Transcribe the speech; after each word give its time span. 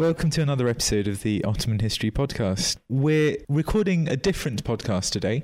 Welcome 0.00 0.30
to 0.30 0.40
another 0.40 0.66
episode 0.66 1.06
of 1.08 1.22
the 1.22 1.44
Ottoman 1.44 1.80
History 1.80 2.10
Podcast. 2.10 2.78
We're 2.88 3.36
recording 3.50 4.08
a 4.08 4.16
different 4.16 4.64
podcast 4.64 5.10
today. 5.10 5.42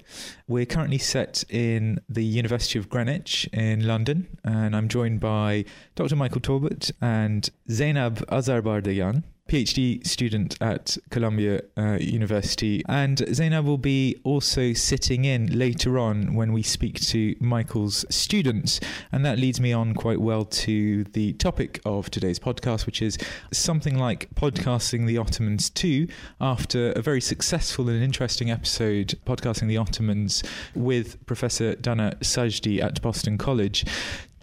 We're 0.49 0.65
currently 0.65 0.97
set 0.97 1.45
in 1.51 2.01
the 2.09 2.25
University 2.25 2.79
of 2.79 2.89
Greenwich 2.89 3.47
in 3.53 3.87
London, 3.87 4.39
and 4.45 4.75
I'm 4.75 4.89
joined 4.89 5.21
by 5.21 5.67
Dr. 5.95 6.17
Michael 6.17 6.41
Talbot 6.41 6.91
and 7.03 7.51
Zainab 7.71 8.27
Azarbardayan. 8.29 9.25
PhD 9.49 10.05
student 10.07 10.57
at 10.61 10.97
Columbia 11.11 11.63
uh, 11.77 11.99
University. 12.01 12.83
And 12.89 13.25
Zainab 13.33 13.65
will 13.65 13.79
be 13.79 14.17
also 14.25 14.73
sitting 14.73 15.25
in 15.25 15.59
later 15.59 15.99
on 15.99 16.35
when 16.35 16.53
we 16.53 16.63
speak 16.63 17.01
to 17.07 17.37
Michael's 17.41 18.05
students. 18.11 18.81
And 19.13 19.25
that 19.25 19.39
leads 19.39 19.61
me 19.61 19.73
on 19.73 19.95
quite 19.95 20.21
well 20.21 20.45
to 20.45 21.05
the 21.05 21.33
topic 21.35 21.81
of 21.85 22.11
today's 22.11 22.39
podcast, 22.39 22.87
which 22.87 23.01
is 23.01 23.19
something 23.53 23.97
like 23.97 24.29
podcasting 24.35 25.07
the 25.07 25.19
Ottomans 25.19 25.71
too, 25.71 26.09
after 26.41 26.93
a 26.93 27.03
very 27.03 27.21
successful 27.21 27.89
and 27.89 28.03
interesting 28.03 28.51
episode 28.51 29.15
podcasting 29.27 29.69
the 29.69 29.77
Ottomans 29.77 30.43
with 30.75 31.25
Professor 31.27 31.75
Dana 31.77 32.17
Sajdi 32.21 32.83
at 32.83 33.01
Boston 33.03 33.39
College. 33.39 33.85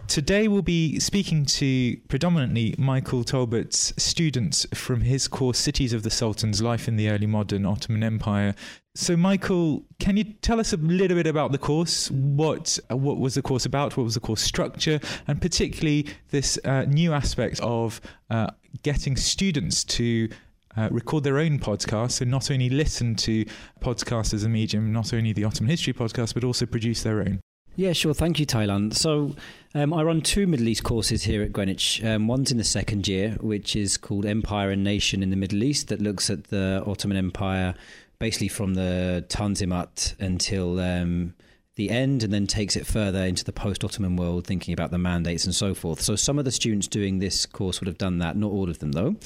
Today, 0.06 0.48
we'll 0.48 0.62
be 0.62 1.00
speaking 1.00 1.44
to 1.46 1.96
predominantly 2.08 2.74
Michael 2.78 3.24
Talbot's 3.24 3.92
students 3.96 4.66
from 4.74 5.00
his 5.00 5.26
course 5.26 5.58
Cities 5.58 5.92
of 5.92 6.02
the 6.02 6.10
Sultans 6.10 6.62
Life 6.62 6.86
in 6.86 6.96
the 6.96 7.08
Early 7.08 7.26
Modern 7.26 7.64
Ottoman 7.64 8.04
Empire. 8.04 8.54
So, 8.94 9.16
Michael, 9.16 9.82
can 9.98 10.16
you 10.16 10.24
tell 10.24 10.60
us 10.60 10.72
a 10.72 10.76
little 10.76 11.16
bit 11.16 11.26
about 11.26 11.52
the 11.52 11.58
course? 11.58 12.10
What, 12.10 12.78
what 12.90 13.18
was 13.18 13.34
the 13.34 13.42
course 13.42 13.66
about? 13.66 13.96
What 13.96 14.04
was 14.04 14.14
the 14.14 14.20
course 14.20 14.42
structure? 14.42 15.00
And 15.26 15.40
particularly 15.40 16.06
this 16.30 16.58
uh, 16.64 16.82
new 16.82 17.12
aspect 17.12 17.58
of 17.60 18.00
uh, 18.30 18.50
getting 18.82 19.16
students 19.16 19.82
to 19.84 20.28
uh, 20.76 20.88
record 20.92 21.24
their 21.24 21.38
own 21.38 21.58
podcasts. 21.58 22.12
So 22.12 22.24
not 22.24 22.50
only 22.50 22.68
listen 22.68 23.16
to 23.16 23.44
podcasts 23.80 24.34
as 24.34 24.44
a 24.44 24.48
medium, 24.48 24.92
not 24.92 25.12
only 25.12 25.32
the 25.32 25.44
Ottoman 25.44 25.70
History 25.70 25.92
podcast, 25.92 26.34
but 26.34 26.44
also 26.44 26.66
produce 26.66 27.02
their 27.02 27.20
own. 27.20 27.40
Yeah, 27.76 27.92
sure. 27.92 28.14
Thank 28.14 28.38
you, 28.38 28.46
Taylan. 28.46 28.94
So, 28.94 29.34
um, 29.74 29.92
I 29.92 30.04
run 30.04 30.20
two 30.20 30.46
Middle 30.46 30.68
East 30.68 30.84
courses 30.84 31.24
here 31.24 31.42
at 31.42 31.52
Greenwich. 31.52 32.04
Um, 32.04 32.28
one's 32.28 32.52
in 32.52 32.58
the 32.58 32.64
second 32.64 33.08
year, 33.08 33.32
which 33.40 33.74
is 33.74 33.96
called 33.96 34.26
Empire 34.26 34.70
and 34.70 34.84
Nation 34.84 35.24
in 35.24 35.30
the 35.30 35.36
Middle 35.36 35.64
East, 35.64 35.88
that 35.88 36.00
looks 36.00 36.30
at 36.30 36.44
the 36.44 36.84
Ottoman 36.86 37.16
Empire 37.16 37.74
basically 38.20 38.46
from 38.46 38.74
the 38.74 39.24
Tanzimat 39.28 40.14
until 40.20 40.78
um, 40.78 41.34
the 41.74 41.90
end, 41.90 42.22
and 42.22 42.32
then 42.32 42.46
takes 42.46 42.76
it 42.76 42.86
further 42.86 43.24
into 43.24 43.42
the 43.42 43.52
post 43.52 43.82
Ottoman 43.82 44.14
world, 44.14 44.46
thinking 44.46 44.72
about 44.72 44.92
the 44.92 44.98
mandates 44.98 45.44
and 45.44 45.54
so 45.54 45.74
forth. 45.74 46.00
So, 46.00 46.14
some 46.14 46.38
of 46.38 46.44
the 46.44 46.52
students 46.52 46.86
doing 46.86 47.18
this 47.18 47.44
course 47.44 47.80
would 47.80 47.88
have 47.88 47.98
done 47.98 48.18
that, 48.18 48.36
not 48.36 48.52
all 48.52 48.70
of 48.70 48.78
them, 48.78 48.92
though. 48.92 49.16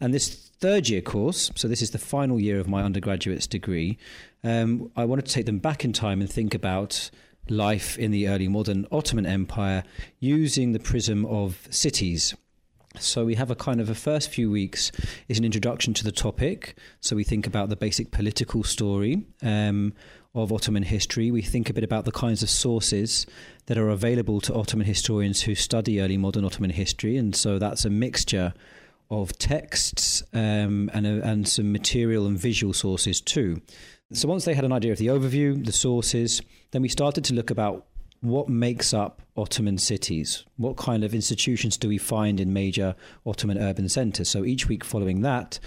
And 0.00 0.14
this 0.14 0.50
third 0.60 0.88
year 0.88 1.02
course, 1.02 1.50
so 1.56 1.68
this 1.68 1.82
is 1.82 1.90
the 1.90 1.98
final 1.98 2.40
year 2.40 2.58
of 2.58 2.68
my 2.68 2.82
undergraduate's 2.82 3.46
degree, 3.46 3.98
um, 4.42 4.90
I 4.96 5.04
wanted 5.04 5.26
to 5.26 5.32
take 5.32 5.44
them 5.44 5.58
back 5.58 5.84
in 5.84 5.92
time 5.92 6.22
and 6.22 6.30
think 6.30 6.54
about 6.54 7.10
life 7.50 7.98
in 7.98 8.10
the 8.10 8.28
early 8.28 8.48
modern 8.48 8.86
Ottoman 8.90 9.26
Empire 9.26 9.84
using 10.20 10.72
the 10.72 10.78
prism 10.78 11.24
of 11.26 11.66
cities. 11.70 12.34
So 12.98 13.24
we 13.24 13.34
have 13.36 13.50
a 13.50 13.54
kind 13.54 13.80
of 13.80 13.88
a 13.88 13.94
first 13.94 14.30
few 14.30 14.50
weeks 14.50 14.90
is 15.28 15.38
an 15.38 15.44
introduction 15.44 15.94
to 15.94 16.04
the 16.04 16.12
topic. 16.12 16.76
So 17.00 17.16
we 17.16 17.24
think 17.24 17.46
about 17.46 17.68
the 17.68 17.76
basic 17.76 18.10
political 18.10 18.64
story 18.64 19.24
um, 19.42 19.92
of 20.34 20.52
Ottoman 20.52 20.82
history. 20.82 21.30
We 21.30 21.42
think 21.42 21.70
a 21.70 21.74
bit 21.74 21.84
about 21.84 22.04
the 22.04 22.12
kinds 22.12 22.42
of 22.42 22.50
sources 22.50 23.26
that 23.66 23.78
are 23.78 23.90
available 23.90 24.40
to 24.42 24.54
Ottoman 24.54 24.86
historians 24.86 25.42
who 25.42 25.54
study 25.54 26.00
early 26.00 26.16
modern 26.16 26.44
Ottoman 26.44 26.70
history, 26.70 27.16
and 27.16 27.36
so 27.36 27.58
that's 27.58 27.84
a 27.84 27.90
mixture 27.90 28.54
of 29.10 29.36
texts 29.38 30.22
um, 30.32 30.90
and, 30.92 31.06
a, 31.06 31.26
and 31.26 31.48
some 31.48 31.72
material 31.72 32.26
and 32.26 32.38
visual 32.38 32.72
sources 32.72 33.20
too. 33.20 33.60
So 34.12 34.26
once 34.26 34.46
they 34.46 34.54
had 34.54 34.64
an 34.64 34.72
idea 34.72 34.92
of 34.92 34.98
the 34.98 35.08
overview, 35.08 35.62
the 35.62 35.72
sources, 35.72 36.40
then 36.70 36.80
we 36.80 36.88
started 36.88 37.24
to 37.24 37.34
look 37.34 37.50
about 37.50 37.84
what 38.20 38.48
makes 38.48 38.94
up 38.94 39.20
Ottoman 39.36 39.76
cities? 39.76 40.44
What 40.56 40.78
kind 40.78 41.04
of 41.04 41.14
institutions 41.14 41.76
do 41.76 41.88
we 41.88 41.98
find 41.98 42.40
in 42.40 42.52
major 42.52 42.96
Ottoman 43.26 43.58
urban 43.58 43.88
centers? 43.88 44.30
So 44.30 44.46
each 44.46 44.66
week 44.66 44.82
following 44.82 45.20
that, 45.20 45.58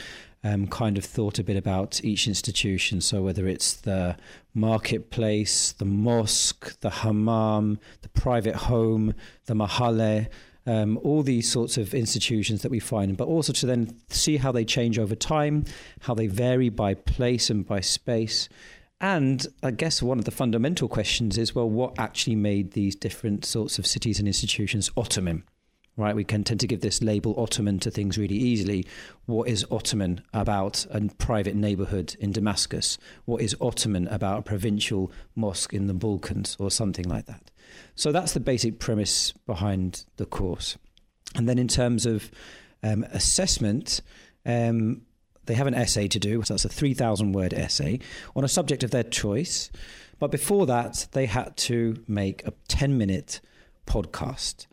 um, 0.44 0.68
kind 0.68 0.98
of 0.98 1.06
thought 1.06 1.38
a 1.38 1.44
bit 1.44 1.56
about 1.56 2.04
each 2.04 2.28
institution. 2.28 3.00
So 3.00 3.22
whether 3.22 3.48
it's 3.48 3.74
the 3.74 4.18
marketplace, 4.56 5.74
the 5.74 5.86
mosque, 5.86 6.80
the 6.82 6.90
hammam, 6.90 7.80
the 8.02 8.10
private 8.10 8.56
home, 8.56 9.14
the 9.46 9.54
mahalle, 9.54 10.28
um, 10.72 10.98
all 11.04 11.22
these 11.22 11.52
sorts 11.52 11.78
of 11.78 11.94
institutions 11.94 12.62
that 12.62 12.72
we 12.72 12.80
find, 12.80 13.18
but 13.18 13.28
also 13.28 13.52
to 13.52 13.66
then 13.66 13.94
see 14.08 14.38
how 14.38 14.54
they 14.54 14.64
change 14.64 14.98
over 14.98 15.16
time, 15.16 15.66
how 16.02 16.14
they 16.14 16.28
vary 16.28 16.70
by 16.70 16.94
place 16.94 17.50
and 17.50 17.68
by 17.68 17.82
space. 17.82 18.48
And 19.02 19.46
I 19.62 19.72
guess 19.72 20.02
one 20.02 20.18
of 20.18 20.24
the 20.24 20.32
fundamental 20.32 20.88
questions 20.88 21.38
is 21.38 21.54
well, 21.54 21.70
what 21.70 22.00
actually 22.00 22.38
made 22.38 22.72
these 22.72 22.96
different 22.96 23.44
sorts 23.44 23.80
of 23.80 23.86
cities 23.86 24.18
and 24.20 24.30
institutions 24.30 24.90
Ottoman? 24.96 25.44
Right, 25.98 26.16
we 26.16 26.24
can 26.24 26.46
tend 26.46 26.62
to 26.62 26.68
give 26.68 26.80
this 26.80 27.02
label 27.02 27.38
Ottoman 27.38 27.78
to 27.80 27.92
things 27.92 28.18
really 28.18 28.38
easily. 28.38 28.88
What 29.26 29.50
is 29.50 29.66
Ottoman 29.70 30.22
about 30.34 30.86
a 30.90 31.02
private 31.18 31.54
neighborhood 31.54 32.16
in 32.18 32.32
Damascus? 32.32 32.98
What 33.26 33.42
is 33.42 33.58
Ottoman 33.60 34.08
about 34.08 34.40
a 34.40 34.44
provincial 34.44 35.12
mosque 35.36 35.74
in 35.74 35.88
the 35.88 35.94
Balkans 35.94 36.56
or 36.60 36.72
something 36.72 37.10
like 37.10 37.26
that? 37.26 37.52
So 37.96 38.12
that's 38.12 38.34
the 38.34 38.40
basic 38.40 38.80
premise 38.80 39.32
behind 39.46 40.06
the 40.18 40.26
course. 40.26 40.78
And 41.36 41.48
then 41.48 41.60
in 41.60 41.68
terms 41.68 42.06
of 42.06 42.32
um, 42.84 43.04
assessment, 43.12 44.02
um, 44.46 45.02
they 45.46 45.54
have 45.54 45.68
an 45.68 45.74
essay 45.74 46.08
to 46.08 46.20
do. 46.20 46.44
So 46.44 46.54
that's 46.54 46.66
a 46.66 46.70
3,000 46.70 47.32
word 47.32 47.54
essay 47.54 48.00
on 48.36 48.44
a 48.44 48.50
subject 48.50 48.84
of 48.84 48.92
their 48.92 49.04
choice. 49.04 49.70
But 50.20 50.32
before 50.32 50.66
that, 50.68 51.08
they 51.14 51.26
had 51.26 51.58
to 51.58 52.04
make 52.08 52.46
a 52.46 52.54
10 52.68 52.98
minute 52.98 53.42
podcast. 53.86 54.68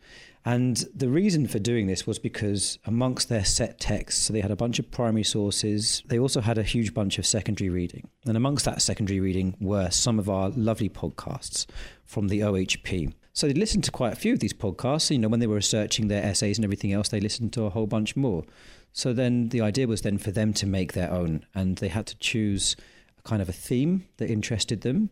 And 0.49 0.77
the 0.95 1.09
reason 1.09 1.45
for 1.45 1.59
doing 1.59 1.85
this 1.85 2.07
was 2.07 2.17
because 2.17 2.79
amongst 2.83 3.29
their 3.29 3.45
set 3.45 3.79
texts, 3.79 4.23
so 4.23 4.33
they 4.33 4.41
had 4.41 4.49
a 4.49 4.55
bunch 4.55 4.79
of 4.79 4.89
primary 4.89 5.23
sources, 5.23 6.01
they 6.07 6.17
also 6.17 6.41
had 6.41 6.57
a 6.57 6.63
huge 6.63 6.91
bunch 6.91 7.19
of 7.19 7.27
secondary 7.27 7.69
reading. 7.69 8.09
And 8.25 8.35
amongst 8.35 8.65
that 8.65 8.81
secondary 8.81 9.19
reading 9.19 9.55
were 9.61 9.91
some 9.91 10.17
of 10.17 10.27
our 10.27 10.49
lovely 10.49 10.89
podcasts 10.89 11.67
from 12.03 12.29
the 12.29 12.39
OHP. 12.39 13.13
So 13.31 13.45
they 13.45 13.53
listened 13.53 13.83
to 13.83 13.91
quite 13.91 14.13
a 14.13 14.15
few 14.15 14.33
of 14.33 14.39
these 14.39 14.53
podcasts. 14.53 15.11
You 15.11 15.19
know, 15.19 15.27
when 15.27 15.39
they 15.39 15.45
were 15.45 15.53
researching 15.53 16.07
their 16.07 16.23
essays 16.23 16.57
and 16.57 16.65
everything 16.65 16.93
else, 16.93 17.09
they 17.09 17.19
listened 17.19 17.53
to 17.53 17.65
a 17.65 17.69
whole 17.69 17.85
bunch 17.85 18.15
more. 18.15 18.43
So 18.91 19.13
then 19.13 19.49
the 19.49 19.61
idea 19.61 19.85
was 19.85 20.01
then 20.01 20.17
for 20.17 20.31
them 20.31 20.53
to 20.53 20.65
make 20.65 20.93
their 20.93 21.11
own, 21.11 21.45
and 21.53 21.77
they 21.77 21.89
had 21.89 22.07
to 22.07 22.17
choose 22.17 22.75
a 23.19 23.21
kind 23.21 23.43
of 23.43 23.49
a 23.49 23.53
theme 23.53 24.07
that 24.17 24.31
interested 24.31 24.81
them 24.81 25.11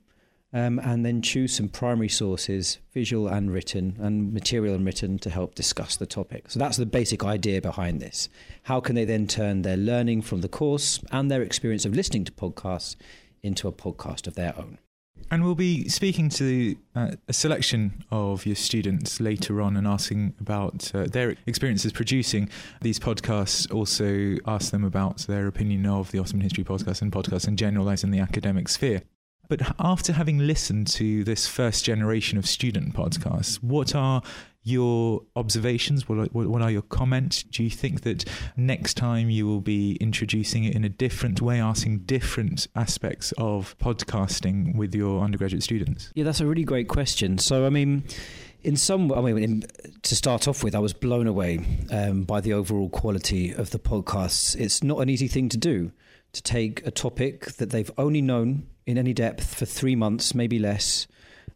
um, 0.53 0.79
and 0.79 1.05
then 1.05 1.21
choose 1.21 1.53
some 1.53 1.67
primary 1.67 2.07
sources, 2.09 2.79
visual 2.93 3.27
and 3.27 3.51
written, 3.51 3.97
and 3.99 4.33
material 4.33 4.75
and 4.75 4.85
written 4.85 5.19
to 5.19 5.29
help 5.29 5.55
discuss 5.55 5.97
the 5.97 6.05
topic. 6.05 6.49
So 6.49 6.59
that's 6.59 6.77
the 6.77 6.85
basic 6.85 7.23
idea 7.23 7.61
behind 7.61 7.99
this. 7.99 8.29
How 8.63 8.79
can 8.79 8.95
they 8.95 9.05
then 9.05 9.27
turn 9.27 9.61
their 9.61 9.77
learning 9.77 10.21
from 10.21 10.41
the 10.41 10.49
course 10.49 11.01
and 11.11 11.29
their 11.29 11.41
experience 11.41 11.85
of 11.85 11.93
listening 11.93 12.23
to 12.25 12.31
podcasts 12.31 12.95
into 13.43 13.67
a 13.67 13.73
podcast 13.73 14.27
of 14.27 14.35
their 14.35 14.57
own? 14.57 14.79
And 15.29 15.43
we'll 15.43 15.55
be 15.55 15.89
speaking 15.89 16.29
to 16.29 16.77
uh, 16.95 17.11
a 17.27 17.33
selection 17.33 18.05
of 18.11 18.45
your 18.45 18.55
students 18.55 19.19
later 19.19 19.61
on 19.61 19.75
and 19.75 19.85
asking 19.85 20.35
about 20.39 20.93
uh, 20.95 21.05
their 21.05 21.35
experiences 21.47 21.91
producing 21.91 22.49
these 22.81 22.99
podcasts. 22.99 23.69
Also, 23.73 24.37
ask 24.49 24.71
them 24.71 24.85
about 24.85 25.19
their 25.21 25.47
opinion 25.47 25.85
of 25.85 26.11
the 26.11 26.19
Ottoman 26.19 26.41
History 26.41 26.63
podcast 26.63 27.01
and 27.01 27.11
podcasts 27.11 27.47
in 27.47 27.57
general, 27.57 27.89
as 27.89 28.03
in 28.03 28.11
the 28.11 28.19
academic 28.19 28.69
sphere. 28.69 29.01
But 29.47 29.61
after 29.79 30.13
having 30.13 30.39
listened 30.39 30.88
to 30.88 31.23
this 31.23 31.47
first 31.47 31.85
generation 31.85 32.38
of 32.38 32.45
student 32.45 32.94
podcasts, 32.94 33.55
what 33.63 33.95
are 33.95 34.21
your 34.63 35.21
observations? 35.38 36.09
What 36.09 36.17
are, 36.19 36.25
what 36.25 36.61
are 36.61 36.69
your 36.69 36.81
comments? 36.81 37.44
Do 37.44 37.63
you 37.63 37.69
think 37.69 38.01
that 38.01 38.25
next 38.57 38.95
time 38.95 39.29
you 39.29 39.47
will 39.47 39.61
be 39.61 39.95
introducing 40.01 40.65
it 40.65 40.75
in 40.75 40.83
a 40.83 40.89
different 40.89 41.41
way, 41.41 41.61
asking 41.61 41.99
different 41.99 42.67
aspects 42.75 43.33
of 43.38 43.77
podcasting 43.77 44.75
with 44.75 44.94
your 44.94 45.23
undergraduate 45.23 45.63
students? 45.63 46.11
Yeah, 46.15 46.25
that's 46.25 46.41
a 46.41 46.45
really 46.45 46.65
great 46.65 46.89
question. 46.89 47.38
So, 47.38 47.65
I 47.65 47.69
mean, 47.69 48.03
in 48.63 48.75
some, 48.75 49.13
I 49.13 49.21
mean, 49.21 49.38
in, 49.38 49.63
to 50.01 50.15
start 50.15 50.50
off 50.50 50.63
with, 50.65 50.75
I 50.75 50.79
was 50.79 50.91
blown 50.93 51.27
away 51.27 51.65
um, 51.89 52.23
by 52.23 52.41
the 52.41 52.51
overall 52.51 52.89
quality 52.89 53.53
of 53.53 53.69
the 53.69 53.79
podcasts. 53.79 54.53
It's 54.59 54.83
not 54.83 55.00
an 55.00 55.09
easy 55.09 55.29
thing 55.29 55.47
to 55.50 55.57
do 55.57 55.93
to 56.33 56.41
take 56.41 56.85
a 56.85 56.91
topic 56.91 57.53
that 57.53 57.69
they've 57.69 57.91
only 57.97 58.21
known 58.21 58.67
in 58.88 58.98
any 58.98 59.13
depth 59.13 59.54
for 59.54 59.66
three 59.66 59.95
months, 59.95 60.34
maybe 60.34 60.57
less, 60.57 61.07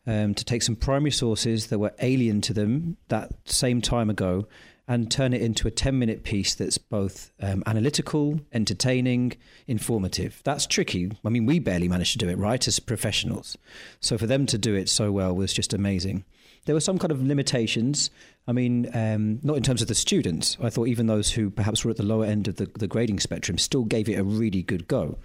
um, 0.05 0.33
to 0.35 0.45
take 0.45 0.61
some 0.61 0.75
primary 0.75 1.11
sources 1.11 1.67
that 1.67 1.79
were 1.79 1.93
alien 1.99 2.41
to 2.41 2.53
them 2.53 2.97
that 3.07 3.31
same 3.45 3.81
time 3.81 4.09
ago 4.09 4.47
and 4.87 5.09
turn 5.09 5.31
it 5.31 5.41
into 5.41 5.67
a 5.67 5.71
10 5.71 5.97
minute 5.97 6.23
piece 6.23 6.53
that's 6.53 6.77
both 6.77 7.31
um, 7.41 7.63
analytical, 7.65 8.41
entertaining, 8.51 9.31
informative. 9.65 10.41
That's 10.43 10.67
tricky. 10.67 11.11
I 11.23 11.29
mean, 11.29 11.45
we 11.45 11.59
barely 11.59 11.87
managed 11.87 12.11
to 12.13 12.17
do 12.17 12.27
it, 12.27 12.37
right, 12.37 12.67
as 12.67 12.79
professionals. 12.79 13.57
So 14.01 14.17
for 14.17 14.27
them 14.27 14.45
to 14.47 14.57
do 14.57 14.75
it 14.75 14.89
so 14.89 15.11
well 15.11 15.33
was 15.33 15.53
just 15.53 15.73
amazing. 15.73 16.25
there 16.65 16.75
were 16.75 16.81
some 16.81 16.99
kind 16.99 17.11
of 17.11 17.23
limitations. 17.23 18.09
I 18.47 18.51
mean, 18.51 18.89
um, 18.93 19.39
not 19.43 19.55
in 19.55 19.63
terms 19.63 19.81
of 19.81 19.87
the 19.87 19.95
students. 19.95 20.57
I 20.61 20.69
thought 20.69 20.87
even 20.87 21.07
those 21.07 21.31
who 21.31 21.49
perhaps 21.49 21.85
were 21.85 21.91
at 21.91 21.97
the 21.97 22.03
lower 22.03 22.25
end 22.25 22.49
of 22.49 22.57
the, 22.57 22.65
the 22.77 22.87
grading 22.87 23.19
spectrum 23.19 23.57
still 23.57 23.85
gave 23.85 24.09
it 24.09 24.19
a 24.19 24.23
really 24.23 24.63
good 24.63 24.87
go. 24.87 25.17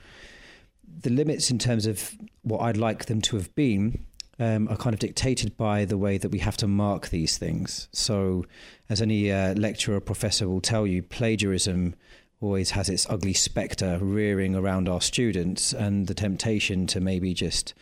The 1.00 1.10
limits 1.10 1.50
in 1.50 1.58
terms 1.58 1.86
of 1.86 2.14
what 2.42 2.60
I'd 2.60 2.76
like 2.76 3.06
them 3.06 3.20
to 3.22 3.36
have 3.36 3.54
been 3.54 4.04
um, 4.38 4.68
are 4.68 4.76
kind 4.76 4.94
of 4.94 5.00
dictated 5.00 5.56
by 5.56 5.84
the 5.84 5.98
way 5.98 6.18
that 6.18 6.30
we 6.30 6.38
have 6.40 6.56
to 6.58 6.66
mark 6.66 7.08
these 7.08 7.38
things. 7.38 7.88
So, 7.92 8.44
as 8.88 9.00
any 9.00 9.32
uh, 9.32 9.54
lecturer 9.54 9.96
or 9.96 10.00
professor 10.00 10.48
will 10.48 10.60
tell 10.60 10.86
you, 10.86 11.02
plagiarism 11.02 11.94
always 12.40 12.70
has 12.70 12.88
its 12.88 13.08
ugly 13.08 13.32
spectre 13.32 13.98
rearing 14.00 14.54
around 14.54 14.88
our 14.88 15.00
students, 15.00 15.72
and 15.72 16.06
the 16.06 16.14
temptation 16.14 16.86
to 16.88 17.00
maybe 17.00 17.32
just 17.32 17.72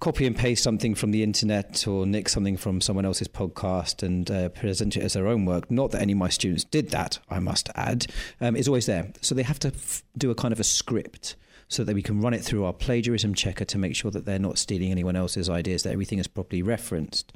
copy 0.00 0.26
and 0.26 0.36
paste 0.36 0.62
something 0.62 0.94
from 0.94 1.12
the 1.12 1.22
internet 1.22 1.86
or 1.86 2.04
nick 2.04 2.28
something 2.28 2.58
from 2.58 2.80
someone 2.80 3.06
else's 3.06 3.28
podcast 3.28 4.02
and 4.02 4.30
uh, 4.30 4.48
present 4.50 4.96
it 4.96 5.02
as 5.02 5.14
their 5.14 5.26
own 5.26 5.46
work. 5.46 5.70
Not 5.70 5.92
that 5.92 6.02
any 6.02 6.12
of 6.12 6.18
my 6.18 6.28
students 6.28 6.64
did 6.64 6.90
that, 6.90 7.18
I 7.30 7.38
must 7.38 7.70
add, 7.74 8.06
um, 8.40 8.56
is 8.56 8.68
always 8.68 8.86
there. 8.86 9.12
So 9.22 9.34
they 9.34 9.42
have 9.42 9.58
to 9.60 9.68
f- 9.68 10.02
do 10.18 10.30
a 10.30 10.34
kind 10.34 10.52
of 10.52 10.60
a 10.60 10.64
script 10.64 11.36
so 11.68 11.84
that 11.84 11.94
we 11.94 12.02
can 12.02 12.20
run 12.20 12.34
it 12.34 12.42
through 12.42 12.64
our 12.64 12.72
plagiarism 12.72 13.34
checker 13.34 13.64
to 13.64 13.78
make 13.78 13.96
sure 13.96 14.10
that 14.10 14.24
they're 14.24 14.38
not 14.38 14.58
stealing 14.58 14.90
anyone 14.90 15.16
else's 15.16 15.48
ideas, 15.48 15.82
that 15.82 15.92
everything 15.92 16.18
is 16.18 16.26
properly 16.26 16.62
referenced. 16.62 17.32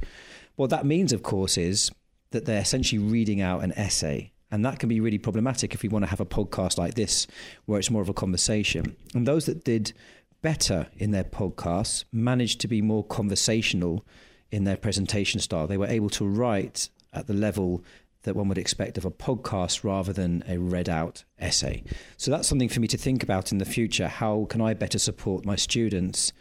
What 0.56 0.70
that 0.70 0.86
means, 0.86 1.12
of 1.12 1.22
course, 1.22 1.56
is 1.56 1.90
that 2.30 2.44
they're 2.44 2.60
essentially 2.60 2.98
reading 2.98 3.40
out 3.40 3.62
an 3.62 3.72
essay. 3.72 4.32
And 4.50 4.64
that 4.64 4.78
can 4.78 4.88
be 4.88 5.00
really 5.00 5.18
problematic 5.18 5.74
if 5.74 5.82
we 5.82 5.88
want 5.88 6.04
to 6.04 6.10
have 6.10 6.20
a 6.20 6.26
podcast 6.26 6.78
like 6.78 6.94
this, 6.94 7.26
where 7.66 7.78
it's 7.78 7.90
more 7.90 8.02
of 8.02 8.08
a 8.08 8.14
conversation. 8.14 8.96
And 9.14 9.26
those 9.26 9.46
that 9.46 9.64
did 9.64 9.92
better 10.40 10.86
in 10.96 11.10
their 11.10 11.24
podcasts 11.24 12.04
managed 12.12 12.60
to 12.60 12.68
be 12.68 12.80
more 12.80 13.04
conversational 13.04 14.04
in 14.50 14.64
their 14.64 14.76
presentation 14.76 15.40
style. 15.40 15.66
They 15.66 15.76
were 15.76 15.86
able 15.86 16.10
to 16.10 16.26
write 16.26 16.88
at 17.12 17.26
the 17.26 17.34
level 17.34 17.84
that 18.22 18.34
one 18.34 18.48
would 18.48 18.58
expect 18.58 18.98
of 18.98 19.04
a 19.04 19.10
podcast 19.10 19.84
rather 19.84 20.12
than 20.12 20.42
a 20.48 20.58
read 20.58 20.88
out 20.88 21.24
essay. 21.38 21.84
So 22.16 22.30
that's 22.30 22.48
something 22.48 22.68
for 22.68 22.80
me 22.80 22.88
to 22.88 22.98
think 22.98 23.22
about 23.22 23.52
in 23.52 23.58
the 23.58 23.64
future. 23.64 24.08
How 24.08 24.46
can 24.50 24.60
I 24.60 24.74
better 24.74 24.98
support 24.98 25.44
my 25.44 25.56
students 25.56 26.32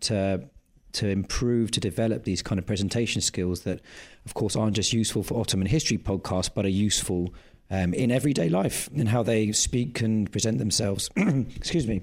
to 0.00 0.48
to 0.92 1.08
improve, 1.08 1.72
to 1.72 1.80
develop 1.80 2.22
these 2.22 2.40
kind 2.40 2.56
of 2.56 2.66
presentation 2.66 3.20
skills 3.20 3.62
that, 3.62 3.80
of 4.24 4.34
course, 4.34 4.54
aren't 4.54 4.76
just 4.76 4.92
useful 4.92 5.24
for 5.24 5.40
Ottoman 5.40 5.66
history 5.66 5.98
podcasts, 5.98 6.50
but 6.54 6.64
are 6.64 6.68
useful 6.68 7.34
um, 7.68 7.92
in 7.94 8.12
everyday 8.12 8.48
life 8.48 8.88
in 8.94 9.06
how 9.06 9.22
they 9.22 9.50
speak 9.50 10.00
and 10.00 10.30
present 10.30 10.58
themselves. 10.58 11.10
Excuse 11.16 11.88
me. 11.88 12.02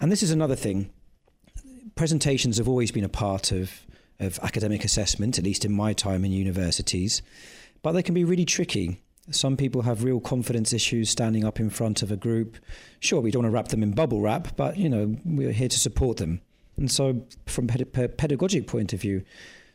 And 0.00 0.10
this 0.10 0.22
is 0.22 0.30
another 0.30 0.56
thing. 0.56 0.88
Presentations 1.94 2.56
have 2.56 2.68
always 2.68 2.90
been 2.90 3.04
a 3.04 3.08
part 3.10 3.52
of, 3.52 3.84
of 4.18 4.38
academic 4.42 4.82
assessment, 4.82 5.38
at 5.38 5.44
least 5.44 5.66
in 5.66 5.72
my 5.72 5.92
time 5.92 6.24
in 6.24 6.32
universities 6.32 7.20
but 7.86 7.92
they 7.92 8.02
can 8.02 8.16
be 8.16 8.24
really 8.24 8.44
tricky. 8.44 9.00
Some 9.30 9.56
people 9.56 9.82
have 9.82 10.02
real 10.02 10.18
confidence 10.18 10.72
issues 10.72 11.08
standing 11.08 11.44
up 11.44 11.60
in 11.60 11.70
front 11.70 12.02
of 12.02 12.10
a 12.10 12.16
group. 12.16 12.56
Sure, 12.98 13.20
we 13.20 13.30
don't 13.30 13.44
want 13.44 13.52
to 13.52 13.54
wrap 13.54 13.68
them 13.68 13.80
in 13.84 13.92
bubble 13.92 14.20
wrap, 14.20 14.56
but 14.56 14.76
you 14.76 14.88
know 14.88 15.14
we're 15.24 15.52
here 15.52 15.68
to 15.68 15.78
support 15.78 16.16
them. 16.16 16.40
And 16.76 16.90
so, 16.90 17.24
from 17.46 17.68
a 17.68 18.08
pedagogic 18.08 18.66
point 18.66 18.92
of 18.92 19.00
view, 19.00 19.22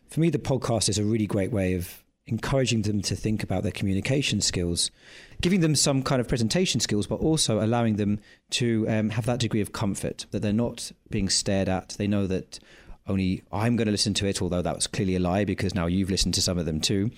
for 0.10 0.20
me, 0.20 0.30
the 0.30 0.40
podcast 0.40 0.90
is 0.90 0.98
a 0.98 1.06
really 1.06 1.26
great 1.26 1.54
way 1.54 1.74
of 1.74 2.04
encouraging 2.28 2.82
them 2.82 3.02
to 3.04 3.16
think 3.16 3.44
about 3.44 3.64
their 3.64 3.72
communication 3.72 4.42
skills, 4.42 4.92
giving 5.40 5.62
them 5.62 5.74
some 5.74 6.04
kind 6.04 6.20
of 6.20 6.28
presentation 6.28 6.82
skills, 6.82 7.08
but 7.08 7.22
also 7.22 7.64
allowing 7.64 7.96
them 7.96 8.20
to 8.50 8.86
um, 8.90 9.12
have 9.12 9.26
that 9.26 9.40
degree 9.40 9.62
of 9.62 9.72
comfort 9.72 10.26
that 10.32 10.42
they're 10.42 10.52
not 10.52 10.92
being 11.10 11.30
stared 11.30 11.70
at. 11.70 11.96
They 11.98 12.08
know 12.08 12.28
that 12.28 12.60
only 13.08 13.44
I'm 13.54 13.78
going 13.78 13.86
to 13.86 13.92
listen 13.92 14.14
to 14.16 14.28
it, 14.28 14.42
although 14.42 14.62
that 14.62 14.76
was 14.76 14.88
clearly 14.88 15.16
a 15.16 15.20
lie 15.20 15.46
because 15.46 15.74
now 15.74 15.86
you've 15.86 16.10
listened 16.12 16.34
to 16.34 16.42
some 16.42 16.58
of 16.58 16.66
them 16.66 16.82
too 16.82 17.10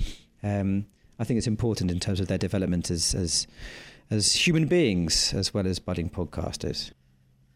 um, 0.44 0.86
I 1.19 1.24
think 1.24 1.38
it's 1.38 1.48
important 1.48 1.92
in 1.92 2.00
terms 2.00 2.19
of 2.19 2.28
their 2.28 2.38
development 2.38 2.90
as 2.92 3.16
as 3.16 3.48
as 4.10 4.34
human 4.34 4.68
beings 4.68 5.34
as 5.34 5.54
well 5.54 5.66
as 5.66 5.80
budding 5.80 6.10
podcasters. 6.10 6.92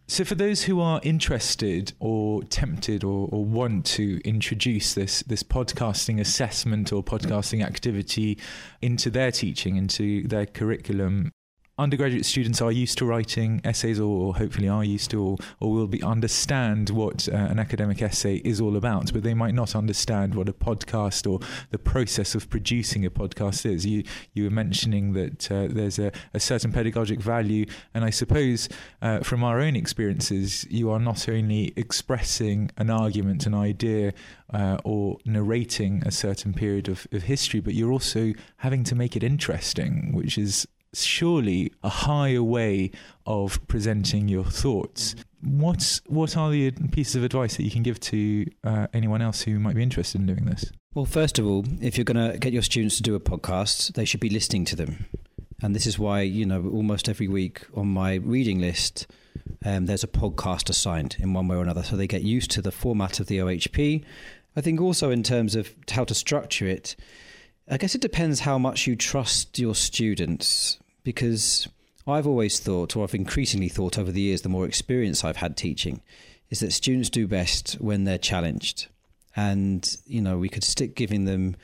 So, 0.09 0.23
for 0.23 0.35
those 0.35 0.63
who 0.63 0.79
are 0.79 1.01
interested 1.03 1.91
or 1.99 2.41
tempted 2.43 3.03
or, 3.03 3.27
or, 3.29 3.43
want 3.43 3.85
to 3.87 4.21
introduce 4.23 4.93
this 4.93 5.21
this 5.23 5.43
podcasting 5.43 6.21
assessment 6.21 6.93
or 6.93 7.03
podcasting 7.03 7.61
activity 7.61 8.37
into 8.81 9.09
their 9.09 9.31
teaching, 9.31 9.75
into 9.75 10.25
their 10.25 10.45
curriculum, 10.45 11.33
undergraduate 11.77 12.25
students 12.25 12.61
are 12.61 12.71
used 12.71 12.97
to 12.97 13.05
writing 13.05 13.61
essays 13.63 13.99
or 13.99 14.33
hopefully 14.35 14.67
are 14.67 14.83
used 14.83 15.11
to 15.11 15.21
or, 15.21 15.37
or 15.59 15.71
will 15.71 15.87
be 15.87 16.01
understand 16.01 16.89
what 16.89 17.29
uh, 17.29 17.35
an 17.35 17.59
academic 17.59 18.01
essay 18.01 18.37
is 18.37 18.59
all 18.59 18.75
about 18.75 19.13
but 19.13 19.21
they 19.23 19.33
might 19.33 19.53
not 19.53 19.75
understand 19.75 20.33
what 20.33 20.49
a 20.49 20.53
podcast 20.53 21.29
or 21.29 21.39
the 21.69 21.77
process 21.77 22.33
of 22.33 22.49
producing 22.49 23.05
a 23.05 23.11
podcast 23.11 23.65
is. 23.65 23.85
You 23.85 24.03
you 24.33 24.45
were 24.45 24.49
mentioning 24.49 25.13
that 25.13 25.51
uh, 25.51 25.67
there's 25.69 25.99
a, 25.99 26.11
a, 26.33 26.39
certain 26.39 26.71
pedagogic 26.71 27.19
value 27.19 27.65
and 27.93 28.03
I 28.03 28.09
suppose 28.09 28.69
uh, 29.01 29.19
from 29.19 29.43
our 29.43 29.59
own 29.59 29.75
experiences 29.75 30.65
you 30.69 30.89
are 30.89 30.99
not 30.99 31.29
only 31.29 31.73
expressing 31.75 32.71
an 32.77 32.89
argument 32.89 33.45
an 33.45 33.53
idea 33.53 34.13
uh, 34.53 34.77
or 34.83 35.17
narrating 35.25 36.01
a 36.05 36.11
certain 36.11 36.53
period 36.53 36.87
of, 36.87 37.05
of 37.11 37.23
history 37.23 37.59
but 37.59 37.73
you're 37.73 37.91
also 37.91 38.33
having 38.57 38.83
to 38.85 38.95
make 38.95 39.15
it 39.15 39.23
interesting 39.23 40.11
which 40.13 40.37
is 40.37 40.67
surely 41.03 41.71
a 41.83 41.89
higher 41.89 42.43
way 42.43 42.91
of 43.25 43.65
presenting 43.67 44.27
your 44.27 44.45
thoughts. 44.45 45.15
What's 45.41 46.01
what 46.07 46.35
are 46.35 46.49
the 46.49 46.71
pieces 46.91 47.15
of 47.15 47.23
advice 47.23 47.57
that 47.57 47.63
you 47.63 47.71
can 47.71 47.83
give 47.83 47.99
to 48.01 48.45
uh, 48.63 48.87
anyone 48.93 49.21
else 49.21 49.41
who 49.41 49.59
might 49.59 49.75
be 49.75 49.83
interested 49.83 50.19
in 50.19 50.27
doing 50.27 50.45
this? 50.45 50.71
Well, 50.93 51.05
first 51.05 51.37
of 51.37 51.45
all, 51.45 51.63
if 51.79 51.97
you're 51.97 52.05
going 52.05 52.31
to 52.31 52.37
get 52.39 52.53
your 52.53 52.63
students 52.63 52.97
to 52.97 53.03
do 53.03 53.13
a 53.13 53.19
podcast, 53.19 53.93
they 53.93 54.05
should 54.05 54.19
be 54.19 54.29
listening 54.29 54.65
to 54.65 54.75
them, 54.75 55.05
and 55.61 55.75
this 55.75 55.85
is 55.85 55.99
why 55.99 56.21
you 56.21 56.45
know 56.45 56.67
almost 56.73 57.07
every 57.07 57.27
week 57.27 57.61
on 57.75 57.87
my 57.87 58.15
reading 58.15 58.59
list. 58.59 59.07
Um, 59.63 59.85
there's 59.85 60.03
a 60.03 60.07
podcast 60.07 60.69
assigned 60.69 61.17
in 61.19 61.33
one 61.33 61.47
way 61.47 61.57
or 61.57 61.61
another, 61.61 61.83
so 61.83 61.95
they 61.95 62.07
get 62.07 62.23
used 62.23 62.51
to 62.51 62.61
the 62.61 62.71
format 62.71 63.19
of 63.19 63.27
the 63.27 63.37
OHP. 63.37 64.03
I 64.55 64.61
think 64.61 64.81
also 64.81 65.11
in 65.11 65.21
terms 65.21 65.55
of 65.55 65.73
how 65.91 66.03
to 66.05 66.15
structure 66.15 66.65
it, 66.65 66.95
I 67.69 67.77
guess 67.77 67.93
it 67.93 68.01
depends 68.01 68.39
how 68.39 68.57
much 68.57 68.87
you 68.87 68.95
trust 68.95 69.59
your 69.59 69.75
students 69.75 70.79
because 71.07 71.69
I've 72.05 72.27
always 72.27 72.59
thought, 72.59 72.97
or 72.97 73.05
I've 73.05 73.15
increasingly 73.15 73.69
thought 73.69 73.97
over 73.97 74.11
the 74.11 74.19
years, 74.19 74.41
the 74.41 74.49
more 74.49 74.65
experience 74.65 75.23
I've 75.23 75.37
had 75.37 75.55
teaching, 75.55 76.01
is 76.49 76.59
that 76.59 76.73
students 76.73 77.09
do 77.09 77.27
best 77.27 77.75
when 77.75 78.03
they're 78.03 78.17
challenged. 78.17 78.87
And, 79.33 79.89
you 80.05 80.19
know, 80.19 80.37
we 80.37 80.49
could 80.49 80.65
stick 80.65 80.97
giving 80.97 81.23
them, 81.23 81.55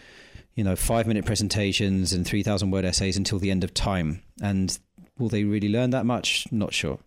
you 0.56 0.64
know, 0.64 0.78
five 0.78 1.08
minute 1.08 1.26
presentations 1.26 2.14
and 2.14 2.26
3,000 2.26 2.72
word 2.72 2.86
essays 2.86 3.18
until 3.18 3.38
the 3.38 3.52
end 3.52 3.66
of 3.66 3.74
time. 3.74 4.24
And 4.42 4.80
will 5.20 5.28
they 5.28 5.44
really 5.44 5.68
learn 5.68 5.90
that 5.90 6.06
much? 6.06 6.48
Not 6.50 6.74
sure. 6.74 7.00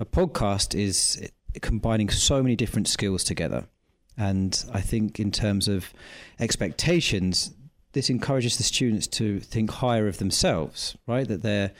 A 0.00 0.04
podcast 0.04 0.74
is 0.74 1.30
combining 1.60 2.10
so 2.10 2.42
many 2.42 2.56
different 2.56 2.88
skills 2.88 3.22
together. 3.22 3.68
And 4.18 4.64
I 4.72 4.80
think, 4.80 5.20
in 5.20 5.30
terms 5.30 5.68
of 5.68 5.92
expectations, 6.40 7.52
this 7.92 8.10
encourages 8.10 8.56
the 8.56 8.62
students 8.62 9.06
to 9.06 9.40
think 9.40 9.70
higher 9.70 10.08
of 10.08 10.18
themselves, 10.18 10.96
right? 11.06 11.28
That 11.28 11.42
they're 11.42 11.72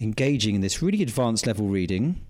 engaging 0.00 0.54
in 0.54 0.60
this 0.60 0.82
really 0.82 1.02
advanced 1.02 1.46
level 1.46 1.68
reading. 1.68 2.20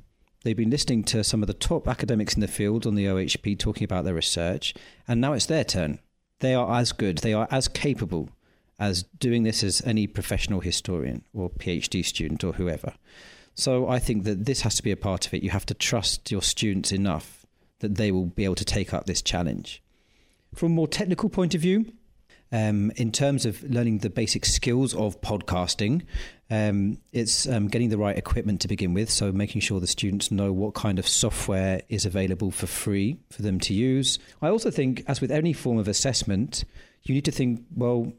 They've 0.43 0.57
been 0.57 0.71
listening 0.71 1.05
to 1.05 1.25
some 1.25 1.43
of 1.43 1.47
the 1.47 1.55
top 1.55 1.89
academics 1.89 2.35
in 2.35 2.41
the 2.41 2.49
field 2.49 2.87
on 2.87 2.95
the 2.95 3.07
OHP 3.07 3.59
talking 3.59 3.85
about 3.85 4.05
their 4.05 4.15
research, 4.15 4.75
and 5.09 5.21
now 5.21 5.33
it's 5.33 5.47
their 5.47 5.65
turn. 5.65 5.99
They 6.41 6.55
are 6.55 6.79
as 6.79 6.93
good, 6.93 7.19
they 7.19 7.33
are 7.33 7.49
as 7.51 7.69
capable 7.69 8.31
as 8.79 9.05
doing 9.19 9.43
this 9.43 9.65
as 9.65 9.83
any 9.87 10.07
professional 10.07 10.61
historian 10.61 11.25
or 11.33 11.51
PhD 11.51 12.05
student 12.05 12.45
or 12.45 12.53
whoever. 12.53 12.93
So 13.55 13.89
I 13.89 13.99
think 13.99 14.25
that 14.25 14.45
this 14.45 14.61
has 14.61 14.75
to 14.77 14.83
be 14.83 14.91
a 14.91 14.97
part 14.97 15.27
of 15.27 15.33
it. 15.33 15.43
You 15.43 15.51
have 15.51 15.67
to 15.67 15.75
trust 15.75 16.31
your 16.31 16.43
students 16.43 16.93
enough 16.93 17.47
that 17.81 17.95
they 17.95 18.13
will 18.13 18.27
be 18.27 18.45
able 18.45 18.55
to 18.55 18.65
take 18.65 18.93
up 18.93 19.07
this 19.07 19.23
challenge. 19.23 19.83
From 20.55 20.73
a 20.73 20.75
more 20.75 20.89
technical 20.89 21.31
point 21.31 21.55
of 21.55 21.63
view, 21.63 21.93
um, 22.57 22.91
in 22.97 23.13
terms 23.13 23.45
of 23.45 23.63
learning 23.65 23.99
the 23.99 24.09
basic 24.09 24.47
skills 24.47 24.95
of 24.95 25.21
podcasting, 25.21 26.07
um, 26.51 26.97
it's 27.13 27.47
um, 27.47 27.69
getting 27.69 27.91
the 27.91 27.99
right 27.99 28.17
equipment 28.17 28.63
to 28.63 28.69
begin 28.69 28.95
with. 28.95 29.11
So, 29.11 29.31
making 29.31 29.61
sure 29.61 29.79
the 29.79 29.87
students 29.87 30.31
know 30.31 30.53
what 30.53 30.73
kind 30.73 30.99
of 30.99 31.07
software 31.07 31.83
is 31.91 32.07
available 32.07 32.51
for 32.51 32.67
free 32.67 33.19
for 33.31 33.43
them 33.43 33.61
to 33.61 33.75
use. 33.75 34.19
I 34.41 34.49
also 34.49 34.71
think, 34.71 35.05
as 35.07 35.21
with 35.21 35.31
any 35.31 35.53
form 35.53 35.77
of 35.77 35.87
assessment, 35.87 36.65
you 37.03 37.15
need 37.15 37.27
to 37.27 37.31
think 37.31 37.63
well, 37.75 38.15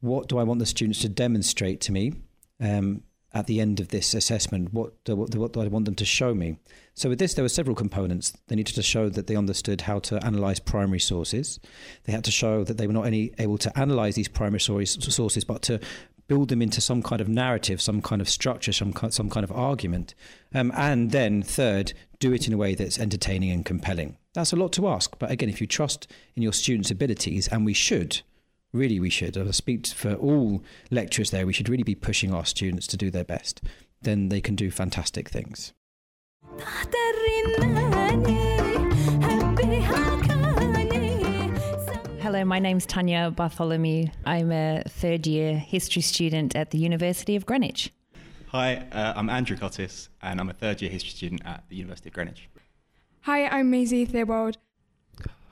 what 0.00 0.26
do 0.26 0.38
I 0.38 0.42
want 0.42 0.58
the 0.58 0.66
students 0.66 1.02
to 1.02 1.10
demonstrate 1.10 1.82
to 1.82 1.92
me? 1.92 2.14
Um, 2.60 3.02
at 3.34 3.46
the 3.46 3.60
end 3.60 3.80
of 3.80 3.88
this 3.88 4.14
assessment, 4.14 4.72
what, 4.72 4.92
uh, 5.08 5.16
what, 5.16 5.34
what 5.34 5.52
do 5.52 5.62
I 5.62 5.68
want 5.68 5.86
them 5.86 5.94
to 5.94 6.04
show 6.04 6.34
me? 6.34 6.56
So 6.94 7.08
with 7.08 7.18
this, 7.18 7.34
there 7.34 7.44
were 7.44 7.48
several 7.48 7.74
components. 7.74 8.32
They 8.48 8.56
needed 8.56 8.74
to 8.74 8.82
show 8.82 9.08
that 9.08 9.26
they 9.26 9.36
understood 9.36 9.82
how 9.82 10.00
to 10.00 10.24
analyze 10.24 10.60
primary 10.60 11.00
sources. 11.00 11.58
They 12.04 12.12
had 12.12 12.24
to 12.24 12.30
show 12.30 12.64
that 12.64 12.76
they 12.76 12.86
were 12.86 12.92
not 12.92 13.06
only 13.06 13.34
able 13.38 13.58
to 13.58 13.78
analyze 13.78 14.14
these 14.14 14.28
primary 14.28 14.60
sources, 14.60 15.44
but 15.44 15.62
to 15.62 15.80
build 16.28 16.48
them 16.48 16.62
into 16.62 16.80
some 16.80 17.02
kind 17.02 17.20
of 17.20 17.28
narrative, 17.28 17.80
some 17.80 18.00
kind 18.00 18.20
of 18.20 18.28
structure, 18.28 18.72
some 18.72 18.94
some 19.10 19.28
kind 19.28 19.44
of 19.44 19.52
argument. 19.52 20.14
Um, 20.54 20.72
and 20.74 21.10
then 21.10 21.42
third, 21.42 21.92
do 22.20 22.32
it 22.32 22.46
in 22.46 22.52
a 22.52 22.56
way 22.56 22.74
that's 22.74 22.98
entertaining 22.98 23.50
and 23.50 23.64
compelling. 23.64 24.16
That's 24.34 24.52
a 24.52 24.56
lot 24.56 24.72
to 24.74 24.88
ask, 24.88 25.18
but 25.18 25.30
again, 25.30 25.48
if 25.48 25.60
you 25.60 25.66
trust 25.66 26.06
in 26.34 26.42
your 26.42 26.52
students' 26.52 26.90
abilities, 26.90 27.48
and 27.48 27.66
we 27.66 27.74
should, 27.74 28.22
really 28.72 28.98
we 28.98 29.10
should. 29.10 29.36
I 29.36 29.50
speak 29.50 29.86
for 29.86 30.14
all 30.14 30.62
lecturers 30.90 31.30
there. 31.30 31.46
We 31.46 31.52
should 31.52 31.68
really 31.68 31.82
be 31.82 31.94
pushing 31.94 32.32
our 32.32 32.44
students 32.44 32.86
to 32.88 32.96
do 32.96 33.10
their 33.10 33.24
best. 33.24 33.62
Then 34.00 34.28
they 34.28 34.40
can 34.40 34.56
do 34.56 34.70
fantastic 34.70 35.28
things. 35.28 35.72
Hello, 42.20 42.44
my 42.44 42.58
name's 42.58 42.86
Tanya 42.86 43.30
Bartholomew. 43.30 44.06
I'm 44.24 44.52
a 44.52 44.82
third 44.88 45.26
year 45.26 45.56
history 45.56 46.02
student 46.02 46.56
at 46.56 46.70
the 46.70 46.78
University 46.78 47.36
of 47.36 47.44
Greenwich. 47.44 47.92
Hi, 48.48 48.86
uh, 48.92 49.14
I'm 49.16 49.30
Andrew 49.30 49.56
Cottis, 49.56 50.08
and 50.20 50.40
I'm 50.40 50.48
a 50.48 50.52
third 50.52 50.82
year 50.82 50.90
history 50.90 51.10
student 51.10 51.42
at 51.44 51.64
the 51.68 51.76
University 51.76 52.08
of 52.08 52.14
Greenwich. 52.14 52.48
Hi, 53.22 53.46
I'm 53.46 53.70
Maisie 53.70 54.04
Theobald. 54.04 54.58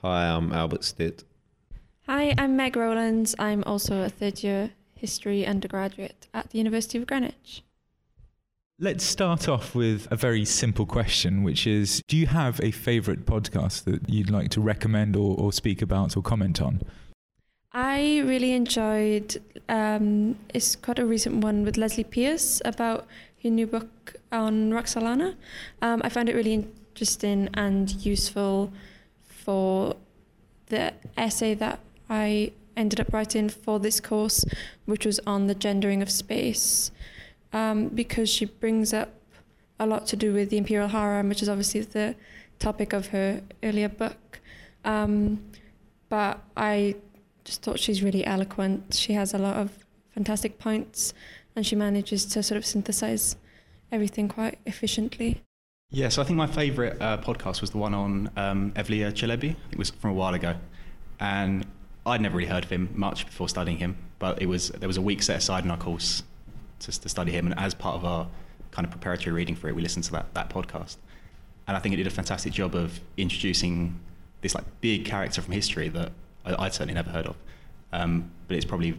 Hi, 0.03 0.29
I'm 0.29 0.53
Albert 0.53 0.85
Stitt. 0.85 1.25
Hi, 2.07 2.35
I'm 2.39 2.57
Meg 2.57 2.77
Rowlands. 2.77 3.35
I'm 3.39 3.63
also 3.65 4.03
a 4.03 4.09
third 4.09 4.43
year 4.43 4.71
history 4.95 5.47
undergraduate 5.47 6.27
at 6.35 6.51
the 6.51 6.59
University 6.59 6.99
of 6.99 7.07
Greenwich. 7.07 7.63
Let's 8.79 9.05
start 9.05 9.49
off 9.49 9.75
with 9.75 10.09
a 10.11 10.17
very 10.17 10.47
simple 10.47 10.87
question, 10.87 11.43
which 11.43 11.67
is 11.67 12.03
Do 12.09 12.17
you 12.17 12.27
have 12.27 12.59
a 12.63 12.71
favourite 12.71 13.27
podcast 13.27 13.85
that 13.85 14.09
you'd 14.09 14.31
like 14.31 14.49
to 14.53 14.61
recommend 14.61 15.15
or, 15.15 15.37
or 15.39 15.53
speak 15.53 15.83
about 15.83 16.17
or 16.17 16.23
comment 16.23 16.63
on? 16.63 16.81
I 17.73 18.21
really 18.25 18.53
enjoyed, 18.53 19.41
um, 19.69 20.37
it's 20.55 20.75
quite 20.75 20.99
a 20.99 21.07
recent 21.07 21.45
one 21.45 21.63
with 21.65 21.77
Leslie 21.77 22.05
Peirce 22.05 22.61
about 22.65 23.07
her 23.43 23.51
new 23.51 23.67
book 23.67 24.17
on 24.33 24.71
Roxolana. 24.71 25.37
Um, 25.83 26.01
I 26.03 26.09
found 26.09 26.29
it 26.29 26.35
really 26.35 26.55
interesting 26.55 27.51
and 27.55 27.91
useful 28.05 28.73
for 29.23 29.97
the 30.67 30.95
essay 31.17 31.55
that 31.55 31.79
I 32.11 32.53
ended 32.77 33.01
up 33.01 33.13
writing 33.13 33.49
for 33.49 33.79
this 33.79 34.01
course, 34.01 34.45
which 34.85 35.07
was 35.07 35.21
on 35.27 35.47
the 35.47 35.55
gendering 35.55 36.03
of 36.03 36.11
space 36.11 36.91
um, 37.53 37.89
because 37.89 38.29
she 38.29 38.47
brings 38.47 38.93
up 38.93 39.11
a 39.79 39.87
lot 39.87 40.07
to 40.09 40.17
do 40.17 40.35
with 40.35 40.51
the 40.51 40.59
imperial 40.59 40.89
harem, 40.89 41.29
which 41.29 41.43
is 41.43 41.49
obviously 41.49 41.81
the 41.83 42.17
topic 42.59 42.93
of 42.93 43.09
her 43.09 43.43
earlier 43.63 43.89
book. 43.89 44.41
Um, 44.85 45.43
but 46.09 46.43
I 46.57 46.97
just 47.45 47.63
thought 47.63 47.79
she's 47.79 48.03
really 48.03 48.27
eloquent. 48.27 48.95
She 48.95 49.13
has 49.15 49.33
a 49.33 49.39
lot 49.39 49.57
of 49.57 49.71
fantastic 50.11 50.59
points, 50.59 51.15
and 51.55 51.65
she 51.67 51.77
manages 51.77 52.27
to 52.27 52.43
sort 52.43 52.57
of 52.59 52.67
synthesize 52.67 53.37
everything 53.93 54.29
quite 54.29 54.59
efficiently. 54.67 55.43
Yeah, 55.91 56.09
so 56.09 56.23
I 56.23 56.25
think 56.25 56.37
my 56.37 56.47
favourite 56.47 57.01
uh, 57.01 57.19
podcast 57.19 57.61
was 57.61 57.71
the 57.71 57.79
one 57.79 57.95
on 57.95 58.31
um, 58.37 58.73
Evliya 58.73 59.13
Çelebi. 59.13 59.57
It 59.73 59.79
was 59.79 59.91
from 59.91 60.11
a 60.11 60.15
while 60.15 60.35
ago, 60.35 60.55
and 61.19 61.67
I'd 62.07 62.21
never 62.21 62.37
really 62.37 62.49
heard 62.49 62.65
of 62.65 62.71
him 62.71 62.91
much 62.95 63.27
before 63.27 63.49
studying 63.49 63.79
him. 63.79 63.97
But 64.19 64.41
it 64.43 64.47
was 64.47 64.69
there 64.69 64.89
was 64.89 64.97
a 64.97 65.03
week 65.03 65.23
set 65.23 65.39
aside 65.39 65.65
in 65.65 65.71
our 65.71 65.77
course 65.77 66.23
to, 66.81 67.01
to 67.01 67.09
study 67.09 67.33
him. 67.33 67.47
And 67.47 67.59
as 67.59 67.75
part 67.75 67.97
of 67.97 68.05
our 68.05 68.27
kind 68.71 68.87
of 68.87 68.91
preparatory 68.91 69.33
reading 69.33 69.55
for 69.55 69.69
it, 69.69 69.75
we 69.75 69.83
listened 69.83 70.05
to 70.05 70.13
that, 70.13 70.33
that 70.35 70.51
podcast. 70.51 70.97
And 71.67 71.77
I 71.77 71.81
think 71.81 71.95
it 71.95 71.97
did 71.97 72.07
a 72.07 72.11
fantastic 72.11 72.53
job 72.53 72.75
of 72.75 73.01
introducing 73.17 73.99
this 74.41 74.55
like 74.55 74.65
big 74.81 75.05
character 75.05 75.43
from 75.43 75.53
history 75.53 75.89
that 75.89 76.13
I, 76.45 76.63
would 76.63 76.73
certainly 76.73 76.95
never 76.95 77.11
heard 77.11 77.27
of. 77.27 77.37
Um, 77.93 78.31
but 78.49 78.57
it's 78.57 78.65
probably 78.65 78.99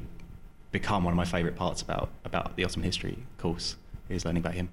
become 0.72 1.04
one 1.04 1.14
of 1.14 1.18
my 1.18 1.26
favourite 1.26 1.56
parts 1.56 1.82
about, 1.82 2.10
about 2.24 2.56
the 2.56 2.64
Ottoman 2.64 2.86
history 2.86 3.18
course 3.38 3.76
is 4.10 4.26
learning 4.26 4.42
about 4.42 4.54
him. 4.54 4.70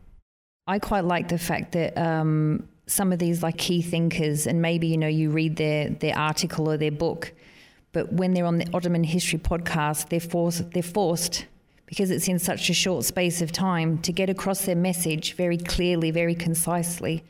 I 0.67 0.79
quite 0.79 1.05
like 1.05 1.29
the 1.29 1.39
fact 1.39 1.73
that 1.73 1.97
um, 1.97 2.69
some 2.87 3.13
of 3.13 3.19
these 3.19 3.43
like 3.43 3.57
key 3.57 3.81
thinkers, 3.81 4.47
and 4.47 4.61
maybe 4.61 4.87
you 4.87 4.99
know 4.99 5.09
you 5.09 5.31
read 5.31 5.57
their 5.57 5.89
their 5.89 6.17
article 6.17 6.69
or 6.69 6.77
their 6.77 6.91
book, 6.91 7.33
but 7.93 8.13
when 8.13 8.35
they're 8.35 8.45
on 8.45 8.59
the 8.59 8.69
Ottoman 8.75 9.05
history 9.05 9.39
podcast, 9.39 10.09
they're 10.09 10.21
forced 10.21 10.71
they're 10.73 10.83
forced 10.83 11.47
because 11.87 12.11
it's 12.11 12.29
in 12.29 12.39
such 12.39 12.69
a 12.69 12.75
short 12.75 13.05
space 13.05 13.41
of 13.41 13.51
time 13.51 13.99
to 13.99 14.13
get 14.13 14.29
across 14.29 14.67
their 14.67 14.77
message 14.77 15.33
very 15.35 15.57
clearly, 15.57 16.11
very 16.11 16.35
concisely, 16.35 17.25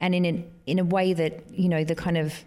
and 0.00 0.14
in 0.14 0.24
a, 0.24 0.44
in 0.66 0.78
a 0.78 0.84
way 0.84 1.12
that 1.12 1.44
you 1.52 1.68
know 1.68 1.84
the 1.84 1.94
kind 1.94 2.16
of 2.16 2.44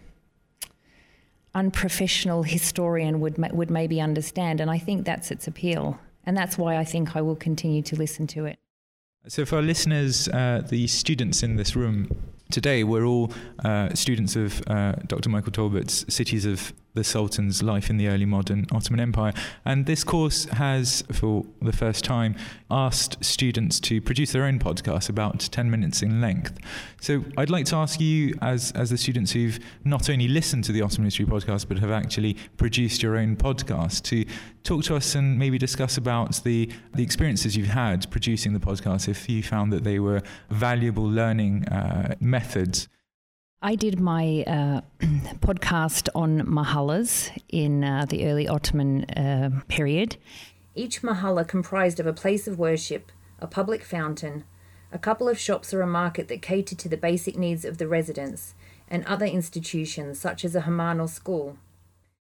unprofessional 1.56 2.44
historian 2.44 3.20
would 3.20 3.38
would 3.54 3.70
maybe 3.70 4.02
understand. 4.02 4.60
And 4.60 4.72
I 4.72 4.80
think 4.80 5.06
that's 5.06 5.32
its 5.32 5.48
appeal, 5.48 6.00
and 6.26 6.36
that's 6.36 6.58
why 6.58 6.78
I 6.78 6.84
think 6.84 7.16
I 7.16 7.22
will 7.22 7.36
continue 7.36 7.84
to 7.84 7.96
listen 7.96 8.28
to 8.28 8.46
it. 8.46 8.58
So, 9.28 9.46
for 9.46 9.58
our 9.58 9.62
listeners, 9.62 10.28
uh, 10.28 10.64
the 10.68 10.88
students 10.88 11.44
in 11.44 11.56
this 11.56 11.76
room 11.76 12.10
today, 12.52 12.84
we're 12.84 13.06
all 13.06 13.32
uh, 13.64 13.94
students 13.94 14.36
of 14.36 14.62
uh, 14.68 14.94
Dr. 15.08 15.30
Michael 15.30 15.52
Talbot's 15.52 16.06
Cities 16.14 16.46
of 16.46 16.74
the 16.94 17.04
Sultan's 17.04 17.64
Life 17.64 17.90
in 17.90 17.98
the 17.98 18.08
Early 18.08 18.26
Modern 18.26 18.66
Ottoman 18.72 19.00
Empire. 19.00 19.34
And 19.66 19.86
this 19.86 20.04
course 20.04 20.46
has, 20.46 21.04
for 21.12 21.46
the 21.62 21.72
first 21.72 22.04
time, 22.04 22.36
asked 22.70 23.24
students 23.24 23.80
to 23.82 24.02
produce 24.02 24.32
their 24.32 24.44
own 24.44 24.60
podcast 24.60 25.10
about 25.10 25.40
10 25.40 25.70
minutes 25.70 26.02
in 26.02 26.22
length. 26.22 26.58
So 27.02 27.24
I'd 27.38 27.50
like 27.50 27.66
to 27.66 27.76
ask 27.76 28.00
you, 28.00 28.36
as, 28.42 28.72
as 28.74 28.90
the 28.90 28.98
students 28.98 29.32
who've 29.32 29.60
not 29.84 30.10
only 30.10 30.28
listened 30.28 30.64
to 30.66 30.72
the 30.72 30.82
Ottoman 30.82 31.06
History 31.06 31.26
podcast, 31.26 31.68
but 31.68 31.80
have 31.80 31.92
actually 31.92 32.36
produced 32.58 33.02
your 33.02 33.18
own 33.18 33.36
podcast, 33.36 34.04
to 34.04 34.26
talk 34.64 34.84
to 34.86 34.96
us 34.96 35.16
and 35.16 35.38
maybe 35.38 35.58
discuss 35.58 35.98
about 35.98 36.44
the, 36.44 36.72
the 36.94 37.04
experiences 37.04 37.58
you've 37.58 37.68
had 37.68 38.10
producing 38.12 38.54
the 38.54 38.60
podcast, 38.60 39.08
if 39.08 39.28
you 39.30 39.42
found 39.42 39.74
that 39.74 39.84
they 39.84 40.00
were 40.00 40.22
valuable 40.50 41.10
learning 41.10 41.68
uh, 41.70 42.16
methods. 42.20 42.88
I 43.66 43.76
did 43.76 43.98
my 43.98 44.44
uh, 44.46 44.82
podcast 45.40 46.10
on 46.14 46.42
mahallas 46.42 47.32
in 47.48 47.86
uh, 47.86 48.06
the 48.06 48.28
early 48.28 48.46
Ottoman 48.46 49.06
uh, 49.06 49.62
period. 49.70 50.18
Each 50.76 51.02
mahalla 51.02 51.48
comprised 51.48 51.98
of 52.02 52.06
a 52.06 52.12
place 52.12 52.46
of 52.46 52.60
worship, 52.60 53.10
a 53.40 53.48
public 53.48 53.86
fountain, 53.86 54.44
a 54.92 55.00
couple 55.00 55.30
of 55.30 55.40
shops 55.40 55.74
or 55.74 55.82
a 55.82 55.88
market 55.88 56.28
that 56.28 56.42
catered 56.42 56.78
to 56.80 56.90
the 56.90 56.98
basic 56.98 57.38
needs 57.38 57.64
of 57.64 57.78
the 57.78 57.88
residents, 57.88 58.54
and 58.90 59.06
other 59.06 59.26
institutions 59.26 60.20
such 60.20 60.44
as 60.44 60.56
a 60.56 60.62
hammam 60.62 61.00
or 61.00 61.08
school. 61.08 61.58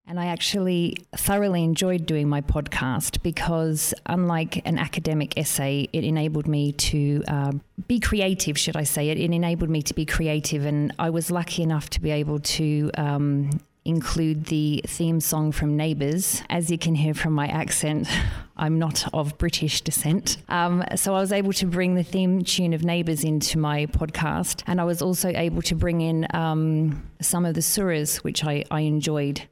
And 0.05 0.19
I 0.19 0.25
actually 0.25 0.97
thoroughly 1.15 1.63
enjoyed 1.63 2.05
doing 2.05 2.27
my 2.27 2.41
podcast 2.41 3.23
because, 3.23 3.93
unlike 4.05 4.61
an 4.67 4.77
academic 4.77 5.37
essay, 5.37 5.87
it 5.93 6.03
enabled 6.03 6.47
me 6.47 6.73
to 6.73 7.23
uh, 7.27 7.53
be 7.87 7.99
creative, 7.99 8.57
should 8.57 8.75
I 8.75 8.83
say. 8.83 9.09
It, 9.09 9.17
it 9.17 9.31
enabled 9.31 9.69
me 9.69 9.81
to 9.81 9.93
be 9.93 10.05
creative. 10.05 10.65
And 10.65 10.93
I 10.99 11.09
was 11.09 11.31
lucky 11.31 11.63
enough 11.63 11.89
to 11.91 12.01
be 12.01 12.11
able 12.11 12.39
to 12.39 12.91
um, 12.97 13.49
include 13.85 14.45
the 14.45 14.83
theme 14.87 15.19
song 15.19 15.51
from 15.51 15.77
Neighbours. 15.77 16.43
As 16.49 16.69
you 16.69 16.77
can 16.77 16.95
hear 16.95 17.13
from 17.13 17.33
my 17.33 17.47
accent, 17.47 18.07
I'm 18.57 18.77
not 18.77 19.05
of 19.13 19.37
British 19.37 19.81
descent. 19.81 20.37
Um, 20.49 20.83
so 20.95 21.15
I 21.15 21.21
was 21.21 21.31
able 21.31 21.53
to 21.53 21.65
bring 21.65 21.95
the 21.95 22.03
theme 22.03 22.43
tune 22.43 22.73
of 22.73 22.83
Neighbours 22.83 23.23
into 23.23 23.57
my 23.57 23.85
podcast. 23.87 24.63
And 24.67 24.79
I 24.79 24.83
was 24.83 25.01
also 25.01 25.29
able 25.29 25.61
to 25.63 25.75
bring 25.75 26.01
in 26.01 26.27
um, 26.33 27.09
some 27.21 27.45
of 27.45 27.55
the 27.55 27.61
surahs, 27.61 28.17
which 28.17 28.43
I, 28.43 28.63
I 28.69 28.81
enjoyed. 28.81 29.47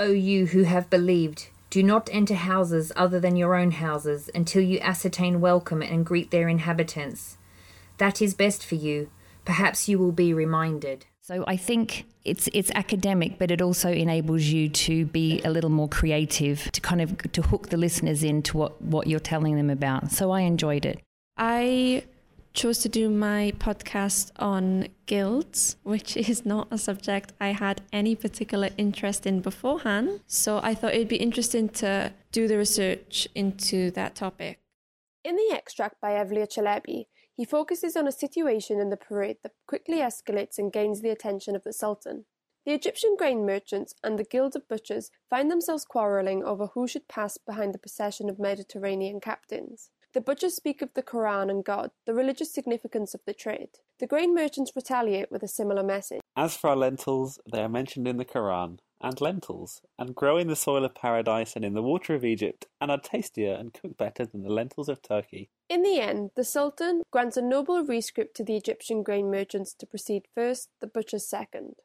O 0.00 0.12
you 0.12 0.46
who 0.46 0.62
have 0.62 0.88
believed, 0.88 1.48
do 1.68 1.82
not 1.82 2.08
enter 2.10 2.34
houses 2.34 2.90
other 2.96 3.20
than 3.20 3.36
your 3.36 3.54
own 3.54 3.72
houses 3.72 4.30
until 4.34 4.62
you 4.62 4.80
ascertain 4.80 5.42
welcome 5.42 5.82
and 5.82 6.06
greet 6.06 6.30
their 6.30 6.48
inhabitants. 6.48 7.36
That 7.98 8.22
is 8.22 8.32
best 8.32 8.64
for 8.64 8.76
you. 8.76 9.10
Perhaps 9.44 9.90
you 9.90 9.98
will 9.98 10.10
be 10.12 10.32
reminded. 10.32 11.04
So 11.20 11.44
I 11.46 11.58
think 11.58 12.06
it's 12.24 12.48
it's 12.54 12.70
academic, 12.74 13.38
but 13.38 13.50
it 13.50 13.60
also 13.60 13.92
enables 13.92 14.44
you 14.44 14.70
to 14.70 15.04
be 15.04 15.42
a 15.42 15.50
little 15.50 15.68
more 15.68 15.88
creative, 15.88 16.72
to 16.72 16.80
kind 16.80 17.02
of 17.02 17.30
to 17.32 17.42
hook 17.42 17.68
the 17.68 17.76
listeners 17.76 18.24
into 18.24 18.56
what, 18.56 18.80
what 18.80 19.06
you're 19.06 19.20
telling 19.20 19.56
them 19.56 19.68
about. 19.68 20.10
So 20.12 20.30
I 20.30 20.40
enjoyed 20.40 20.86
it. 20.86 20.98
I 21.36 22.04
chose 22.60 22.76
to 22.76 22.90
do 22.90 23.08
my 23.08 23.50
podcast 23.58 24.30
on 24.38 24.86
guilds, 25.06 25.78
which 25.82 26.14
is 26.14 26.44
not 26.44 26.68
a 26.70 26.76
subject 26.76 27.32
I 27.40 27.52
had 27.52 27.80
any 27.90 28.14
particular 28.14 28.68
interest 28.76 29.26
in 29.26 29.40
beforehand. 29.40 30.20
So 30.26 30.60
I 30.62 30.74
thought 30.74 30.92
it'd 30.92 31.08
be 31.08 31.16
interesting 31.16 31.70
to 31.80 32.12
do 32.32 32.46
the 32.46 32.58
research 32.58 33.26
into 33.34 33.90
that 33.92 34.14
topic. 34.14 34.58
In 35.24 35.36
the 35.36 35.50
extract 35.54 36.02
by 36.02 36.10
Evliya 36.10 36.48
Çelebi, 36.54 37.06
he 37.34 37.46
focuses 37.46 37.96
on 37.96 38.06
a 38.06 38.12
situation 38.12 38.78
in 38.78 38.90
the 38.90 39.04
parade 39.08 39.38
that 39.42 39.52
quickly 39.66 40.00
escalates 40.00 40.58
and 40.58 40.70
gains 40.70 41.00
the 41.00 41.08
attention 41.08 41.56
of 41.56 41.64
the 41.64 41.72
Sultan. 41.72 42.26
The 42.66 42.74
Egyptian 42.74 43.16
grain 43.16 43.46
merchants 43.46 43.94
and 44.04 44.18
the 44.18 44.30
Guild 44.32 44.54
of 44.54 44.68
Butchers 44.68 45.10
find 45.30 45.50
themselves 45.50 45.86
quarrelling 45.86 46.44
over 46.44 46.66
who 46.66 46.86
should 46.86 47.08
pass 47.08 47.38
behind 47.38 47.72
the 47.72 47.78
procession 47.78 48.28
of 48.28 48.38
Mediterranean 48.38 49.18
captains. 49.18 49.88
The 50.12 50.20
butchers 50.20 50.56
speak 50.56 50.82
of 50.82 50.92
the 50.94 51.02
Koran 51.02 51.50
and 51.50 51.64
God, 51.64 51.92
the 52.04 52.14
religious 52.14 52.52
significance 52.52 53.14
of 53.14 53.20
the 53.26 53.32
trade. 53.32 53.68
The 54.00 54.08
grain 54.08 54.34
merchants 54.34 54.72
retaliate 54.74 55.30
with 55.30 55.44
a 55.44 55.48
similar 55.48 55.84
message. 55.84 56.20
As 56.36 56.56
for 56.56 56.70
our 56.70 56.76
lentils, 56.76 57.38
they 57.52 57.62
are 57.62 57.68
mentioned 57.68 58.08
in 58.08 58.16
the 58.16 58.24
Koran, 58.24 58.80
and 59.00 59.20
lentils, 59.20 59.80
and 60.00 60.16
grow 60.16 60.36
in 60.36 60.48
the 60.48 60.56
soil 60.56 60.84
of 60.84 60.96
paradise 60.96 61.54
and 61.54 61.64
in 61.64 61.74
the 61.74 61.82
water 61.82 62.16
of 62.16 62.24
Egypt, 62.24 62.66
and 62.80 62.90
are 62.90 62.98
tastier 62.98 63.54
and 63.54 63.72
cook 63.72 63.96
better 63.96 64.26
than 64.26 64.42
the 64.42 64.52
lentils 64.52 64.88
of 64.88 65.00
Turkey. 65.00 65.48
In 65.68 65.82
the 65.82 66.00
end, 66.00 66.30
the 66.34 66.42
Sultan 66.42 67.02
grants 67.12 67.36
a 67.36 67.42
noble 67.42 67.84
rescript 67.84 68.36
to 68.36 68.44
the 68.44 68.56
Egyptian 68.56 69.04
grain 69.04 69.30
merchants 69.30 69.74
to 69.74 69.86
proceed 69.86 70.24
first, 70.34 70.70
the 70.80 70.88
butchers 70.88 71.28
second. 71.28 71.76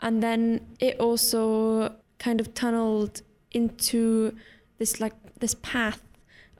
And 0.00 0.22
then 0.22 0.74
it 0.80 0.98
also 0.98 1.96
kind 2.18 2.40
of 2.40 2.54
tunneled 2.54 3.20
into 3.50 4.36
this 4.78 5.00
like 5.00 5.14
this 5.38 5.54
path 5.54 6.02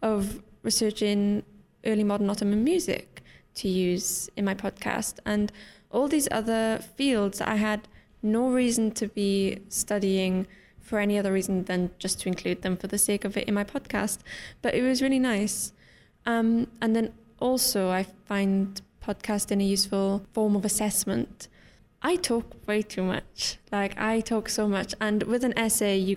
of 0.02 0.42
researching 0.62 1.42
early 1.84 2.04
modern 2.04 2.30
Ottoman 2.30 2.62
music 2.64 3.22
to 3.54 3.68
use 3.68 4.30
in 4.36 4.44
my 4.44 4.54
podcast 4.54 5.18
and 5.26 5.52
all 5.90 6.08
these 6.08 6.28
other 6.30 6.80
fields 6.96 7.40
I 7.40 7.56
had 7.56 7.88
no 8.22 8.48
reason 8.48 8.92
to 8.92 9.08
be 9.08 9.58
studying 9.68 10.46
for 10.80 10.98
any 10.98 11.18
other 11.18 11.32
reason 11.32 11.64
than 11.64 11.90
just 11.98 12.20
to 12.20 12.28
include 12.28 12.62
them 12.62 12.76
for 12.76 12.86
the 12.86 12.98
sake 12.98 13.24
of 13.24 13.36
it 13.36 13.48
in 13.48 13.54
my 13.54 13.64
podcast. 13.64 14.18
But 14.62 14.74
it 14.74 14.82
was 14.82 15.02
really 15.02 15.18
nice. 15.18 15.72
Um, 16.26 16.68
and 16.80 16.94
then 16.94 17.12
also, 17.40 17.90
I 17.90 18.04
find 18.26 18.80
podcasting 19.04 19.60
a 19.60 19.64
useful 19.64 20.24
form 20.32 20.54
of 20.54 20.64
assessment. 20.64 21.48
I 22.02 22.16
talk 22.16 22.66
way 22.66 22.82
too 22.82 23.02
much. 23.02 23.58
Like, 23.70 23.98
I 23.98 24.20
talk 24.20 24.48
so 24.48 24.68
much. 24.68 24.94
And 25.00 25.24
with 25.24 25.44
an 25.44 25.56
essay, 25.56 25.96
you 25.96 26.16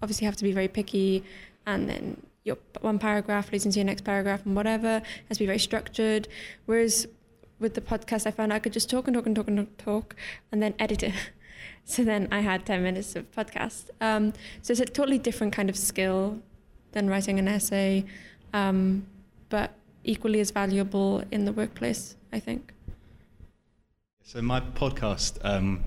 obviously 0.00 0.24
have 0.24 0.36
to 0.36 0.44
be 0.44 0.52
very 0.52 0.68
picky, 0.68 1.24
and 1.66 1.88
then 1.88 2.22
your 2.44 2.56
one 2.80 2.98
paragraph 2.98 3.52
leads 3.52 3.64
into 3.66 3.78
your 3.78 3.86
next 3.86 4.02
paragraph, 4.02 4.44
and 4.44 4.56
whatever 4.56 4.96
it 4.96 5.04
has 5.28 5.38
to 5.38 5.42
be 5.42 5.46
very 5.46 5.58
structured. 5.58 6.28
Whereas 6.66 7.06
with 7.58 7.74
the 7.74 7.80
podcast, 7.80 8.26
I 8.26 8.30
found 8.32 8.52
I 8.52 8.58
could 8.58 8.72
just 8.72 8.90
talk 8.90 9.06
and 9.06 9.14
talk 9.14 9.26
and 9.26 9.36
talk 9.36 9.48
and 9.48 9.78
talk, 9.78 10.16
and 10.50 10.62
then 10.62 10.74
edit 10.78 11.02
it. 11.02 11.14
So 11.84 12.04
then 12.04 12.28
I 12.30 12.40
had 12.40 12.64
10 12.64 12.80
minutes 12.82 13.16
of 13.16 13.30
podcast. 13.32 13.90
Um, 14.00 14.34
so 14.62 14.70
it's 14.70 14.80
a 14.80 14.84
totally 14.84 15.18
different 15.18 15.52
kind 15.52 15.68
of 15.68 15.76
skill 15.76 16.40
than 16.92 17.10
writing 17.10 17.40
an 17.40 17.48
essay, 17.48 18.04
um, 18.52 19.04
but 19.48 19.72
equally 20.04 20.38
as 20.38 20.52
valuable 20.52 21.24
in 21.32 21.44
the 21.44 21.52
workplace, 21.52 22.14
I 22.32 22.38
think. 22.38 22.72
So 24.22 24.40
my 24.40 24.60
podcast 24.60 25.38
um, 25.42 25.82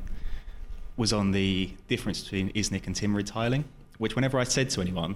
was 0.97 1.13
on 1.13 1.31
the 1.31 1.71
difference 1.87 2.21
between 2.23 2.51
Iznik 2.51 2.87
and 2.87 2.95
Timurid 2.95 3.25
tiling, 3.25 3.63
which 3.97 4.15
whenever 4.15 4.37
I 4.37 4.43
said 4.43 4.69
to 4.71 4.81
anyone, 4.81 5.15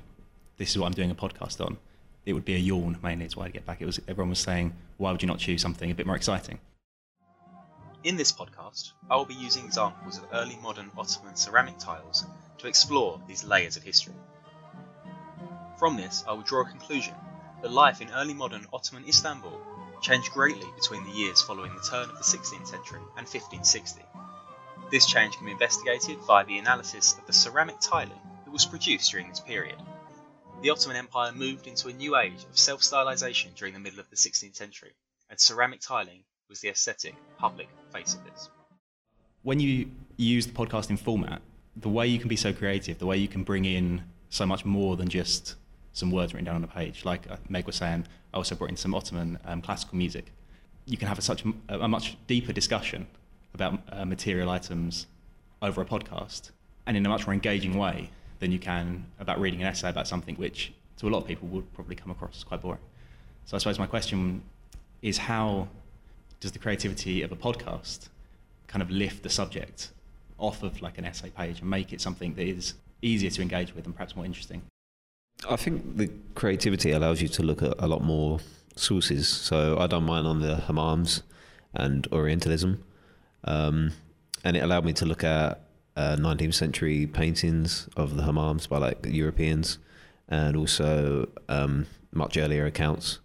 this 0.59 0.71
is 0.71 0.77
what 0.77 0.85
I'm 0.85 0.93
doing 0.93 1.09
a 1.09 1.15
podcast 1.15 1.65
on, 1.65 1.77
it 2.25 2.33
would 2.33 2.45
be 2.45 2.53
a 2.53 2.59
yawn 2.59 2.99
mainly. 3.01 3.25
It's 3.25 3.35
why 3.35 3.45
I 3.45 3.49
get 3.49 3.65
back. 3.65 3.81
It 3.81 3.85
was 3.85 3.99
everyone 4.07 4.29
was 4.29 4.39
saying, 4.39 4.73
why 4.97 5.11
would 5.11 5.23
you 5.23 5.27
not 5.27 5.39
choose 5.39 5.61
something 5.61 5.89
a 5.89 5.95
bit 5.95 6.05
more 6.05 6.17
exciting? 6.17 6.59
In 8.03 8.17
this 8.17 8.31
podcast, 8.31 8.91
I 9.09 9.15
will 9.15 9.25
be 9.25 9.33
using 9.33 9.65
examples 9.65 10.17
of 10.17 10.27
early 10.33 10.57
modern 10.61 10.91
Ottoman 10.97 11.35
ceramic 11.35 11.79
tiles 11.79 12.25
to 12.59 12.67
explore 12.67 13.19
these 13.27 13.43
layers 13.43 13.77
of 13.77 13.83
history. 13.83 14.13
From 15.77 15.95
this, 15.95 16.23
I 16.27 16.33
will 16.33 16.43
draw 16.43 16.61
a 16.61 16.69
conclusion 16.69 17.15
that 17.61 17.71
life 17.71 18.01
in 18.01 18.09
early 18.11 18.33
modern 18.33 18.67
Ottoman 18.71 19.07
Istanbul 19.07 19.59
changed 20.01 20.31
greatly 20.31 20.67
between 20.75 21.03
the 21.05 21.11
years 21.11 21.41
following 21.41 21.73
the 21.73 21.89
turn 21.89 22.09
of 22.09 22.17
the 22.17 22.23
16th 22.23 22.67
century 22.67 23.01
and 23.17 23.27
1560. 23.27 24.01
This 24.91 25.05
change 25.05 25.37
can 25.37 25.45
be 25.45 25.51
investigated 25.51 26.19
via 26.25 26.45
the 26.45 26.57
analysis 26.57 27.17
of 27.17 27.25
the 27.27 27.33
ceramic 27.33 27.79
tiling 27.79 28.19
that 28.43 28.51
was 28.51 28.65
produced 28.65 29.11
during 29.11 29.29
this 29.29 29.39
period. 29.39 29.77
The 30.61 30.71
Ottoman 30.71 30.97
Empire 30.97 31.31
moved 31.31 31.67
into 31.67 31.87
a 31.87 31.93
new 31.93 32.17
age 32.17 32.43
of 32.49 32.59
self 32.59 32.81
stylization 32.81 33.55
during 33.55 33.73
the 33.73 33.79
middle 33.79 34.01
of 34.01 34.09
the 34.09 34.17
16th 34.17 34.57
century, 34.57 34.91
and 35.29 35.39
ceramic 35.39 35.79
tiling 35.79 36.25
was 36.49 36.59
the 36.59 36.67
aesthetic, 36.67 37.15
public 37.37 37.69
face 37.93 38.13
of 38.13 38.25
this. 38.25 38.49
When 39.43 39.61
you 39.61 39.89
use 40.17 40.47
the 40.47 40.51
podcasting 40.51 40.99
format, 40.99 41.41
the 41.77 41.87
way 41.87 42.07
you 42.07 42.19
can 42.19 42.27
be 42.27 42.35
so 42.35 42.51
creative, 42.51 42.99
the 42.99 43.05
way 43.05 43.15
you 43.15 43.29
can 43.29 43.43
bring 43.43 43.63
in 43.63 44.03
so 44.29 44.45
much 44.45 44.65
more 44.65 44.97
than 44.97 45.07
just 45.07 45.55
some 45.93 46.11
words 46.11 46.33
written 46.33 46.45
down 46.45 46.55
on 46.55 46.63
a 46.65 46.67
page. 46.67 47.05
Like 47.05 47.31
uh, 47.31 47.37
Meg 47.47 47.65
was 47.65 47.77
saying, 47.77 48.05
I 48.33 48.37
also 48.37 48.55
brought 48.55 48.69
in 48.69 48.75
some 48.75 48.93
Ottoman 48.93 49.39
um, 49.45 49.61
classical 49.61 49.97
music. 49.97 50.33
You 50.85 50.97
can 50.97 51.07
have 51.07 51.17
a, 51.17 51.21
such 51.21 51.45
a, 51.69 51.79
a 51.79 51.87
much 51.87 52.17
deeper 52.27 52.51
discussion 52.51 53.07
about 53.53 53.79
uh, 53.89 54.03
material 54.03 54.49
items 54.49 55.07
over 55.61 55.81
a 55.81 55.85
podcast 55.85 56.51
and 56.85 56.97
in 56.97 57.05
a 57.05 57.09
much 57.09 57.25
more 57.25 57.33
engaging 57.33 57.77
way 57.77 58.09
than 58.39 58.51
you 58.51 58.59
can 58.59 59.05
about 59.19 59.39
reading 59.39 59.61
an 59.61 59.67
essay 59.67 59.89
about 59.89 60.07
something 60.07 60.35
which 60.35 60.71
to 60.97 61.07
a 61.07 61.09
lot 61.09 61.19
of 61.19 61.27
people 61.27 61.47
would 61.49 61.73
probably 61.73 61.95
come 61.95 62.11
across 62.11 62.37
as 62.37 62.43
quite 62.43 62.61
boring. 62.61 62.79
So 63.45 63.55
I 63.55 63.59
suppose 63.59 63.79
my 63.79 63.87
question 63.87 64.41
is 65.01 65.17
how 65.17 65.67
does 66.39 66.51
the 66.51 66.59
creativity 66.59 67.21
of 67.21 67.31
a 67.31 67.35
podcast 67.35 68.09
kind 68.67 68.81
of 68.81 68.89
lift 68.89 69.23
the 69.23 69.29
subject 69.29 69.91
off 70.37 70.63
of 70.63 70.81
like 70.81 70.97
an 70.97 71.05
essay 71.05 71.29
page 71.29 71.59
and 71.61 71.69
make 71.69 71.91
it 71.91 72.01
something 72.01 72.33
that 72.35 72.47
is 72.47 72.75
easier 73.01 73.29
to 73.29 73.41
engage 73.41 73.73
with 73.73 73.85
and 73.85 73.95
perhaps 73.95 74.15
more 74.15 74.25
interesting? 74.25 74.61
I 75.49 75.55
think 75.55 75.97
the 75.97 76.11
creativity 76.35 76.91
allows 76.91 77.21
you 77.21 77.27
to 77.29 77.43
look 77.43 77.61
at 77.61 77.73
a 77.79 77.87
lot 77.87 78.03
more 78.03 78.39
sources. 78.75 79.27
So 79.27 79.77
I 79.79 79.87
done 79.87 80.03
mine 80.03 80.25
on 80.25 80.41
the 80.41 80.55
hammams 80.67 81.21
and 81.73 82.07
Orientalism, 82.11 82.83
um, 83.45 83.91
and 84.43 84.57
it 84.57 84.61
allowed 84.61 84.85
me 84.85 84.93
to 84.93 85.05
look 85.05 85.23
at 85.23 85.61
uh, 85.99 86.15
19th 86.15 86.53
century 86.53 87.05
paintings 87.05 87.89
of 87.97 88.15
the 88.15 88.23
hammams 88.23 88.69
by 88.69 88.77
like 88.77 89.05
Europeans, 89.05 89.79
and 90.29 90.55
also 90.55 91.27
um, 91.49 91.85
much 92.13 92.37
earlier 92.37 92.65
accounts. 92.65 93.19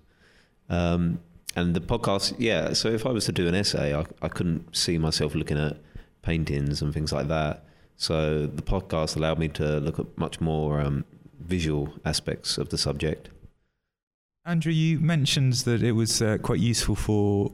Um, 0.69 1.21
and 1.55 1.75
the 1.75 1.81
podcast, 1.81 2.35
yeah. 2.39 2.73
So 2.73 2.89
if 2.89 3.07
I 3.07 3.11
was 3.11 3.27
to 3.27 3.33
do 3.33 3.47
an 3.47 3.55
essay, 3.55 3.95
I, 3.95 4.05
I 4.21 4.29
couldn't 4.29 4.75
see 4.75 4.99
myself 4.99 5.37
looking 5.37 5.57
at 5.59 5.77
paintings 6.23 6.83
and 6.83 6.93
things 6.93 7.13
like 7.13 7.29
that. 7.29 7.65
So 7.97 8.49
the 8.49 8.63
podcast 8.63 9.17
allowed 9.17 9.39
me 9.39 9.47
to 9.49 9.79
look 9.79 10.01
at 10.01 10.19
much 10.19 10.41
more 10.41 10.81
um, 10.81 11.05
visual 11.39 11.95
aspects 12.05 12.59
of 12.59 12.71
the 12.71 12.79
subject. 12.79 13.29
Andrew, 14.45 14.73
you 14.73 14.99
mentioned 14.99 15.53
that 15.69 15.81
it 15.81 15.93
was 15.93 16.21
uh, 16.21 16.39
quite 16.43 16.59
useful 16.59 16.97
for 16.97 17.53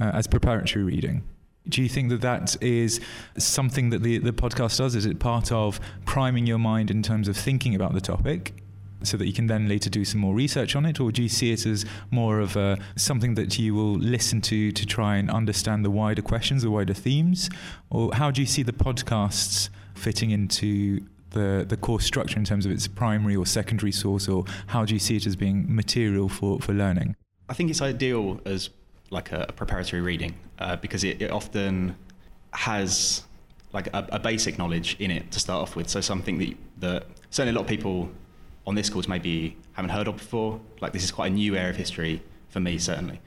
uh, 0.00 0.10
as 0.12 0.26
preparatory 0.26 0.84
reading. 0.84 1.22
Do 1.68 1.82
you 1.82 1.88
think 1.88 2.10
that 2.10 2.20
that 2.20 2.62
is 2.62 3.00
something 3.38 3.90
that 3.90 4.02
the, 4.02 4.18
the 4.18 4.32
podcast 4.32 4.78
does? 4.78 4.94
Is 4.94 5.06
it 5.06 5.18
part 5.18 5.50
of 5.50 5.80
priming 6.04 6.46
your 6.46 6.58
mind 6.58 6.90
in 6.90 7.02
terms 7.02 7.28
of 7.28 7.36
thinking 7.36 7.74
about 7.74 7.92
the 7.92 8.00
topic? 8.00 8.54
so 9.02 9.16
that 9.16 9.26
you 9.26 9.32
can 9.32 9.46
then 9.46 9.68
later 9.68 9.90
do 9.90 10.04
some 10.04 10.20
more 10.20 10.34
research 10.34 10.74
on 10.74 10.86
it, 10.86 11.00
or 11.00 11.12
do 11.12 11.22
you 11.22 11.28
see 11.28 11.52
it 11.52 11.66
as 11.66 11.84
more 12.10 12.40
of 12.40 12.56
a, 12.56 12.78
something 12.96 13.34
that 13.34 13.58
you 13.58 13.74
will 13.74 13.94
listen 13.94 14.40
to 14.40 14.72
to 14.72 14.86
try 14.86 15.16
and 15.16 15.30
understand 15.30 15.84
the 15.84 15.90
wider 15.90 16.22
questions, 16.22 16.62
the 16.62 16.70
wider 16.70 16.94
themes, 16.94 17.48
or 17.90 18.12
how 18.14 18.30
do 18.30 18.40
you 18.40 18.46
see 18.46 18.62
the 18.62 18.72
podcasts 18.72 19.68
fitting 19.94 20.30
into 20.30 21.00
the 21.30 21.66
the 21.68 21.76
course 21.76 22.04
structure 22.04 22.38
in 22.38 22.44
terms 22.44 22.64
of 22.64 22.72
its 22.72 22.86
primary 22.88 23.36
or 23.36 23.46
secondary 23.46 23.92
source, 23.92 24.28
or 24.28 24.44
how 24.68 24.84
do 24.84 24.94
you 24.94 25.00
see 25.00 25.16
it 25.16 25.26
as 25.26 25.36
being 25.36 25.66
material 25.74 26.28
for 26.28 26.60
for 26.60 26.72
learning? 26.72 27.16
I 27.48 27.54
think 27.54 27.70
it's 27.70 27.82
ideal 27.82 28.40
as 28.44 28.70
like 29.10 29.32
a, 29.32 29.46
a 29.48 29.52
preparatory 29.52 30.02
reading 30.02 30.34
uh, 30.58 30.76
because 30.76 31.04
it, 31.04 31.22
it 31.22 31.30
often 31.30 31.96
has 32.52 33.24
like 33.72 33.88
a, 33.88 34.08
a, 34.12 34.18
basic 34.18 34.58
knowledge 34.58 34.96
in 34.98 35.10
it 35.10 35.30
to 35.30 35.40
start 35.40 35.62
off 35.62 35.76
with. 35.76 35.88
So 35.88 36.00
something 36.00 36.38
that, 36.38 36.56
that 36.78 37.06
certainly 37.30 37.54
a 37.54 37.60
lot 37.60 37.62
of 37.62 37.68
people 37.68 38.10
on 38.66 38.74
this 38.74 38.88
course 38.90 39.06
maybe 39.06 39.56
haven't 39.72 39.90
heard 39.90 40.08
of 40.08 40.16
before. 40.16 40.60
Like 40.80 40.92
this 40.92 41.04
is 41.04 41.10
quite 41.12 41.30
a 41.30 41.34
new 41.34 41.56
area 41.56 41.70
of 41.70 41.76
history 41.76 42.22
for 42.48 42.60
me, 42.60 42.78
certainly. 42.78 43.20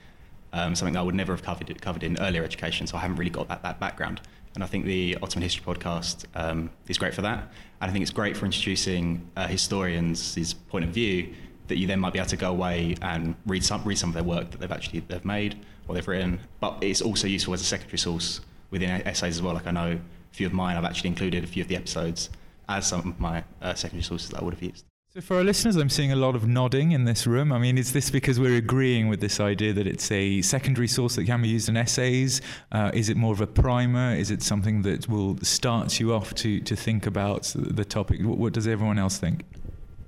Um, 0.52 0.74
something 0.76 0.94
that 0.94 1.02
I 1.02 1.04
would 1.04 1.16
never 1.16 1.34
have 1.34 1.44
covered 1.44 1.80
covered 1.82 2.04
in 2.04 2.20
earlier 2.20 2.44
education, 2.44 2.88
so 2.88 2.98
I 2.98 3.02
haven't 3.02 3.18
really 3.18 3.30
got 3.30 3.48
that, 3.50 3.62
that 3.62 3.80
background. 3.80 4.22
And 4.56 4.64
I 4.64 4.68
think 4.68 4.86
the 4.86 5.16
Ottoman 5.22 5.44
History 5.44 5.64
podcast 5.64 6.26
um, 6.34 6.72
is 6.88 6.98
great 6.98 7.14
for 7.14 7.22
that. 7.22 7.52
And 7.82 7.90
I 7.90 7.92
think 7.92 8.02
it's 8.02 8.12
great 8.12 8.36
for 8.36 8.46
introducing 8.46 9.30
uh, 9.38 9.48
historians' 9.48 10.54
point 10.70 10.86
of 10.86 10.92
view 10.92 11.36
that 11.70 11.78
you 11.78 11.88
then 11.88 12.00
might 12.00 12.14
be 12.14 12.20
able 12.20 12.30
to 12.30 12.38
go 12.38 12.50
away 12.50 12.96
and 13.02 13.36
read 13.46 13.64
some 13.64 13.84
read 13.84 13.98
some 13.98 14.10
of 14.10 14.14
their 14.14 14.24
work 14.24 14.52
that 14.52 14.60
they've 14.60 14.72
actually 14.72 15.00
they've 15.02 15.26
made 15.26 15.56
or 15.88 15.96
they've 15.96 16.08
written. 16.08 16.40
But 16.60 16.78
it's 16.82 17.02
also 17.02 17.28
useful 17.28 17.54
as 17.54 17.62
a 17.62 17.66
secondary 17.66 17.98
source 17.98 18.42
within 18.72 18.90
essays 19.08 19.38
as 19.38 19.42
well. 19.42 19.54
Like 19.54 19.68
I 19.68 19.72
know 19.72 20.00
a 20.32 20.36
few 20.36 20.46
of 20.46 20.54
mine, 20.54 20.78
I've 20.78 20.86
actually 20.86 21.10
included 21.10 21.44
a 21.44 21.48
few 21.48 21.64
of 21.64 21.70
the 21.70 21.76
episodes 21.76 22.30
as 22.68 22.88
some 22.88 23.00
of 23.00 23.20
my 23.20 23.44
uh, 23.62 23.74
secondary 23.74 24.04
sources 24.04 24.30
that 24.30 24.42
I 24.42 24.44
would 24.44 24.54
have 24.54 24.64
used. 24.64 24.86
So, 25.12 25.22
for 25.22 25.38
our 25.38 25.44
listeners, 25.44 25.76
I'm 25.76 25.90
seeing 25.90 26.12
a 26.12 26.16
lot 26.16 26.36
of 26.36 26.48
nodding 26.48 26.92
in 26.92 27.06
this 27.06 27.26
room. 27.26 27.52
I 27.52 27.58
mean, 27.58 27.80
is 27.80 27.94
this 27.94 28.12
because 28.12 28.40
we're 28.40 28.58
agreeing 28.58 29.08
with 29.08 29.20
this 29.22 29.40
idea 29.40 29.74
that 29.74 29.88
it's 29.88 30.12
a 30.12 30.44
secondary 30.44 30.88
source 30.88 31.16
that 31.16 31.26
can 31.26 31.42
be 31.42 31.48
used 31.48 31.68
in 31.68 31.76
essays? 31.76 32.42
Uh, 32.72 32.92
is 32.94 33.10
it 33.10 33.18
more 33.18 33.34
of 33.34 33.42
a 33.42 33.48
primer? 33.48 34.14
Is 34.14 34.30
it 34.30 34.44
something 34.44 34.84
that 34.84 35.10
will 35.10 35.36
start 35.40 36.00
you 36.00 36.14
off 36.14 36.36
to, 36.36 36.60
to 36.60 36.76
think 36.76 37.08
about 37.08 37.52
the 37.56 37.84
topic? 37.84 38.22
What, 38.22 38.38
what 38.38 38.54
does 38.54 38.68
everyone 38.68 39.00
else 39.00 39.18
think? 39.18 39.46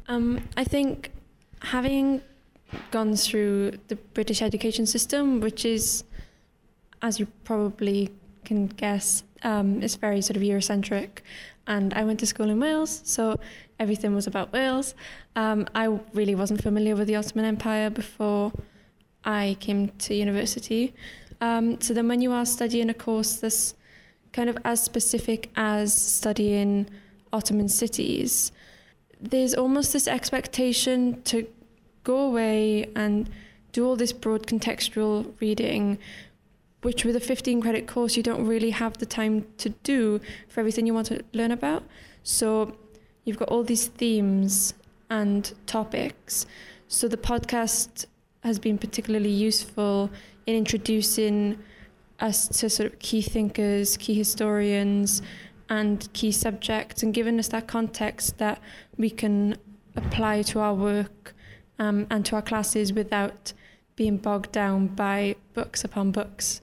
Um, 0.07 0.39
I 0.55 0.63
think 0.63 1.11
having 1.61 2.21
gone 2.89 3.15
through 3.15 3.71
the 3.87 3.95
British 3.95 4.41
education 4.41 4.85
system, 4.85 5.39
which 5.39 5.65
is, 5.65 6.03
as 7.01 7.19
you 7.19 7.27
probably 7.43 8.09
can 8.45 8.67
guess, 8.67 9.23
um, 9.43 9.81
is 9.81 9.95
very 9.95 10.21
sort 10.21 10.37
of 10.37 10.43
Eurocentric. 10.43 11.19
And 11.67 11.93
I 11.93 12.03
went 12.03 12.19
to 12.21 12.25
school 12.25 12.49
in 12.49 12.59
Wales, 12.59 13.01
so 13.03 13.39
everything 13.79 14.15
was 14.15 14.27
about 14.27 14.51
Wales. 14.51 14.95
Um, 15.35 15.67
I 15.75 15.99
really 16.13 16.35
wasn't 16.35 16.61
familiar 16.61 16.95
with 16.95 17.07
the 17.07 17.15
Ottoman 17.15 17.45
Empire 17.45 17.89
before 17.89 18.51
I 19.23 19.57
came 19.59 19.89
to 19.89 20.15
university. 20.15 20.93
Um, 21.39 21.79
so 21.79 21.93
then, 21.93 22.07
when 22.07 22.21
you 22.21 22.31
are 22.31 22.45
studying 22.45 22.89
a 22.89 22.93
course 22.93 23.35
that's 23.35 23.75
kind 24.31 24.49
of 24.49 24.57
as 24.65 24.81
specific 24.81 25.49
as 25.55 25.95
studying 25.95 26.89
Ottoman 27.31 27.69
cities, 27.69 28.51
there's 29.21 29.53
almost 29.53 29.93
this 29.93 30.07
expectation 30.07 31.21
to 31.23 31.47
go 32.03 32.17
away 32.17 32.89
and 32.95 33.29
do 33.71 33.85
all 33.85 33.95
this 33.95 34.11
broad 34.11 34.47
contextual 34.47 35.31
reading, 35.39 35.97
which 36.81 37.05
with 37.05 37.15
a 37.15 37.19
15 37.19 37.61
credit 37.61 37.87
course, 37.87 38.17
you 38.17 38.23
don't 38.23 38.45
really 38.45 38.71
have 38.71 38.97
the 38.97 39.05
time 39.05 39.45
to 39.57 39.69
do 39.83 40.19
for 40.49 40.59
everything 40.59 40.87
you 40.87 40.93
want 40.93 41.07
to 41.07 41.23
learn 41.33 41.51
about. 41.51 41.83
So 42.23 42.75
you've 43.23 43.37
got 43.37 43.49
all 43.49 43.63
these 43.63 43.87
themes 43.87 44.73
and 45.09 45.53
topics. 45.67 46.45
So 46.87 47.07
the 47.07 47.17
podcast 47.17 48.05
has 48.43 48.57
been 48.57 48.77
particularly 48.77 49.29
useful 49.29 50.09
in 50.47 50.55
introducing 50.55 51.59
us 52.19 52.47
to 52.47 52.69
sort 52.69 52.91
of 52.91 52.99
key 52.99 53.21
thinkers, 53.21 53.97
key 53.97 54.13
historians, 54.13 55.21
and 55.71 56.11
key 56.11 56.33
subjects, 56.33 57.01
and 57.01 57.13
giving 57.13 57.39
us 57.39 57.47
that 57.47 57.65
context 57.65 58.37
that 58.39 58.59
we 58.97 59.09
can 59.09 59.55
apply 59.95 60.41
to 60.41 60.59
our 60.59 60.73
work 60.73 61.33
um, 61.79 62.05
and 62.09 62.25
to 62.25 62.35
our 62.35 62.41
classes 62.41 62.91
without 62.91 63.53
being 63.95 64.17
bogged 64.17 64.51
down 64.51 64.87
by 64.87 65.33
books 65.53 65.85
upon 65.85 66.11
books, 66.11 66.61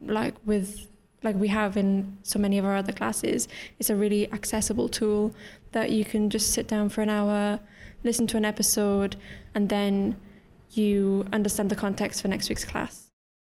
like 0.00 0.34
with 0.46 0.88
like 1.22 1.36
we 1.36 1.48
have 1.48 1.76
in 1.76 2.16
so 2.22 2.38
many 2.38 2.56
of 2.56 2.64
our 2.64 2.74
other 2.74 2.92
classes. 2.92 3.48
It's 3.78 3.90
a 3.90 3.96
really 3.96 4.32
accessible 4.32 4.88
tool 4.88 5.34
that 5.72 5.90
you 5.90 6.04
can 6.04 6.30
just 6.30 6.52
sit 6.52 6.66
down 6.66 6.88
for 6.88 7.02
an 7.02 7.10
hour, 7.10 7.60
listen 8.02 8.26
to 8.28 8.38
an 8.38 8.46
episode, 8.46 9.16
and 9.54 9.68
then 9.68 10.16
you 10.70 11.26
understand 11.34 11.70
the 11.70 11.76
context 11.76 12.22
for 12.22 12.28
next 12.28 12.48
week's 12.48 12.64
class. 12.64 13.01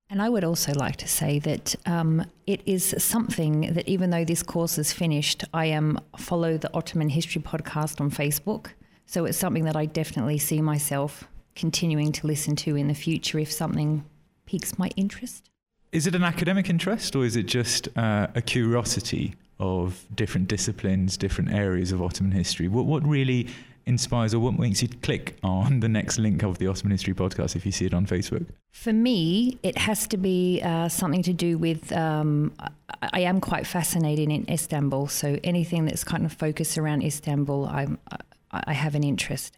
And 0.08 0.22
I 0.22 0.28
would 0.28 0.44
also 0.44 0.72
like 0.72 0.96
to 0.96 1.08
say 1.08 1.40
that 1.40 1.74
um, 1.84 2.24
it 2.46 2.60
is 2.64 2.94
something 2.98 3.72
that 3.74 3.88
even 3.88 4.10
though 4.10 4.24
this 4.24 4.42
course 4.42 4.78
is 4.78 4.92
finished, 4.92 5.44
I 5.52 5.66
am 5.66 5.98
follow 6.16 6.56
the 6.56 6.72
Ottoman 6.74 7.08
History 7.08 7.42
podcast 7.42 8.00
on 8.00 8.10
Facebook. 8.10 8.68
So 9.06 9.24
it's 9.24 9.38
something 9.38 9.64
that 9.64 9.76
I 9.76 9.86
definitely 9.86 10.38
see 10.38 10.62
myself 10.62 11.24
continuing 11.56 12.12
to 12.12 12.26
listen 12.26 12.54
to 12.56 12.76
in 12.76 12.86
the 12.86 12.94
future 12.94 13.38
if 13.38 13.50
something 13.50 14.04
piques 14.46 14.78
my 14.78 14.90
interest. 14.96 15.50
Is 15.90 16.06
it 16.06 16.14
an 16.14 16.22
academic 16.22 16.68
interest 16.68 17.16
or 17.16 17.24
is 17.24 17.36
it 17.36 17.44
just 17.44 17.88
uh, 17.96 18.28
a 18.34 18.42
curiosity 18.42 19.34
of 19.58 20.04
different 20.14 20.48
disciplines, 20.48 21.16
different 21.16 21.52
areas 21.52 21.92
of 21.92 22.02
Ottoman 22.02 22.32
history? 22.32 22.68
What, 22.68 22.86
what 22.86 23.06
really 23.06 23.48
inspires 23.86 24.34
or 24.34 24.40
what 24.40 24.58
makes 24.58 24.82
you 24.82 24.88
click 24.88 25.36
on 25.42 25.80
the 25.80 25.88
next 25.88 26.18
link 26.18 26.42
of 26.42 26.58
the 26.58 26.66
Ottoman 26.66 26.90
History 26.90 27.14
podcast 27.14 27.54
if 27.54 27.64
you 27.64 27.72
see 27.72 27.86
it 27.86 27.94
on 27.94 28.06
Facebook? 28.06 28.46
For 28.72 28.92
me, 28.92 29.58
it 29.62 29.78
has 29.78 30.06
to 30.08 30.16
be 30.16 30.60
uh, 30.62 30.88
something 30.88 31.22
to 31.22 31.32
do 31.32 31.56
with. 31.56 31.92
Um, 31.92 32.52
I, 32.58 32.70
I 33.12 33.20
am 33.20 33.40
quite 33.40 33.66
fascinated 33.66 34.28
in 34.28 34.44
Istanbul, 34.50 35.06
so 35.06 35.38
anything 35.44 35.86
that's 35.86 36.04
kind 36.04 36.26
of 36.26 36.32
focused 36.32 36.76
around 36.76 37.02
Istanbul, 37.02 37.66
I'm, 37.66 37.98
I, 38.50 38.64
I 38.68 38.72
have 38.72 38.94
an 38.94 39.04
interest. 39.04 39.56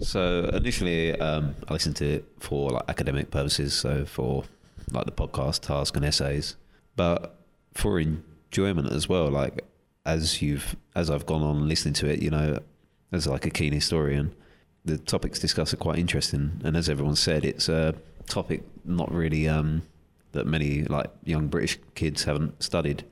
So 0.00 0.50
initially, 0.52 1.18
um, 1.20 1.54
I 1.68 1.72
listened 1.72 1.96
to 1.96 2.06
it 2.06 2.24
for 2.38 2.70
like 2.70 2.84
academic 2.88 3.30
purposes, 3.30 3.74
so 3.74 4.04
for 4.04 4.44
like 4.90 5.04
the 5.04 5.12
podcast, 5.12 5.60
task, 5.60 5.96
and 5.96 6.04
essays, 6.04 6.56
but 6.96 7.36
for 7.74 8.00
enjoyment 8.54 8.92
as 8.92 9.08
well. 9.08 9.28
Like 9.28 9.64
as 10.06 10.40
you've 10.40 10.76
as 10.94 11.10
I've 11.10 11.26
gone 11.26 11.42
on 11.42 11.68
listening 11.68 11.94
to 11.94 12.06
it, 12.08 12.22
you 12.22 12.30
know, 12.30 12.60
as 13.12 13.26
like 13.26 13.46
a 13.46 13.50
keen 13.50 13.72
historian, 13.72 14.34
the 14.84 14.98
topics 14.98 15.38
discussed 15.38 15.74
are 15.74 15.78
quite 15.78 15.98
interesting, 15.98 16.60
and 16.64 16.76
as 16.76 16.88
everyone 16.88 17.16
said, 17.16 17.44
it's 17.44 17.68
a 17.68 17.94
topic 18.26 18.62
not 18.84 19.12
really 19.12 19.48
um, 19.48 19.82
that 20.32 20.46
many 20.46 20.84
like 20.84 21.10
young 21.24 21.48
British 21.48 21.78
kids 21.94 22.24
haven't 22.24 22.62
studied. 22.62 23.04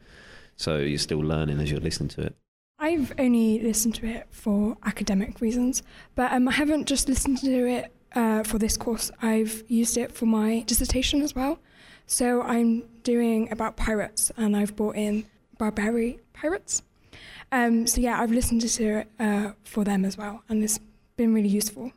So 0.57 0.79
you're 0.79 0.99
still 0.99 1.19
learning 1.19 1.61
as 1.61 1.71
you're 1.71 1.81
listening 1.81 2.11
to 2.11 2.23
it. 2.23 2.35
I've 2.79 3.13
only 3.19 3.61
listened 3.61 3.95
to 3.97 4.07
it 4.07 4.27
for 4.31 4.77
academic 4.85 5.41
reasons, 5.41 5.83
but 6.15 6.33
um, 6.33 6.49
I 6.49 6.53
haven't 6.53 6.87
just 6.87 7.09
listened 7.09 7.39
to 7.39 7.67
it 7.69 7.93
uh, 8.15 8.43
for 8.43 8.59
this 8.59 8.77
course. 8.77 9.11
I've 9.23 9.65
used 9.69 9.97
it 9.97 10.13
for 10.13 10.27
my 10.27 10.65
dissertation 10.67 11.23
as 11.23 11.35
well. 11.35 11.59
So 12.07 12.43
I'm 12.43 12.85
doing 13.03 13.51
about 13.51 13.77
pirates, 13.77 14.31
and 14.37 14.57
I've 14.57 14.77
brought 14.77 14.97
in 14.97 15.25
Barbary 15.59 16.21
pirates. 16.33 16.83
Um, 17.51 17.87
so 17.87 18.01
yeah, 18.01 18.21
I've 18.21 18.33
listened 18.33 18.63
to 18.63 18.69
it 18.99 19.09
uh, 19.19 19.53
for 19.65 19.85
them 19.85 20.05
as 20.05 20.17
well, 20.17 20.43
and 20.49 20.63
it's 20.65 20.81
been 21.17 21.35
really 21.35 21.49
useful. 21.49 21.93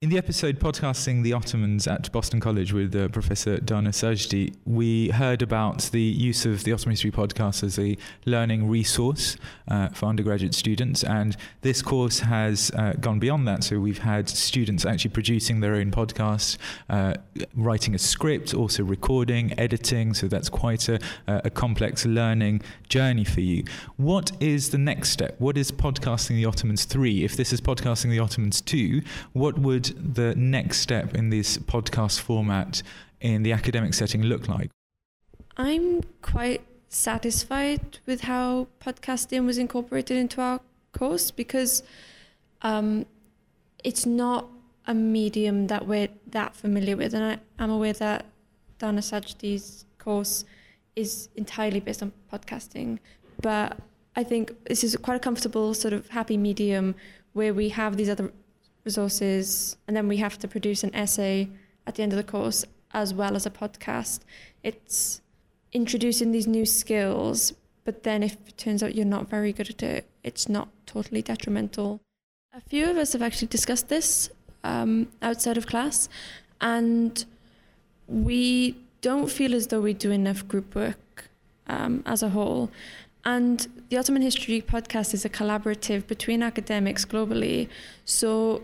In 0.00 0.10
the 0.10 0.16
episode 0.16 0.60
podcasting 0.60 1.24
the 1.24 1.32
Ottomans 1.32 1.88
at 1.88 2.12
Boston 2.12 2.38
College 2.38 2.72
with 2.72 2.94
uh, 2.94 3.08
Professor 3.08 3.58
Dana 3.58 3.90
Sajdi, 3.90 4.54
we 4.64 5.08
heard 5.08 5.42
about 5.42 5.90
the 5.90 6.00
use 6.00 6.46
of 6.46 6.62
the 6.62 6.72
Ottoman 6.72 6.92
History 6.92 7.10
podcast 7.10 7.64
as 7.64 7.80
a 7.80 7.96
learning 8.24 8.68
resource 8.68 9.36
uh, 9.66 9.88
for 9.88 10.06
undergraduate 10.06 10.54
students. 10.54 11.02
And 11.02 11.36
this 11.62 11.82
course 11.82 12.20
has 12.20 12.70
uh, 12.76 12.92
gone 13.00 13.18
beyond 13.18 13.48
that. 13.48 13.64
So 13.64 13.80
we've 13.80 13.98
had 13.98 14.28
students 14.28 14.86
actually 14.86 15.10
producing 15.10 15.58
their 15.58 15.74
own 15.74 15.90
podcasts, 15.90 16.58
uh, 16.88 17.14
writing 17.56 17.96
a 17.96 17.98
script, 17.98 18.54
also 18.54 18.84
recording, 18.84 19.58
editing. 19.58 20.14
So 20.14 20.28
that's 20.28 20.48
quite 20.48 20.88
a, 20.88 21.00
a 21.26 21.50
complex 21.50 22.06
learning 22.06 22.62
journey 22.88 23.24
for 23.24 23.40
you. 23.40 23.64
What 23.96 24.30
is 24.38 24.70
the 24.70 24.78
next 24.78 25.10
step? 25.10 25.34
What 25.40 25.58
is 25.58 25.72
podcasting 25.72 26.36
the 26.36 26.44
Ottomans 26.44 26.84
3? 26.84 27.24
If 27.24 27.36
this 27.36 27.52
is 27.52 27.60
podcasting 27.60 28.10
the 28.10 28.20
Ottomans 28.20 28.60
2, 28.60 29.02
what 29.32 29.58
would 29.58 29.87
the 29.96 30.34
next 30.36 30.78
step 30.78 31.14
in 31.14 31.30
this 31.30 31.58
podcast 31.58 32.20
format 32.20 32.82
in 33.20 33.42
the 33.42 33.52
academic 33.52 33.94
setting 33.94 34.22
look 34.22 34.48
like? 34.48 34.70
I'm 35.56 36.02
quite 36.22 36.62
satisfied 36.88 37.98
with 38.06 38.22
how 38.22 38.68
podcasting 38.80 39.44
was 39.44 39.58
incorporated 39.58 40.16
into 40.16 40.40
our 40.40 40.60
course 40.92 41.30
because 41.30 41.82
um, 42.62 43.06
it's 43.84 44.06
not 44.06 44.48
a 44.86 44.94
medium 44.94 45.66
that 45.66 45.86
we're 45.86 46.08
that 46.28 46.56
familiar 46.56 46.96
with. 46.96 47.14
And 47.14 47.38
I, 47.58 47.62
am 47.62 47.70
aware 47.70 47.92
that 47.94 48.26
Dana 48.78 49.00
Sajdi's 49.00 49.84
course 49.98 50.44
is 50.96 51.28
entirely 51.36 51.80
based 51.80 52.02
on 52.02 52.12
podcasting. 52.32 52.98
But 53.42 53.78
I 54.16 54.24
think 54.24 54.52
this 54.64 54.82
is 54.82 54.96
quite 54.96 55.16
a 55.16 55.20
comfortable, 55.20 55.74
sort 55.74 55.94
of 55.94 56.08
happy 56.08 56.36
medium 56.36 56.94
where 57.34 57.52
we 57.52 57.68
have 57.68 57.96
these 57.96 58.08
other 58.08 58.32
resources, 58.84 59.76
and 59.86 59.96
then 59.96 60.08
we 60.08 60.18
have 60.18 60.38
to 60.38 60.48
produce 60.48 60.84
an 60.84 60.94
essay 60.94 61.48
at 61.86 61.94
the 61.94 62.02
end 62.02 62.12
of 62.12 62.16
the 62.16 62.24
course 62.24 62.64
as 62.92 63.12
well 63.12 63.36
as 63.36 63.46
a 63.46 63.50
podcast. 63.50 64.20
It's 64.62 65.20
introducing 65.72 66.32
these 66.32 66.46
new 66.46 66.64
skills, 66.64 67.54
but 67.84 68.02
then 68.02 68.22
if 68.22 68.36
it 68.46 68.56
turns 68.56 68.82
out 68.82 68.94
you're 68.94 69.04
not 69.04 69.28
very 69.28 69.52
good 69.52 69.70
at 69.70 69.82
it, 69.82 70.08
it's 70.22 70.48
not 70.48 70.68
totally 70.86 71.22
detrimental. 71.22 72.00
A 72.54 72.60
few 72.60 72.90
of 72.90 72.96
us 72.96 73.12
have 73.12 73.22
actually 73.22 73.48
discussed 73.48 73.88
this 73.88 74.30
um, 74.64 75.08
outside 75.22 75.56
of 75.56 75.66
class, 75.66 76.08
and 76.60 77.24
we 78.06 78.76
don't 79.00 79.30
feel 79.30 79.54
as 79.54 79.68
though 79.68 79.80
we 79.80 79.94
do 79.94 80.10
enough 80.10 80.48
group 80.48 80.74
work 80.74 80.98
um, 81.68 82.02
as 82.06 82.22
a 82.22 82.30
whole. 82.30 82.70
And 83.24 83.66
the 83.90 83.98
Ottoman 83.98 84.22
History 84.22 84.62
podcast 84.62 85.12
is 85.12 85.24
a 85.24 85.28
collaborative 85.28 86.06
between 86.06 86.42
academics 86.42 87.04
globally. 87.04 87.68
So 88.04 88.62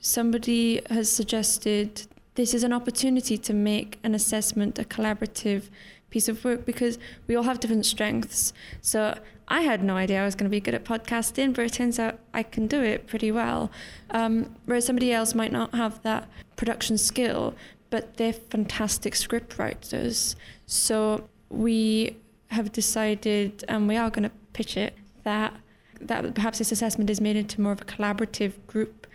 somebody 0.00 0.80
has 0.88 1.10
suggested 1.10 2.06
this 2.34 2.54
is 2.54 2.62
an 2.62 2.72
opportunity 2.72 3.36
to 3.36 3.52
make 3.52 3.98
an 4.04 4.14
assessment 4.14 4.78
a 4.78 4.84
collaborative 4.84 5.68
piece 6.10 6.28
of 6.28 6.44
work 6.44 6.64
because 6.64 6.98
we 7.26 7.34
all 7.34 7.42
have 7.42 7.60
different 7.60 7.84
strengths. 7.84 8.52
So 8.80 9.18
I 9.48 9.62
had 9.62 9.82
no 9.82 9.96
idea 9.96 10.22
I 10.22 10.24
was 10.24 10.34
going 10.34 10.44
to 10.44 10.50
be 10.50 10.60
good 10.60 10.74
at 10.74 10.84
podcasting, 10.84 11.54
but 11.54 11.64
it 11.64 11.72
turns 11.72 11.98
out 11.98 12.18
I 12.32 12.42
can 12.42 12.66
do 12.66 12.82
it 12.82 13.06
pretty 13.06 13.32
well. 13.32 13.70
Um, 14.10 14.54
whereas 14.66 14.86
somebody 14.86 15.12
else 15.12 15.34
might 15.34 15.52
not 15.52 15.74
have 15.74 16.02
that 16.02 16.28
production 16.56 16.96
skill, 16.96 17.54
but 17.90 18.16
they're 18.16 18.32
fantastic 18.32 19.14
script 19.14 19.58
writers. 19.58 20.36
So 20.66 21.28
we 21.50 22.16
have 22.48 22.72
decided, 22.72 23.64
and 23.68 23.88
we 23.88 23.96
are 23.96 24.10
going 24.10 24.24
to 24.24 24.34
pitch 24.52 24.76
it, 24.76 24.94
that 25.24 25.54
that 26.00 26.34
perhaps 26.34 26.58
this 26.58 26.70
assessment 26.70 27.10
is 27.10 27.20
made 27.20 27.34
into 27.34 27.60
more 27.60 27.72
of 27.72 27.80
a 27.80 27.84
collaborative 27.84 28.52
group 28.68 29.06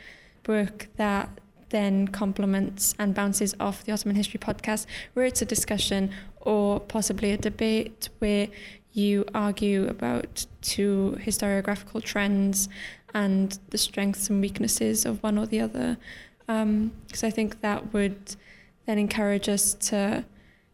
work 0.48 0.89
that 0.98 1.30
then 1.69 2.08
complements 2.08 2.93
and 3.00 3.15
bounces 3.15 3.56
off 3.60 3.84
the 3.84 3.91
Ottoman 3.91 4.15
History 4.15 4.39
podcast, 4.39 4.86
where 5.13 5.26
it's 5.26 5.41
a 5.41 5.46
discussion 5.46 6.12
or 6.41 6.80
possibly 6.80 7.32
a 7.32 7.38
debate 7.38 8.10
where 8.19 8.48
you 8.91 9.26
argue 9.34 9.88
about 9.88 10.46
two 10.62 11.17
historiographical 11.19 12.02
trends 12.04 12.69
and 13.13 13.58
the 13.69 13.78
strengths 13.78 14.30
and 14.30 14.39
weaknesses 14.39 15.06
of 15.06 15.22
one 15.24 15.38
or 15.38 15.48
the 15.48 15.60
other. 15.60 15.98
Because 16.46 17.24
um, 17.24 17.28
I 17.28 17.30
think 17.32 17.62
that 17.62 17.91
would 17.91 18.36
then 18.86 19.00
encourage 19.00 19.50
us 19.50 19.74
to 19.76 20.24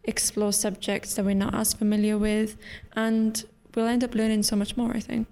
explore 0.10 0.52
subjects 0.52 1.14
that 1.16 1.24
we're 1.24 1.36
not 1.36 1.54
as 1.54 1.74
familiar 1.74 2.18
with, 2.18 2.58
and 2.94 3.46
we'll 3.76 3.88
end 3.88 4.04
up 4.04 4.16
learning 4.16 4.44
so 4.44 4.56
much 4.56 4.76
more, 4.76 4.92
I 4.96 5.00
think. 5.00 5.28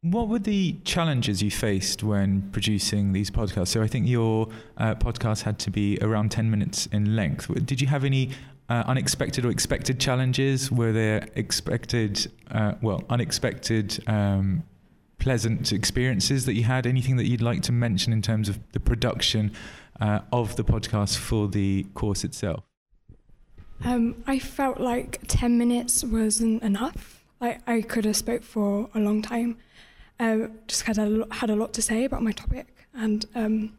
What 0.00 0.28
were 0.28 0.38
the 0.38 0.76
challenges 0.84 1.42
you 1.42 1.50
faced 1.50 2.02
when 2.02 2.50
producing 2.52 3.12
these 3.12 3.30
podcasts? 3.30 3.68
So 3.68 3.82
I 3.82 3.86
think 3.86 4.06
your 4.06 4.48
uh, 4.76 4.94
podcast 4.96 5.42
had 5.42 5.58
to 5.60 5.70
be 5.70 5.98
around 6.02 6.30
10 6.30 6.50
minutes 6.50 6.86
in 6.92 7.16
length. 7.16 7.50
Did 7.64 7.80
you 7.80 7.86
have 7.86 8.04
any 8.04 8.30
uh, 8.68 8.84
unexpected 8.86 9.46
or 9.46 9.50
expected 9.50 9.98
challenges? 9.98 10.70
Were 10.70 10.92
there 10.92 11.26
expected, 11.36 12.30
uh, 12.50 12.74
well, 12.82 13.02
unexpected, 13.08 14.02
um, 14.06 14.64
pleasant 15.18 15.72
experiences 15.72 16.44
that 16.44 16.52
you 16.54 16.64
had? 16.64 16.86
Anything 16.86 17.16
that 17.16 17.26
you'd 17.26 17.40
like 17.40 17.62
to 17.62 17.72
mention 17.72 18.12
in 18.12 18.20
terms 18.20 18.50
of 18.50 18.58
the 18.72 18.80
production 18.80 19.52
uh, 20.00 20.20
of 20.32 20.56
the 20.56 20.64
podcast 20.64 21.16
for 21.16 21.48
the 21.48 21.84
course 21.94 22.24
itself? 22.24 22.62
Um, 23.82 24.22
I 24.26 24.38
felt 24.38 24.80
like 24.80 25.20
10 25.26 25.58
minutes 25.58 26.04
wasn't 26.04 26.62
enough. 26.62 27.24
Like 27.40 27.60
I 27.68 27.80
could 27.82 28.04
have 28.04 28.16
spoke 28.16 28.42
for 28.42 28.88
a 28.94 28.98
long 28.98 29.22
time. 29.22 29.58
uh, 30.20 30.48
just 30.68 30.82
had 30.82 30.98
a, 30.98 31.26
had 31.30 31.50
a 31.50 31.56
lot 31.56 31.72
to 31.74 31.82
say 31.82 32.04
about 32.04 32.22
my 32.22 32.32
topic. 32.32 32.74
And 32.94 33.26
um, 33.34 33.72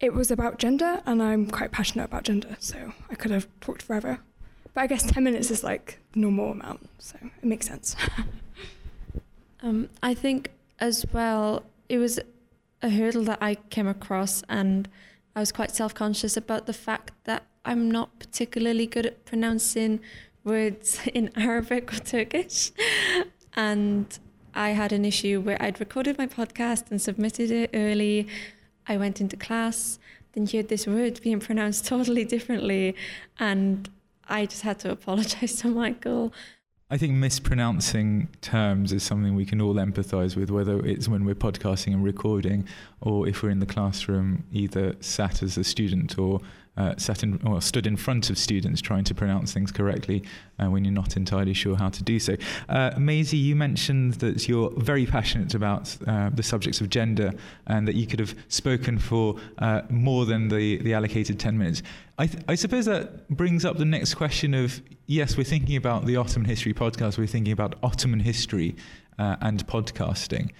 it 0.00 0.12
was 0.14 0.30
about 0.30 0.58
gender, 0.58 1.00
and 1.06 1.22
I'm 1.22 1.48
quite 1.48 1.70
passionate 1.70 2.04
about 2.04 2.24
gender, 2.24 2.56
so 2.58 2.92
I 3.08 3.14
could 3.14 3.30
have 3.30 3.46
talked 3.60 3.82
forever. 3.82 4.18
But 4.74 4.80
I 4.80 4.86
guess 4.88 5.04
10 5.04 5.22
minutes 5.22 5.50
is 5.50 5.62
like 5.62 5.98
the 6.12 6.20
normal 6.20 6.50
amount, 6.52 6.88
so 6.98 7.16
it 7.22 7.44
makes 7.44 7.66
sense. 7.68 7.94
um, 9.62 9.90
I 10.02 10.14
think 10.14 10.50
as 10.80 11.06
well, 11.12 11.62
it 11.88 11.98
was 11.98 12.18
a 12.82 12.88
hurdle 12.88 13.22
that 13.24 13.38
I 13.40 13.54
came 13.70 13.86
across, 13.86 14.42
and 14.48 14.88
I 15.36 15.40
was 15.40 15.52
quite 15.52 15.70
self 15.70 15.94
conscious 15.94 16.36
about 16.36 16.66
the 16.66 16.72
fact 16.72 17.12
that 17.24 17.44
I'm 17.64 17.90
not 17.90 18.18
particularly 18.18 18.86
good 18.86 19.06
at 19.06 19.24
pronouncing 19.24 20.00
words 20.44 21.00
in 21.14 21.30
Arabic 21.36 21.92
or 21.92 21.98
Turkish. 21.98 22.72
and 23.54 24.18
I 24.54 24.70
had 24.70 24.92
an 24.92 25.04
issue 25.04 25.40
where 25.40 25.60
I'd 25.62 25.80
recorded 25.80 26.18
my 26.18 26.26
podcast 26.26 26.90
and 26.90 27.00
submitted 27.00 27.50
it 27.50 27.70
early. 27.72 28.28
I 28.86 28.96
went 28.96 29.20
into 29.20 29.36
class, 29.36 29.98
then 30.32 30.46
heard 30.46 30.68
this 30.68 30.86
word 30.86 31.20
being 31.22 31.40
pronounced 31.40 31.86
totally 31.92 32.24
differently, 32.24 32.94
and 33.38 33.88
I 34.28 34.46
just 34.46 34.62
had 34.62 34.78
to 34.80 34.90
apologize 34.90 35.54
to 35.60 35.68
Michael. 35.68 36.32
I 36.90 36.98
think 36.98 37.14
mispronouncing 37.14 38.28
terms 38.42 38.92
is 38.92 39.02
something 39.02 39.34
we 39.34 39.46
can 39.46 39.62
all 39.62 39.74
empathize 39.76 40.36
with, 40.36 40.50
whether 40.50 40.84
it's 40.84 41.08
when 41.08 41.24
we're 41.24 41.34
podcasting 41.34 41.94
and 41.94 42.04
recording 42.04 42.68
or 43.00 43.26
if 43.26 43.42
we're 43.42 43.48
in 43.48 43.60
the 43.60 43.66
classroom, 43.66 44.44
either 44.52 44.96
sat 45.00 45.42
as 45.42 45.56
a 45.56 45.64
student 45.64 46.18
or 46.18 46.42
uh, 46.76 46.94
sat 46.96 47.22
in 47.22 47.40
or 47.46 47.60
stood 47.60 47.86
in 47.86 47.96
front 47.96 48.30
of 48.30 48.38
students 48.38 48.80
trying 48.80 49.04
to 49.04 49.14
pronounce 49.14 49.52
things 49.52 49.70
correctly 49.70 50.22
uh, 50.58 50.70
when 50.70 50.84
you're 50.84 50.92
not 50.92 51.16
entirely 51.16 51.52
sure 51.52 51.76
how 51.76 51.88
to 51.88 52.02
do 52.02 52.18
so. 52.18 52.36
Uh, 52.68 52.90
Maisie, 52.98 53.36
you 53.36 53.54
mentioned 53.54 54.14
that 54.14 54.48
you're 54.48 54.70
very 54.78 55.06
passionate 55.06 55.54
about 55.54 55.96
uh, 56.06 56.30
the 56.30 56.42
subjects 56.42 56.80
of 56.80 56.88
gender 56.88 57.32
and 57.66 57.86
that 57.86 57.94
you 57.94 58.06
could 58.06 58.20
have 58.20 58.34
spoken 58.48 58.98
for 58.98 59.36
uh, 59.58 59.82
more 59.90 60.24
than 60.24 60.48
the, 60.48 60.78
the 60.78 60.94
allocated 60.94 61.38
10 61.38 61.58
minutes. 61.58 61.82
I, 62.18 62.26
th- 62.26 62.42
I 62.48 62.54
suppose 62.54 62.86
that 62.86 63.28
brings 63.28 63.64
up 63.64 63.76
the 63.76 63.84
next 63.84 64.14
question 64.14 64.54
of 64.54 64.80
yes, 65.06 65.36
we're 65.36 65.44
thinking 65.44 65.76
about 65.76 66.06
the 66.06 66.16
Ottoman 66.16 66.48
History 66.48 66.72
podcast, 66.72 67.18
we're 67.18 67.26
thinking 67.26 67.52
about 67.52 67.74
Ottoman 67.82 68.20
history 68.20 68.76
uh, 69.18 69.36
and 69.40 69.66
podcasting. 69.66 70.50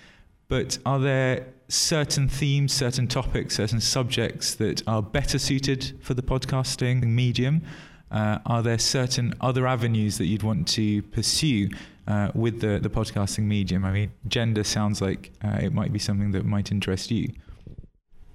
But 0.53 0.77
are 0.85 0.99
there 0.99 1.47
certain 1.69 2.29
themes, 2.29 2.75
certain 2.75 3.07
topics, 3.09 3.55
certain 3.55 3.81
subjects 3.81 4.55
that 4.57 4.87
are 4.87 5.01
better 5.01 5.38
suited 5.38 5.99
for 6.03 6.12
the 6.12 6.21
podcasting 6.21 7.05
medium? 7.05 7.62
Uh, 8.11 8.38
are 8.45 8.62
there 8.62 8.79
certain 8.79 9.33
other 9.41 9.67
avenues 9.67 10.19
that 10.19 10.27
you'd 10.27 10.43
want 10.43 10.69
to 10.69 11.01
pursue 11.05 11.71
uh, 12.07 12.33
with 12.35 12.61
the, 12.61 12.79
the 12.79 12.91
podcasting 12.91 13.45
medium? 13.45 13.87
I 13.87 13.93
mean, 13.93 14.12
gender 14.29 14.62
sounds 14.62 15.01
like 15.01 15.33
uh, 15.43 15.59
it 15.62 15.73
might 15.73 15.91
be 15.91 15.99
something 15.99 16.33
that 16.33 16.45
might 16.45 16.71
interest 16.71 17.11
you. 17.11 17.33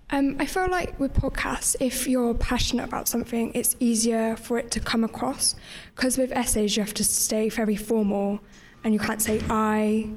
Um, 0.10 0.38
I 0.39 0.47
feel 0.47 0.71
like 0.71 0.99
with 0.99 1.13
podcasts, 1.13 1.75
if 1.80 2.08
you're 2.08 2.34
passionate 2.34 2.86
about 2.86 3.08
something, 3.08 3.51
it's 3.53 3.75
easier 3.80 4.36
for 4.38 4.58
it 4.58 4.71
to 4.71 4.80
come 4.80 5.03
across. 5.03 5.53
Because 5.95 6.17
with 6.17 6.32
essays, 6.32 6.77
you 6.77 6.82
have 6.82 6.95
to 6.95 7.03
stay 7.03 7.49
very 7.49 7.75
formal 7.75 8.39
and 8.84 8.91
you 8.91 8.99
can't 8.99 9.21
say 9.21 9.39
I 9.51 10.10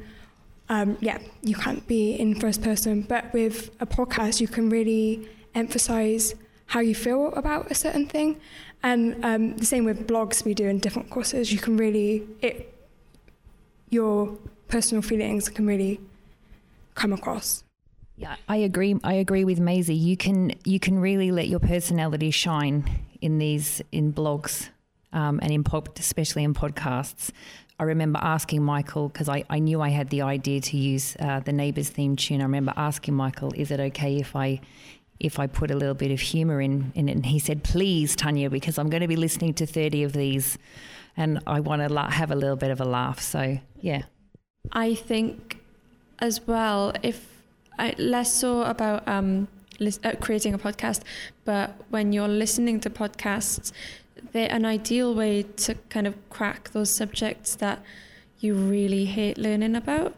um, 0.70 0.96
yeah, 1.00 1.18
you 1.42 1.56
can't 1.56 1.86
be 1.86 2.12
in 2.12 2.38
first 2.38 2.62
person. 2.62 3.02
But 3.02 3.32
with 3.32 3.70
a 3.80 3.86
podcast, 3.86 4.40
you 4.40 4.48
can 4.48 4.70
really 4.70 5.28
emphasize 5.54 6.36
how 6.66 6.78
you 6.78 6.94
feel 6.94 7.34
about 7.34 7.70
a 7.70 7.74
certain 7.74 8.06
thing. 8.06 8.40
And 8.82 9.22
um, 9.24 9.56
the 9.56 9.66
same 9.66 9.84
with 9.84 10.06
blogs 10.06 10.44
we 10.44 10.54
do 10.54 10.68
in 10.68 10.78
different 10.78 11.10
courses. 11.10 11.52
You 11.52 11.58
can 11.58 11.76
really, 11.76 12.26
it, 12.40 12.72
your 13.90 14.38
personal 14.68 15.02
feelings 15.02 15.48
can 15.48 15.66
really 15.66 16.00
come 16.94 17.12
across. 17.12 17.64
Yeah, 18.16 18.36
I 18.48 18.58
agree. 18.58 18.96
I 19.02 19.14
agree 19.14 19.44
with 19.44 19.58
Maisie. 19.58 19.94
You 19.94 20.16
can 20.16 20.52
you 20.64 20.78
can 20.78 20.98
really 20.98 21.32
let 21.32 21.48
your 21.48 21.58
personality 21.58 22.30
shine 22.30 22.84
in 23.22 23.38
these 23.38 23.80
in 23.92 24.12
blogs 24.12 24.68
um, 25.12 25.40
and 25.42 25.52
in 25.52 25.64
pop, 25.64 25.98
especially 25.98 26.44
in 26.44 26.54
podcasts. 26.54 27.30
I 27.78 27.84
remember 27.84 28.18
asking 28.22 28.62
Michael 28.62 29.08
because 29.08 29.28
I, 29.28 29.44
I 29.48 29.58
knew 29.58 29.80
I 29.80 29.88
had 29.88 30.10
the 30.10 30.22
idea 30.22 30.60
to 30.60 30.76
use 30.76 31.16
uh, 31.18 31.40
the 31.40 31.52
Neighbours 31.52 31.88
theme 31.88 32.14
tune. 32.14 32.40
I 32.40 32.44
remember 32.44 32.74
asking 32.76 33.14
Michael, 33.14 33.52
"Is 33.54 33.70
it 33.70 33.80
okay 33.80 34.18
if 34.18 34.36
I 34.36 34.60
if 35.18 35.38
I 35.38 35.46
put 35.46 35.70
a 35.70 35.74
little 35.74 35.94
bit 35.94 36.10
of 36.10 36.20
humour 36.20 36.60
in, 36.60 36.92
in 36.94 37.08
it?" 37.08 37.12
And 37.12 37.26
he 37.26 37.38
said, 37.38 37.64
"Please, 37.64 38.14
Tanya, 38.14 38.50
because 38.50 38.78
I'm 38.78 38.90
going 38.90 39.00
to 39.00 39.08
be 39.08 39.16
listening 39.16 39.54
to 39.54 39.66
30 39.66 40.02
of 40.02 40.12
these, 40.12 40.58
and 41.16 41.40
I 41.46 41.60
want 41.60 41.80
to 41.80 41.88
la- 41.88 42.10
have 42.10 42.30
a 42.30 42.36
little 42.36 42.56
bit 42.56 42.70
of 42.70 42.80
a 42.80 42.84
laugh." 42.84 43.20
So 43.20 43.58
yeah, 43.80 44.02
I 44.72 44.94
think 44.94 45.58
as 46.18 46.46
well 46.46 46.92
if 47.02 47.26
I, 47.78 47.94
less 47.96 48.34
so 48.34 48.62
about 48.62 49.08
um, 49.08 49.48
uh, 49.80 50.12
creating 50.20 50.52
a 50.52 50.58
podcast, 50.58 51.00
but 51.46 51.72
when 51.88 52.12
you're 52.12 52.28
listening 52.28 52.78
to 52.80 52.90
podcasts, 52.90 53.72
they're 54.32 54.52
an 54.52 54.64
ideal 54.64 55.14
way 55.14 55.42
to 55.42 55.74
kind 55.88 56.06
of 56.06 56.14
crack 56.30 56.70
those 56.70 56.90
subjects 56.90 57.54
that 57.56 57.82
you 58.38 58.54
really 58.54 59.04
hate 59.04 59.38
learning 59.38 59.76
about? 59.76 60.14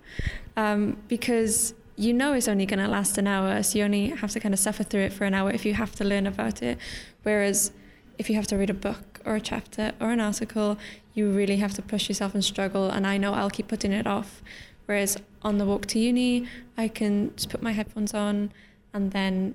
Um, 0.56 0.98
because 1.08 1.74
you 1.96 2.12
know 2.12 2.32
it's 2.32 2.48
only 2.48 2.66
going 2.66 2.78
to 2.78 2.88
last 2.88 3.18
an 3.18 3.26
hour 3.26 3.62
so 3.62 3.78
you 3.78 3.84
only 3.84 4.08
have 4.08 4.30
to 4.30 4.40
kind 4.40 4.54
of 4.54 4.58
suffer 4.60 4.82
through 4.82 5.02
it 5.02 5.12
for 5.12 5.24
an 5.24 5.34
hour 5.34 5.50
if 5.50 5.64
you 5.64 5.74
have 5.74 5.92
to 5.96 6.04
learn 6.04 6.26
about 6.26 6.62
it. 6.62 6.78
Whereas 7.22 7.72
if 8.18 8.28
you 8.30 8.36
have 8.36 8.46
to 8.48 8.56
read 8.56 8.70
a 8.70 8.74
book 8.74 9.20
or 9.24 9.36
a 9.36 9.40
chapter 9.40 9.92
or 10.00 10.10
an 10.10 10.20
article 10.20 10.78
you 11.14 11.30
really 11.30 11.56
have 11.56 11.74
to 11.74 11.82
push 11.82 12.08
yourself 12.08 12.34
and 12.34 12.44
struggle 12.44 12.88
and 12.88 13.06
i 13.06 13.18
know 13.18 13.34
i'll 13.34 13.50
keep 13.50 13.68
putting 13.68 13.92
it 13.92 14.06
off. 14.06 14.42
Whereas 14.86 15.16
on 15.42 15.58
the 15.58 15.66
walk 15.66 15.86
to 15.86 15.98
uni 15.98 16.48
i 16.76 16.88
can 16.88 17.32
just 17.36 17.50
put 17.50 17.62
my 17.62 17.72
headphones 17.72 18.14
on 18.14 18.52
and 18.92 19.12
then 19.12 19.54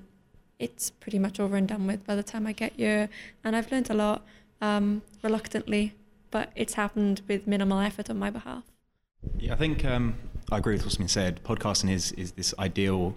it's 0.58 0.90
pretty 0.90 1.18
much 1.18 1.38
over 1.38 1.56
and 1.56 1.68
done 1.68 1.86
with 1.86 2.04
by 2.04 2.16
the 2.16 2.22
time 2.22 2.46
i 2.46 2.52
get 2.52 2.72
here. 2.76 3.08
And 3.44 3.56
i've 3.56 3.70
learned 3.72 3.90
a 3.90 3.94
lot 3.94 4.24
um, 4.60 5.02
reluctantly, 5.22 5.94
but 6.30 6.50
it's 6.54 6.74
happened 6.74 7.22
with 7.28 7.46
minimal 7.46 7.78
effort 7.78 8.10
on 8.10 8.18
my 8.18 8.30
behalf. 8.30 8.64
Yeah, 9.38 9.52
I 9.52 9.56
think 9.56 9.84
um, 9.84 10.14
I 10.50 10.58
agree 10.58 10.74
with 10.74 10.84
what's 10.84 10.96
been 10.96 11.08
said. 11.08 11.42
Podcasting 11.44 11.90
is 11.90 12.12
is 12.12 12.32
this 12.32 12.54
ideal 12.58 13.16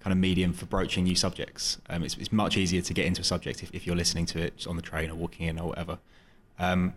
kind 0.00 0.12
of 0.12 0.18
medium 0.18 0.52
for 0.52 0.66
broaching 0.66 1.04
new 1.04 1.16
subjects. 1.16 1.78
Um, 1.88 2.04
it's, 2.04 2.16
it's 2.16 2.32
much 2.32 2.56
easier 2.56 2.80
to 2.80 2.94
get 2.94 3.04
into 3.06 3.20
a 3.20 3.24
subject 3.24 3.62
if, 3.62 3.74
if 3.74 3.86
you're 3.86 3.96
listening 3.96 4.26
to 4.26 4.40
it 4.40 4.66
on 4.66 4.76
the 4.76 4.82
train 4.82 5.10
or 5.10 5.16
walking 5.16 5.48
in 5.48 5.58
or 5.58 5.68
whatever. 5.68 5.98
Um, 6.58 6.94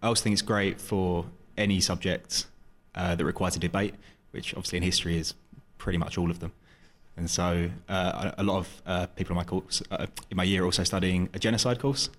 I 0.00 0.06
also 0.06 0.22
think 0.22 0.34
it's 0.34 0.42
great 0.42 0.80
for 0.80 1.26
any 1.56 1.80
subject 1.80 2.46
uh, 2.94 3.16
that 3.16 3.24
requires 3.24 3.56
a 3.56 3.58
debate, 3.58 3.94
which 4.30 4.54
obviously 4.54 4.76
in 4.76 4.84
history 4.84 5.18
is 5.18 5.34
pretty 5.76 5.98
much 5.98 6.16
all 6.16 6.30
of 6.30 6.38
them. 6.38 6.52
And 7.16 7.28
so 7.28 7.68
uh, 7.88 8.30
a 8.38 8.44
lot 8.44 8.58
of 8.58 8.82
uh, 8.86 9.06
people 9.06 9.32
in 9.32 9.36
my 9.38 9.44
course, 9.44 9.82
uh, 9.90 10.06
in 10.30 10.36
my 10.36 10.44
year, 10.44 10.62
are 10.62 10.66
also 10.66 10.84
studying 10.84 11.28
a 11.34 11.38
genocide 11.40 11.80
course 11.80 12.10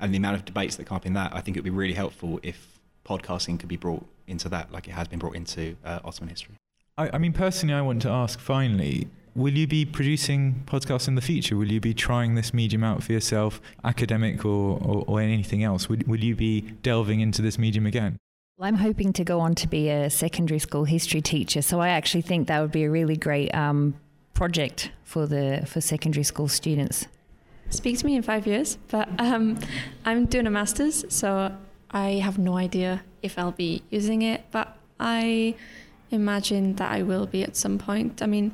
and 0.00 0.12
the 0.12 0.18
amount 0.18 0.36
of 0.36 0.44
debates 0.44 0.76
that 0.76 0.86
come 0.86 0.96
up 0.96 1.06
in 1.06 1.14
that, 1.14 1.34
I 1.34 1.40
think 1.40 1.56
it 1.56 1.60
would 1.60 1.64
be 1.64 1.70
really 1.70 1.94
helpful 1.94 2.40
if 2.42 2.78
podcasting 3.04 3.58
could 3.58 3.68
be 3.68 3.76
brought 3.76 4.04
into 4.26 4.48
that, 4.48 4.72
like 4.72 4.88
it 4.88 4.92
has 4.92 5.08
been 5.08 5.18
brought 5.18 5.36
into 5.36 5.76
uh, 5.84 6.00
Ottoman 6.04 6.30
history. 6.30 6.56
I, 6.98 7.10
I 7.14 7.18
mean, 7.18 7.32
personally, 7.32 7.74
I 7.74 7.82
want 7.82 8.02
to 8.02 8.10
ask 8.10 8.38
finally 8.40 9.08
will 9.34 9.52
you 9.52 9.66
be 9.66 9.84
producing 9.84 10.62
podcasts 10.66 11.08
in 11.08 11.14
the 11.14 11.20
future? 11.20 11.56
Will 11.56 11.70
you 11.70 11.80
be 11.80 11.92
trying 11.92 12.34
this 12.36 12.54
medium 12.54 12.82
out 12.82 13.02
for 13.02 13.12
yourself, 13.12 13.60
academic 13.84 14.46
or, 14.46 14.78
or, 14.82 15.04
or 15.06 15.20
anything 15.20 15.62
else? 15.62 15.90
Will, 15.90 15.98
will 16.06 16.24
you 16.24 16.34
be 16.34 16.62
delving 16.82 17.20
into 17.20 17.42
this 17.42 17.58
medium 17.58 17.84
again? 17.84 18.16
Well, 18.56 18.66
I'm 18.66 18.76
hoping 18.76 19.12
to 19.12 19.24
go 19.24 19.40
on 19.40 19.54
to 19.56 19.68
be 19.68 19.90
a 19.90 20.08
secondary 20.08 20.58
school 20.58 20.84
history 20.84 21.20
teacher, 21.20 21.60
so 21.60 21.80
I 21.80 21.88
actually 21.88 22.22
think 22.22 22.48
that 22.48 22.60
would 22.60 22.72
be 22.72 22.84
a 22.84 22.90
really 22.90 23.16
great 23.16 23.54
um, 23.54 23.94
project 24.32 24.90
for 25.04 25.26
the 25.26 25.64
for 25.66 25.82
secondary 25.82 26.24
school 26.24 26.48
students 26.48 27.06
speak 27.70 27.98
to 27.98 28.06
me 28.06 28.16
in 28.16 28.22
five 28.22 28.46
years. 28.46 28.78
But 28.88 29.08
um, 29.18 29.58
I'm 30.04 30.26
doing 30.26 30.46
a 30.46 30.50
master's, 30.50 31.04
so 31.08 31.56
I 31.90 32.10
have 32.22 32.38
no 32.38 32.56
idea 32.56 33.02
if 33.22 33.38
I'll 33.38 33.52
be 33.52 33.82
using 33.90 34.22
it. 34.22 34.44
But 34.50 34.76
I 35.00 35.54
imagine 36.10 36.74
that 36.76 36.90
I 36.90 37.02
will 37.02 37.26
be 37.26 37.42
at 37.42 37.56
some 37.56 37.78
point. 37.78 38.22
I 38.22 38.26
mean, 38.26 38.52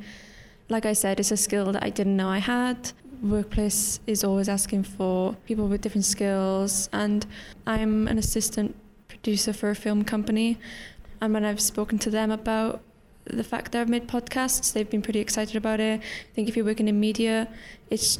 like 0.68 0.86
I 0.86 0.92
said, 0.92 1.20
it's 1.20 1.30
a 1.30 1.36
skill 1.36 1.72
that 1.72 1.82
I 1.82 1.90
didn't 1.90 2.16
know 2.16 2.28
I 2.28 2.38
had. 2.38 2.92
Workplace 3.22 4.00
is 4.06 4.24
always 4.24 4.48
asking 4.48 4.82
for 4.82 5.36
people 5.46 5.68
with 5.68 5.80
different 5.80 6.04
skills, 6.04 6.88
and 6.92 7.24
I'm 7.66 8.08
an 8.08 8.18
assistant 8.18 8.74
producer 9.06 9.52
for 9.52 9.70
a 9.70 9.76
film 9.76 10.04
company. 10.04 10.58
And 11.20 11.32
when 11.32 11.44
I've 11.44 11.60
spoken 11.60 11.98
to 12.00 12.10
them 12.10 12.32
about 12.32 12.80
the 13.24 13.44
fact 13.44 13.70
that 13.72 13.80
I've 13.80 13.88
made 13.88 14.08
podcasts, 14.08 14.72
they've 14.72 14.88
been 14.90 15.02
pretty 15.02 15.20
excited 15.20 15.54
about 15.54 15.78
it. 15.78 16.00
I 16.00 16.34
think 16.34 16.48
if 16.48 16.56
you're 16.56 16.64
working 16.64 16.88
in 16.88 16.98
media, 16.98 17.46
it's 17.90 18.18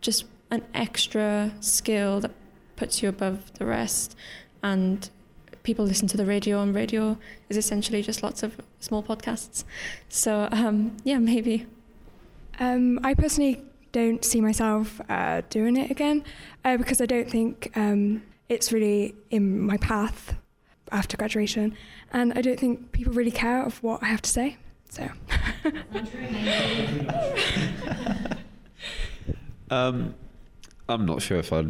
just 0.00 0.24
an 0.50 0.64
extra 0.74 1.52
skill 1.60 2.20
that 2.20 2.32
puts 2.76 3.02
you 3.02 3.08
above 3.08 3.52
the 3.54 3.66
rest. 3.66 4.16
And 4.62 5.08
people 5.62 5.84
listen 5.84 6.08
to 6.08 6.16
the 6.16 6.24
radio, 6.24 6.62
and 6.62 6.74
radio 6.74 7.18
is 7.48 7.56
essentially 7.56 8.02
just 8.02 8.22
lots 8.22 8.42
of 8.42 8.60
small 8.80 9.02
podcasts. 9.02 9.64
So, 10.08 10.48
um, 10.52 10.96
yeah, 11.04 11.18
maybe. 11.18 11.66
Um, 12.58 13.00
I 13.02 13.14
personally 13.14 13.62
don't 13.92 14.24
see 14.24 14.40
myself 14.40 15.00
uh, 15.08 15.42
doing 15.50 15.76
it 15.76 15.90
again 15.90 16.24
uh, 16.64 16.76
because 16.76 17.00
I 17.00 17.06
don't 17.06 17.30
think 17.30 17.70
um, 17.76 18.22
it's 18.48 18.72
really 18.72 19.14
in 19.30 19.60
my 19.60 19.76
path 19.78 20.34
after 20.92 21.16
graduation, 21.16 21.76
and 22.12 22.32
I 22.38 22.42
don't 22.42 22.60
think 22.60 22.92
people 22.92 23.12
really 23.12 23.32
care 23.32 23.64
of 23.64 23.82
what 23.82 24.02
I 24.02 24.06
have 24.06 24.22
to 24.22 24.30
say. 24.30 24.56
So. 24.88 25.08
um, 29.70 30.14
I'm 30.88 31.06
not 31.06 31.22
sure 31.22 31.38
if 31.38 31.52
I 31.52 31.64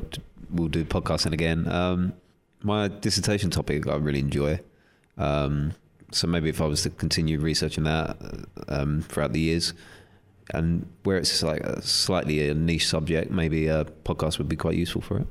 will 0.50 0.68
do 0.68 0.84
podcasting 0.84 1.32
again. 1.32 1.68
Um, 1.68 2.12
my 2.62 2.88
dissertation 2.88 3.50
topic 3.50 3.86
I 3.86 3.96
really 3.96 4.20
enjoy. 4.20 4.60
Um, 5.18 5.72
so 6.12 6.26
maybe 6.26 6.48
if 6.48 6.60
I 6.60 6.66
was 6.66 6.82
to 6.82 6.90
continue 6.90 7.38
researching 7.38 7.84
that 7.84 8.16
um, 8.68 9.02
throughout 9.02 9.32
the 9.32 9.40
years, 9.40 9.72
and 10.50 10.86
where 11.02 11.16
it's 11.16 11.42
like 11.42 11.60
a 11.60 11.82
slightly 11.82 12.48
a 12.48 12.54
niche 12.54 12.86
subject, 12.86 13.30
maybe 13.30 13.66
a 13.66 13.84
podcast 13.84 14.38
would 14.38 14.48
be 14.48 14.56
quite 14.56 14.76
useful 14.76 15.00
for 15.00 15.18
it. 15.18 15.26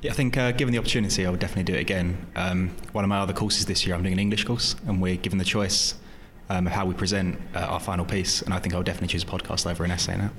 Yeah, 0.00 0.10
I 0.10 0.14
think 0.14 0.36
uh, 0.36 0.52
given 0.52 0.72
the 0.72 0.78
opportunity, 0.78 1.26
I 1.26 1.30
would 1.30 1.40
definitely 1.40 1.70
do 1.72 1.78
it 1.78 1.80
again. 1.80 2.26
Um, 2.34 2.70
one 2.92 3.04
of 3.04 3.08
my 3.08 3.18
other 3.18 3.32
courses 3.32 3.66
this 3.66 3.86
year, 3.86 3.94
I'm 3.94 4.02
doing 4.02 4.14
an 4.14 4.18
English 4.18 4.44
course, 4.44 4.74
and 4.86 5.00
we're 5.00 5.16
given 5.16 5.38
the 5.38 5.44
choice 5.44 5.94
um, 6.48 6.66
of 6.66 6.72
how 6.72 6.86
we 6.86 6.94
present 6.94 7.40
uh, 7.54 7.60
our 7.60 7.80
final 7.80 8.04
piece, 8.04 8.42
and 8.42 8.52
I 8.52 8.58
think 8.58 8.74
I 8.74 8.78
would 8.78 8.86
definitely 8.86 9.08
choose 9.08 9.22
a 9.22 9.26
podcast 9.26 9.70
over 9.70 9.84
an 9.84 9.90
essay 9.90 10.16
now. 10.16 10.30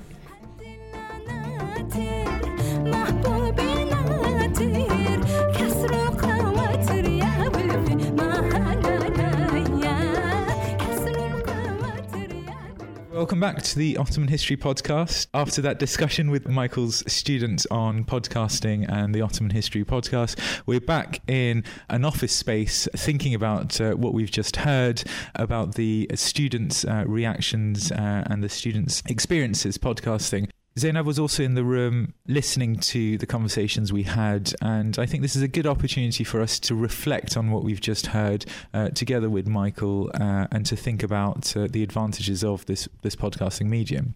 Welcome 13.24 13.40
back 13.40 13.62
to 13.62 13.78
the 13.78 13.96
Ottoman 13.96 14.28
History 14.28 14.58
Podcast. 14.58 15.28
After 15.32 15.62
that 15.62 15.78
discussion 15.78 16.30
with 16.30 16.46
Michael's 16.46 17.02
students 17.10 17.66
on 17.70 18.04
podcasting 18.04 18.84
and 18.86 19.14
the 19.14 19.22
Ottoman 19.22 19.48
History 19.48 19.82
Podcast, 19.82 20.38
we're 20.66 20.78
back 20.78 21.22
in 21.26 21.64
an 21.88 22.04
office 22.04 22.34
space 22.34 22.86
thinking 22.94 23.34
about 23.34 23.80
uh, 23.80 23.92
what 23.92 24.12
we've 24.12 24.30
just 24.30 24.56
heard 24.56 25.04
about 25.36 25.76
the 25.76 26.06
students' 26.14 26.84
uh, 26.84 27.04
reactions 27.06 27.90
uh, 27.90 28.24
and 28.26 28.44
the 28.44 28.50
students' 28.50 29.02
experiences 29.08 29.78
podcasting. 29.78 30.50
Zainab 30.76 31.06
was 31.06 31.20
also 31.20 31.44
in 31.44 31.54
the 31.54 31.62
room 31.62 32.14
listening 32.26 32.76
to 32.76 33.16
the 33.18 33.26
conversations 33.26 33.92
we 33.92 34.02
had, 34.02 34.52
and 34.60 34.98
I 34.98 35.06
think 35.06 35.22
this 35.22 35.36
is 35.36 35.42
a 35.42 35.48
good 35.48 35.68
opportunity 35.68 36.24
for 36.24 36.40
us 36.40 36.58
to 36.60 36.74
reflect 36.74 37.36
on 37.36 37.52
what 37.52 37.62
we've 37.62 37.80
just 37.80 38.06
heard 38.06 38.44
uh, 38.72 38.88
together 38.88 39.30
with 39.30 39.46
Michael 39.46 40.10
uh, 40.14 40.48
and 40.50 40.66
to 40.66 40.74
think 40.74 41.04
about 41.04 41.56
uh, 41.56 41.68
the 41.70 41.84
advantages 41.84 42.42
of 42.42 42.66
this, 42.66 42.88
this 43.02 43.14
podcasting 43.14 43.66
medium. 43.66 44.14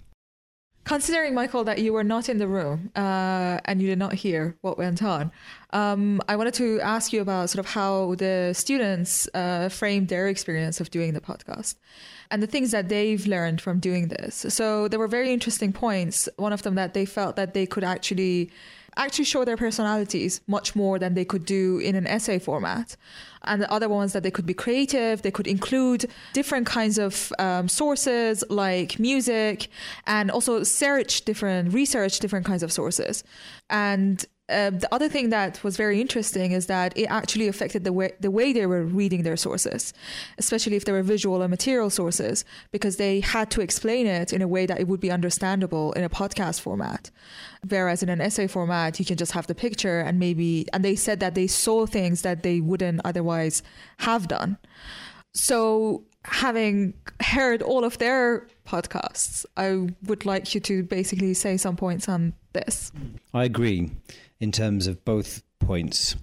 Considering, 0.83 1.33
Michael, 1.33 1.63
that 1.63 1.79
you 1.79 1.93
were 1.93 2.03
not 2.03 2.29
in 2.29 2.39
the 2.39 2.49
room 2.49 2.91
uh, 2.97 3.61
and 3.67 3.81
you 3.81 3.87
did 3.87 3.99
not 3.99 4.15
hear 4.15 4.57
what 4.63 4.79
went 4.79 5.01
on, 5.01 5.31
um, 5.73 6.21
I 6.29 6.35
wanted 6.35 6.55
to 6.55 6.81
ask 6.81 7.13
you 7.13 7.21
about 7.21 7.51
sort 7.51 7.65
of 7.65 7.71
how 7.71 8.17
the 8.17 8.53
students 8.53 9.29
uh, 9.33 9.69
framed 9.69 10.09
their 10.09 10.27
experience 10.27 10.81
of 10.81 10.91
doing 10.91 11.13
the 11.13 11.21
podcast 11.21 11.77
and 12.31 12.43
the 12.43 12.47
things 12.47 12.71
that 12.71 12.89
they've 12.89 13.27
learned 13.27 13.61
from 13.61 13.79
doing 13.79 14.09
this. 14.09 14.47
So 14.49 14.89
there 14.89 14.99
were 14.99 15.09
very 15.09 15.33
interesting 15.33 15.73
points. 15.73 16.29
One 16.37 16.53
of 16.53 16.63
them 16.63 16.75
that 16.75 16.95
they 16.95 17.07
felt 17.07 17.37
that 17.37 17.55
they 17.55 17.67
could 17.67 17.85
actually 17.85 18.51
actually 18.97 19.25
show 19.25 19.45
their 19.45 19.57
personalities 19.57 20.41
much 20.49 20.75
more 20.75 20.99
than 20.99 21.15
they 21.15 21.25
could 21.25 21.45
do 21.45 21.79
in 21.79 21.95
an 21.95 22.07
essay 22.07 22.39
format. 22.39 22.97
And 23.45 23.63
the 23.63 23.71
other 23.71 23.89
ones 23.89 24.13
that 24.13 24.25
they 24.25 24.31
could 24.31 24.45
be 24.45 24.55
creative, 24.55 25.23
they 25.23 25.31
could 25.31 25.47
include 25.47 26.07
different 26.33 26.67
kinds 26.67 26.99
of 26.99 27.33
um, 27.39 27.69
sources 27.69 28.43
like 28.51 28.99
music 28.99 29.69
and 30.07 30.31
also 30.31 30.65
search 30.65 31.25
different, 31.25 31.73
research 31.73 32.19
different 32.19 32.45
kinds 32.45 32.65
of 32.65 32.73
sources. 32.73 33.23
And 33.71 34.25
uh, 34.49 34.71
the 34.71 34.89
other 34.93 35.09
thing 35.11 35.29
that 35.29 35.63
was 35.63 35.77
very 35.77 36.01
interesting 36.01 36.53
is 36.53 36.67
that 36.67 36.97
it 36.97 37.05
actually 37.05 37.49
affected 37.49 37.85
the 37.85 37.93
way 37.93 38.13
the 38.19 38.31
way 38.31 38.53
they 38.53 38.65
were 38.65 38.83
reading 38.83 39.23
their 39.23 39.37
sources, 39.37 39.93
especially 40.39 40.75
if 40.75 40.87
they 40.87 40.93
were 40.93 41.03
visual 41.03 41.43
or 41.43 41.49
material 41.49 41.91
sources, 41.91 42.47
because 42.73 42.97
they 42.97 43.21
had 43.21 43.51
to 43.51 43.61
explain 43.61 44.07
it 44.07 44.33
in 44.33 44.41
a 44.41 44.49
way 44.49 44.65
that 44.65 44.81
it 44.81 44.89
would 44.89 45.01
be 45.01 45.11
understandable 45.11 45.93
in 45.93 46.03
a 46.03 46.09
podcast 46.09 46.61
format. 46.61 47.11
Whereas 47.69 48.03
in 48.03 48.09
an 48.09 48.23
essay 48.23 48.47
format, 48.47 48.99
you 48.99 49.05
can 49.05 49.17
just 49.17 49.33
have 49.33 49.47
the 49.47 49.55
picture 49.55 50.01
and 50.01 50.19
maybe, 50.19 50.67
and 50.73 50.83
they 50.83 50.97
said 50.97 51.21
that 51.21 51.35
they 51.35 51.47
saw 51.47 51.85
things 51.85 52.23
that 52.23 52.43
they 52.43 52.61
wouldn't 52.61 53.03
otherwise 53.05 53.63
have 53.99 54.29
done. 54.29 54.57
So 55.35 56.05
having 56.25 56.95
heard 57.21 57.61
all 57.61 57.85
of 57.85 57.99
their 57.99 58.49
podcasts, 58.67 59.45
I 59.59 59.93
would 60.07 60.25
like 60.25 60.55
you 60.55 60.61
to 60.63 60.85
basically 60.85 61.35
say 61.35 61.59
some 61.59 61.77
points 61.77 62.09
on 62.09 62.33
this. 62.55 62.93
I 63.35 63.45
agree 63.45 63.91
in 64.41 64.53
terms 64.53 64.87
of 64.87 65.05
both 65.05 65.43
points. 65.59 66.17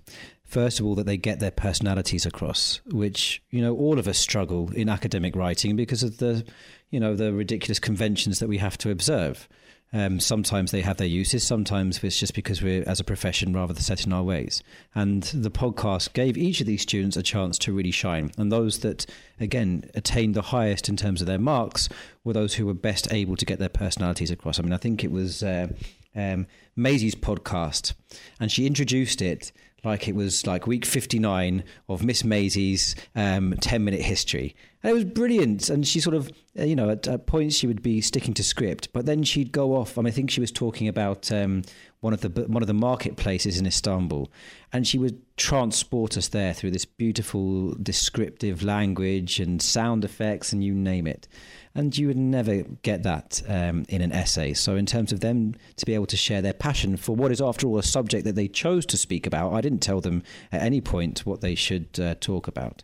First 0.43 0.79
of 0.79 0.85
all, 0.85 0.95
that 0.95 1.05
they 1.05 1.17
get 1.17 1.39
their 1.39 1.51
personalities 1.51 2.25
across, 2.25 2.79
which 2.85 3.41
you 3.49 3.61
know 3.61 3.75
all 3.75 3.99
of 3.99 4.07
us 4.07 4.17
struggle 4.17 4.71
in 4.71 4.89
academic 4.89 5.35
writing 5.35 5.75
because 5.75 6.03
of 6.03 6.17
the, 6.17 6.45
you 6.91 6.99
know, 6.99 7.15
the 7.15 7.33
ridiculous 7.33 7.79
conventions 7.79 8.39
that 8.39 8.47
we 8.47 8.59
have 8.59 8.77
to 8.79 8.91
observe. 8.91 9.47
Um, 9.93 10.19
sometimes 10.19 10.71
they 10.71 10.81
have 10.81 10.97
their 10.97 11.07
uses. 11.07 11.43
Sometimes 11.45 12.03
it's 12.03 12.19
just 12.19 12.33
because 12.33 12.61
we're, 12.61 12.83
as 12.83 12.99
a 12.99 13.03
profession, 13.05 13.53
rather 13.53 13.73
than 13.73 13.81
set 13.81 14.05
in 14.05 14.11
our 14.11 14.23
ways. 14.23 14.61
And 14.93 15.23
the 15.23 15.51
podcast 15.51 16.11
gave 16.11 16.37
each 16.37 16.59
of 16.59 16.67
these 16.67 16.81
students 16.81 17.15
a 17.15 17.23
chance 17.23 17.57
to 17.59 17.71
really 17.71 17.91
shine. 17.91 18.31
And 18.37 18.51
those 18.51 18.79
that, 18.79 19.05
again, 19.39 19.89
attained 19.93 20.35
the 20.35 20.41
highest 20.41 20.89
in 20.89 20.97
terms 20.97 21.21
of 21.21 21.27
their 21.27 21.39
marks 21.39 21.87
were 22.25 22.33
those 22.33 22.55
who 22.55 22.65
were 22.65 22.73
best 22.73 23.11
able 23.13 23.37
to 23.37 23.45
get 23.45 23.57
their 23.57 23.69
personalities 23.69 24.31
across. 24.31 24.59
I 24.59 24.63
mean, 24.63 24.73
I 24.73 24.77
think 24.77 25.03
it 25.03 25.11
was 25.11 25.43
uh, 25.43 25.67
um, 26.15 26.47
Maisie's 26.75 27.15
podcast, 27.15 27.93
and 28.39 28.51
she 28.51 28.65
introduced 28.65 29.21
it 29.21 29.51
like 29.85 30.07
it 30.07 30.15
was 30.15 30.45
like 30.45 30.67
week 30.67 30.83
59 30.85 31.63
of 31.87 32.03
Miss 32.03 32.23
Maisie's 32.23 32.95
um, 33.15 33.55
10 33.61 33.83
minute 33.83 34.01
history. 34.01 34.55
And 34.83 34.91
it 34.91 34.93
was 34.93 35.05
brilliant. 35.05 35.69
And 35.69 35.87
she 35.87 35.99
sort 35.99 36.15
of, 36.15 36.29
uh, 36.59 36.63
you 36.63 36.75
know, 36.75 36.89
at, 36.89 37.07
at, 37.07 37.27
points 37.27 37.55
she 37.55 37.67
would 37.67 37.81
be 37.81 38.01
sticking 38.01 38.33
to 38.33 38.43
script, 38.43 38.91
but 38.93 39.05
then 39.05 39.23
she'd 39.23 39.51
go 39.51 39.75
off. 39.75 39.95
Mean, 39.95 40.07
I 40.07 40.11
think 40.11 40.31
she 40.31 40.41
was 40.41 40.51
talking 40.51 40.87
about 40.87 41.31
um, 41.31 41.61
one 42.01 42.13
of 42.13 42.21
the 42.21 42.29
one 42.47 42.63
of 42.63 42.67
the 42.67 42.73
marketplaces 42.73 43.59
in 43.59 43.65
Istanbul, 43.65 44.29
and 44.73 44.87
she 44.87 44.97
would 44.97 45.21
transport 45.37 46.17
us 46.17 46.27
there 46.29 46.53
through 46.53 46.71
this 46.71 46.85
beautiful 46.85 47.73
descriptive 47.81 48.63
language 48.63 49.39
and 49.39 49.61
sound 49.61 50.03
effects 50.03 50.51
and 50.51 50.63
you 50.63 50.73
name 50.73 51.07
it 51.07 51.27
and 51.75 51.97
you 51.97 52.07
would 52.07 52.17
never 52.17 52.63
get 52.81 53.03
that 53.03 53.41
um, 53.47 53.85
in 53.89 54.01
an 54.01 54.13
essay. 54.13 54.53
So, 54.53 54.75
in 54.77 54.85
terms 54.85 55.11
of 55.11 55.19
them 55.19 55.55
to 55.75 55.85
be 55.85 55.93
able 55.93 56.05
to 56.07 56.17
share 56.17 56.41
their 56.41 56.53
passion 56.53 56.95
for 56.95 57.15
what 57.15 57.31
is, 57.31 57.41
after 57.41 57.67
all, 57.67 57.77
a 57.77 57.83
subject 57.83 58.23
that 58.23 58.35
they 58.35 58.47
chose 58.47 58.85
to 58.87 58.97
speak 58.97 59.27
about, 59.27 59.53
I 59.53 59.61
didn't 59.61 59.79
tell 59.79 59.99
them 59.99 60.23
at 60.51 60.61
any 60.61 60.79
point 60.79 61.25
what 61.25 61.41
they 61.41 61.53
should 61.53 61.99
uh, 61.99 62.15
talk 62.21 62.47
about, 62.47 62.83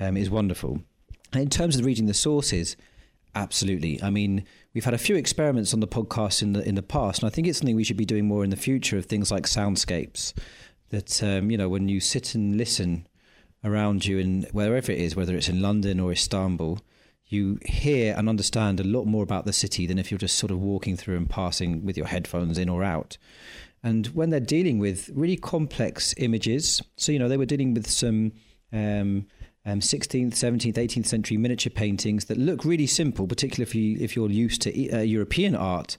um, 0.00 0.16
is 0.16 0.30
wonderful. 0.30 0.80
And 1.32 1.42
in 1.42 1.50
terms 1.50 1.76
of 1.76 1.84
reading 1.84 2.06
the 2.06 2.14
sources, 2.14 2.76
absolutely. 3.34 4.02
I 4.02 4.08
mean, 4.08 4.44
we've 4.72 4.86
had 4.86 4.94
a 4.94 4.98
few 4.98 5.16
experiments 5.16 5.74
on 5.74 5.80
the 5.80 5.86
podcast 5.86 6.42
in 6.42 6.54
the 6.54 6.66
in 6.66 6.76
the 6.76 6.82
past, 6.82 7.22
and 7.22 7.30
I 7.30 7.34
think 7.34 7.46
it's 7.46 7.58
something 7.58 7.76
we 7.76 7.84
should 7.84 7.98
be 7.98 8.06
doing 8.06 8.26
more 8.26 8.42
in 8.42 8.50
the 8.50 8.56
future 8.56 8.96
of 8.96 9.04
things 9.04 9.30
like 9.30 9.44
soundscapes. 9.44 10.32
That 10.88 11.22
um, 11.22 11.50
you 11.50 11.58
know, 11.58 11.68
when 11.68 11.88
you 11.88 12.00
sit 12.00 12.34
and 12.34 12.56
listen 12.56 13.06
around 13.62 14.06
you 14.06 14.16
in 14.16 14.46
wherever 14.52 14.90
it 14.90 14.98
is, 14.98 15.14
whether 15.14 15.36
it's 15.36 15.50
in 15.50 15.60
London 15.60 16.00
or 16.00 16.10
Istanbul 16.10 16.80
you 17.32 17.58
hear 17.64 18.14
and 18.16 18.28
understand 18.28 18.80
a 18.80 18.84
lot 18.84 19.06
more 19.06 19.22
about 19.22 19.44
the 19.44 19.52
city 19.52 19.86
than 19.86 19.98
if 19.98 20.10
you're 20.10 20.18
just 20.18 20.36
sort 20.36 20.50
of 20.50 20.60
walking 20.60 20.96
through 20.96 21.16
and 21.16 21.28
passing 21.30 21.84
with 21.84 21.96
your 21.96 22.06
headphones 22.06 22.58
in 22.58 22.68
or 22.68 22.82
out. 22.82 23.16
And 23.82 24.08
when 24.08 24.30
they're 24.30 24.40
dealing 24.40 24.78
with 24.78 25.10
really 25.14 25.36
complex 25.36 26.14
images, 26.18 26.82
so 26.96 27.12
you 27.12 27.18
know 27.18 27.28
they 27.28 27.36
were 27.36 27.46
dealing 27.46 27.72
with 27.72 27.88
some 27.88 28.32
um, 28.72 29.26
um, 29.64 29.80
16th, 29.80 30.32
17th, 30.32 30.74
18th 30.74 31.06
century 31.06 31.36
miniature 31.36 31.70
paintings 31.70 32.26
that 32.26 32.36
look 32.36 32.64
really 32.64 32.86
simple, 32.86 33.26
particularly 33.26 33.62
if 33.62 33.74
you 33.74 33.96
if 34.00 34.16
you're 34.16 34.30
used 34.30 34.62
to 34.62 34.90
uh, 34.90 35.00
European 35.00 35.54
art. 35.54 35.96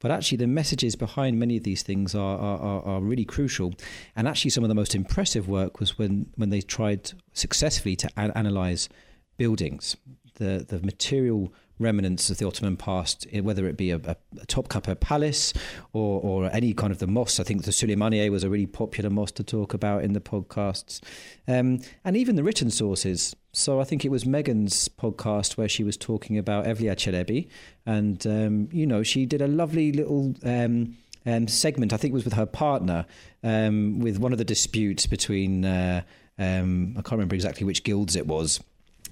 But 0.00 0.10
actually, 0.10 0.38
the 0.38 0.46
messages 0.46 0.96
behind 0.96 1.38
many 1.38 1.58
of 1.58 1.62
these 1.62 1.82
things 1.82 2.14
are, 2.14 2.38
are, 2.38 2.82
are 2.82 3.00
really 3.02 3.26
crucial. 3.26 3.74
And 4.16 4.26
actually, 4.26 4.50
some 4.50 4.64
of 4.64 4.68
the 4.68 4.74
most 4.74 4.94
impressive 4.94 5.46
work 5.46 5.78
was 5.78 5.98
when, 5.98 6.26
when 6.36 6.48
they 6.48 6.62
tried 6.62 7.12
successfully 7.34 7.96
to 7.96 8.10
analyze 8.18 8.88
buildings 9.36 9.96
the, 10.40 10.64
the 10.66 10.80
material 10.80 11.52
remnants 11.78 12.30
of 12.30 12.38
the 12.38 12.46
Ottoman 12.46 12.76
past, 12.76 13.26
whether 13.32 13.66
it 13.66 13.76
be 13.76 13.90
a, 13.90 13.96
a, 13.96 14.16
a 14.36 14.96
Palace 14.96 15.52
or, 15.92 16.20
or 16.20 16.50
any 16.52 16.74
kind 16.74 16.92
of 16.92 16.98
the 16.98 17.06
mosque. 17.06 17.40
I 17.40 17.42
think 17.42 17.64
the 17.64 17.70
Suleymaniye 17.70 18.30
was 18.30 18.44
a 18.44 18.50
really 18.50 18.66
popular 18.66 19.10
mosque 19.10 19.36
to 19.36 19.44
talk 19.44 19.74
about 19.74 20.04
in 20.04 20.12
the 20.12 20.20
podcasts, 20.20 21.00
um, 21.48 21.80
and 22.04 22.16
even 22.16 22.36
the 22.36 22.44
written 22.44 22.70
sources. 22.70 23.34
So 23.52 23.80
I 23.80 23.84
think 23.84 24.04
it 24.04 24.10
was 24.10 24.26
Megan's 24.26 24.88
podcast 24.88 25.56
where 25.56 25.68
she 25.68 25.82
was 25.82 25.96
talking 25.96 26.38
about 26.38 26.66
Evliya 26.66 26.94
Çelebi, 26.96 27.48
and 27.86 28.24
um, 28.26 28.68
you 28.72 28.86
know 28.86 29.02
she 29.02 29.26
did 29.26 29.42
a 29.42 29.48
lovely 29.48 29.92
little. 29.92 30.34
Um, 30.44 30.96
um, 31.26 31.48
segment, 31.48 31.92
I 31.92 31.98
think 31.98 32.12
it 32.12 32.14
was 32.14 32.24
with 32.24 32.32
her 32.32 32.46
partner, 32.46 33.04
um, 33.44 33.98
with 34.00 34.18
one 34.18 34.32
of 34.32 34.38
the 34.38 34.44
disputes 34.44 35.06
between, 35.06 35.66
uh, 35.66 36.00
um, 36.38 36.94
I 36.96 37.02
can't 37.02 37.12
remember 37.12 37.34
exactly 37.34 37.66
which 37.66 37.84
guilds 37.84 38.16
it 38.16 38.26
was, 38.26 38.58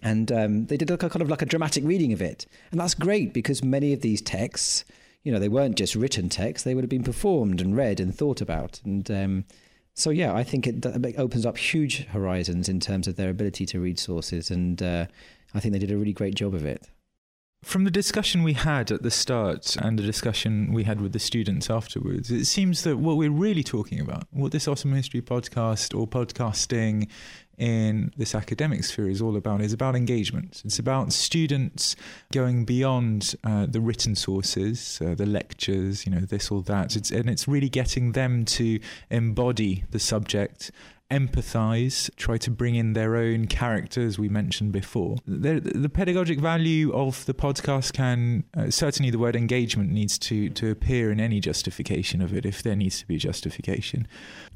and 0.03 0.31
um, 0.33 0.67
they 0.67 0.77
did 0.77 0.91
a 0.91 0.97
kind 0.97 1.23
of 1.23 1.31
like 1.31 1.43
a 1.43 1.47
dramatic 1.47 1.85
reading 1.85 2.13
of 2.13 2.23
it, 2.23 2.47
and 2.71 2.81
that's 2.81 2.95
great 2.95 3.33
because 3.33 3.63
many 3.63 3.93
of 3.93 4.01
these 4.01 4.21
texts, 4.21 4.85
you 5.23 5.33
know, 5.33 5.39
they 5.39 5.49
weren't 5.49 5.77
just 5.77 5.95
written 5.95 6.29
texts; 6.29 6.65
they 6.65 6.75
would 6.75 6.85
have 6.85 6.91
been 6.91 7.05
performed 7.05 7.61
and 7.61 7.77
read 7.77 8.01
and 8.01 8.15
thought 8.15 8.41
about, 8.41 8.81
and 8.85 9.11
um, 9.11 9.45
so 9.95 10.11
yeah, 10.11 10.33
I 10.35 10.45
think 10.45 10.67
it, 10.67 10.85
it, 10.85 11.19
opens 11.19 11.45
up 11.45 11.59
huge 11.59 12.07
horizons 12.07 12.69
in 12.69 12.79
terms 12.79 13.09
of 13.09 13.17
their 13.17 13.31
ability 13.31 13.67
to 13.67 13.81
read 13.81 13.99
sources, 13.99 14.51
and 14.51 14.81
uh, 14.83 15.07
I 15.55 15.61
think 15.61 15.73
they 15.73 15.79
did 15.79 15.91
a 15.91 15.99
really 15.99 16.13
great 16.13 16.35
job 16.35 16.55
of 16.55 16.65
it. 16.65 16.89
From 17.63 17.85
the 17.85 17.91
discussion 17.91 18.45
we 18.45 18.53
had 18.53 18.93
at 18.93 19.03
the 19.03 19.11
start 19.11 19.77
and 19.77 19.99
the 19.99 20.03
discussion 20.03 20.73
we 20.73 20.85
had 20.85 21.01
with 21.01 21.13
the 21.13 21.19
students 21.19 21.69
afterwards, 21.69 22.31
it 22.31 22.45
seems 22.45 22.85
that 22.85 22.99
what 22.99 23.17
we're 23.17 23.31
really 23.31 23.65
talking 23.65 24.01
about, 24.01 24.29
what 24.31 24.53
this 24.53 24.69
Ottoman 24.69 24.97
History 24.97 25.21
podcast 25.21 25.99
or 25.99 26.07
podcasting 26.07 27.09
in 27.59 28.13
this 28.17 28.37
academic 28.37 28.85
sphere 28.85 29.11
is 29.11 29.21
all 29.21 29.37
about 29.37 29.61
is 29.61 29.73
about 29.73 29.97
engagement. 29.97 30.63
It's 30.65 30.79
about 30.79 31.13
students 31.13 31.97
going 32.33 32.65
beyond 32.65 33.35
uh, 33.43 33.67
the 33.67 33.81
written 33.81 34.15
sources, 34.15 35.01
uh, 35.05 35.17
the 35.17 35.27
lectures, 35.27 36.07
you 36.07 36.13
know, 36.13 36.21
this 36.21 36.53
or 36.53 36.63
that. 36.63 36.95
It's, 36.95 37.11
and 37.11 37.29
it's 37.29 37.49
really 37.49 37.69
getting 37.69 38.13
them 38.13 38.45
to 38.45 38.79
embody 39.11 39.85
the 39.91 39.99
subject 39.99 40.71
empathize, 41.11 42.15
try 42.17 42.37
to 42.37 42.51
bring 42.51 42.75
in 42.75 42.93
their 42.93 43.17
own 43.17 43.47
characters 43.47 44.19
we 44.19 44.29
mentioned 44.29 44.73
before. 44.73 45.17
The, 45.27 45.61
the 45.61 45.89
pedagogic 45.89 46.39
value 46.39 46.93
of 46.93 47.25
the 47.25 47.33
podcast 47.33 47.95
can 47.95 48.45
uh, 48.55 48.71
certainly 48.71 49.11
the 49.11 49.19
word 49.19 49.35
engagement 49.35 49.91
needs 49.91 50.19
to 50.19 50.51
to 50.51 50.71
appear 50.71 51.11
in 51.11 51.19
any 51.19 51.41
justification 51.41 52.21
of 52.21 52.35
it 52.35 52.45
if 52.45 52.63
there 52.63 52.77
needs 52.77 52.99
to 53.01 53.07
be 53.07 53.17
justification. 53.17 54.07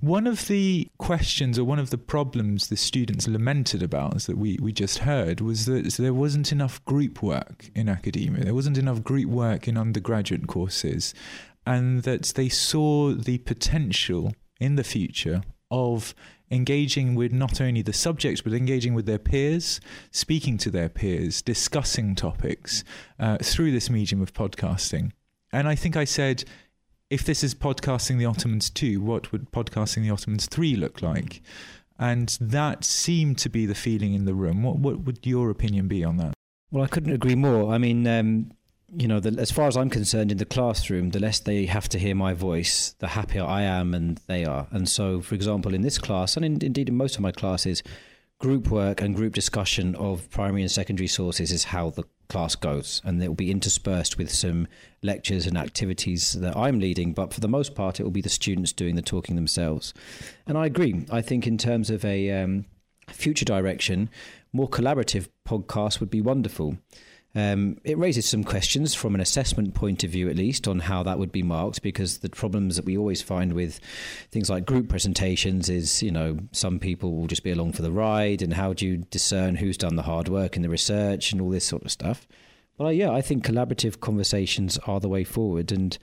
One 0.00 0.26
of 0.26 0.46
the 0.48 0.88
questions 0.98 1.59
or 1.59 1.64
one 1.64 1.78
of 1.78 1.90
the 1.90 1.98
problems 1.98 2.68
the 2.68 2.76
students 2.76 3.26
lamented 3.26 3.82
about 3.82 4.22
that 4.22 4.36
we, 4.36 4.59
we 4.61 4.72
just 4.72 4.98
heard 4.98 5.40
was 5.40 5.64
that 5.66 5.94
there 5.98 6.14
wasn't 6.14 6.53
enough 6.53 6.84
group 6.84 7.22
work 7.22 7.70
in 7.74 7.88
academia. 7.88 8.44
There 8.44 8.55
wasn't 8.55 8.78
enough 8.78 9.03
group 9.03 9.28
work 9.28 9.68
in 9.68 9.78
undergraduate 9.78 10.46
courses 10.46 11.14
and 11.66 12.03
that 12.03 12.24
they 12.34 12.48
saw 12.48 13.14
the 13.14 13.38
potential 13.38 14.34
in 14.61 14.76
the 14.76 14.84
future 14.84 15.42
of 15.72 16.14
engaging 16.52 17.14
with 17.14 17.32
not 17.32 17.60
only 17.60 17.80
the 17.82 17.94
subjects 17.94 18.42
but 18.42 18.52
engaging 18.52 18.94
with 18.94 19.06
their 19.06 19.18
peers, 19.18 19.80
speaking 20.12 20.58
to 20.58 20.70
their 20.70 20.90
peers, 20.90 21.42
discussing 21.42 22.14
topics 22.14 22.84
uh, 23.18 23.38
through 23.42 23.72
this 23.72 23.88
medium 23.90 24.20
of 24.20 24.32
podcasting. 24.34 25.10
And 25.50 25.66
I 25.66 25.74
think 25.74 25.96
I 25.96 26.04
said, 26.04 26.44
if 27.10 27.24
this 27.24 27.42
is 27.42 27.54
podcasting 27.54 28.18
the 28.18 28.26
Ottomans 28.26 28.70
2, 28.70 29.00
what 29.00 29.32
would 29.32 29.50
podcasting 29.50 30.02
the 30.02 30.10
Ottomans 30.10 30.46
3 30.46 30.76
look 30.76 31.02
like? 31.02 31.42
And 31.98 32.36
that 32.40 32.84
seemed 32.84 33.38
to 33.38 33.48
be 33.48 33.66
the 33.66 33.74
feeling 33.74 34.14
in 34.14 34.24
the 34.24 34.34
room. 34.34 34.62
What, 34.62 34.78
what 34.78 35.00
would 35.00 35.26
your 35.26 35.50
opinion 35.50 35.88
be 35.88 36.04
on 36.04 36.18
that? 36.18 36.34
Well, 36.70 36.84
I 36.84 36.86
couldn't 36.86 37.12
agree 37.12 37.34
more. 37.34 37.72
I 37.72 37.78
mean, 37.78 38.06
um, 38.06 38.52
you 38.95 39.09
know, 39.09 39.20
the, 39.20 39.40
as 39.40 39.51
far 39.51 39.68
as 39.68 39.76
I'm 39.76 39.90
concerned, 39.90 40.30
in 40.30 40.38
the 40.38 40.45
classroom, 40.45 41.11
the 41.11 41.20
less 41.20 41.40
they 41.40 41.66
have 41.66 41.88
to 41.90 41.99
hear 41.99 42.14
my 42.14 42.34
voice, 42.34 42.95
the 42.99 43.09
happier 43.09 43.45
I 43.45 43.62
am 43.62 43.95
and 43.95 44.20
they 44.26 44.45
are. 44.45 44.66
And 44.70 44.88
so, 44.88 45.20
for 45.20 45.34
example, 45.34 45.74
in 45.74 45.82
this 45.82 45.99
class, 45.99 46.36
and 46.36 46.45
in, 46.45 46.62
indeed 46.62 46.88
in 46.88 46.97
most 46.97 47.14
of 47.14 47.22
my 47.22 47.32
classes, 47.32 47.82
group 48.38 48.68
work 48.68 49.01
and 49.01 49.14
group 49.14 49.34
discussion 49.34 49.95
of 49.95 50.28
primary 50.30 50.62
and 50.62 50.70
secondary 50.70 51.07
sources 51.07 51.53
is 51.53 51.64
how 51.64 51.90
the 51.90 52.05
class 52.28 52.55
goes. 52.55 53.01
And 53.05 53.22
it 53.22 53.28
will 53.28 53.34
be 53.34 53.51
interspersed 53.51 54.18
with 54.18 54.30
some 54.30 54.66
lectures 55.03 55.47
and 55.47 55.57
activities 55.57 56.32
that 56.32 56.57
I'm 56.57 56.78
leading. 56.78 57.14
But 57.14 57.32
for 57.32 57.40
the 57.40 57.49
most 57.49 57.74
part, 57.74 57.99
it 57.99 58.03
will 58.03 58.11
be 58.11 58.20
the 58.20 58.28
students 58.28 58.72
doing 58.72 58.97
the 58.97 59.03
talking 59.03 59.36
themselves. 59.36 59.95
And 60.47 60.59
I 60.59 60.66
agree. 60.66 61.07
I 61.11 61.22
think, 61.22 61.47
in 61.47 61.57
terms 61.57 61.88
of 61.88 62.05
a 62.05 62.30
um, 62.30 62.66
future 63.09 63.45
direction, 63.45 64.11
more 64.53 64.68
collaborative 64.68 65.28
podcasts 65.49 66.01
would 66.01 66.11
be 66.11 66.20
wonderful. 66.20 66.76
Um, 67.35 67.78
it 67.83 67.97
raises 67.97 68.28
some 68.28 68.45
questions 68.45 68.95
from 68.95 69.14
an 69.14 69.20
assessment 69.20 69.72
point 69.72 70.05
of 70.05 70.11
view, 70.11 70.28
at 70.28 70.37
least, 70.37 70.68
on 70.68 70.80
how 70.80 71.03
that 71.05 71.18
would 71.18 71.33
be 71.33 71.43
marked, 71.43 71.80
because 71.83 72.18
the 72.18 72.28
problems 72.28 72.76
that 72.76 72.85
we 72.85 72.99
always 72.99 73.22
find 73.22 73.55
with 73.55 73.80
things 74.30 74.51
like 74.51 74.66
group 74.66 74.89
presentations 74.89 75.70
is, 75.70 76.03
you 76.03 76.11
know, 76.11 76.39
some 76.53 76.78
people 76.78 77.16
will 77.16 77.26
just 77.26 77.43
be 77.43 77.51
along 77.51 77.72
for 77.72 77.83
the 77.83 77.91
ride, 77.91 78.43
and 78.43 78.53
how 78.53 78.74
do 78.74 78.87
you 78.87 78.99
discern 78.99 79.57
who's 79.57 79.78
done 79.78 79.97
the 79.97 80.03
hard 80.03 80.28
work 80.28 80.57
and 80.57 80.64
the 80.64 80.68
research 80.68 81.33
and 81.33 81.41
all 81.41 81.49
this 81.49 81.64
sort 81.64 81.85
of 81.85 81.91
stuff. 81.91 82.26
But 82.76 82.85
uh, 82.85 82.91
yeah, 82.91 83.11
I 83.11 83.22
think 83.22 83.47
collaborative 83.47 84.01
conversations 84.01 84.78
are 84.87 85.01
the 85.01 85.09
way 85.09 85.24
forward, 85.24 85.72
and 85.72 85.97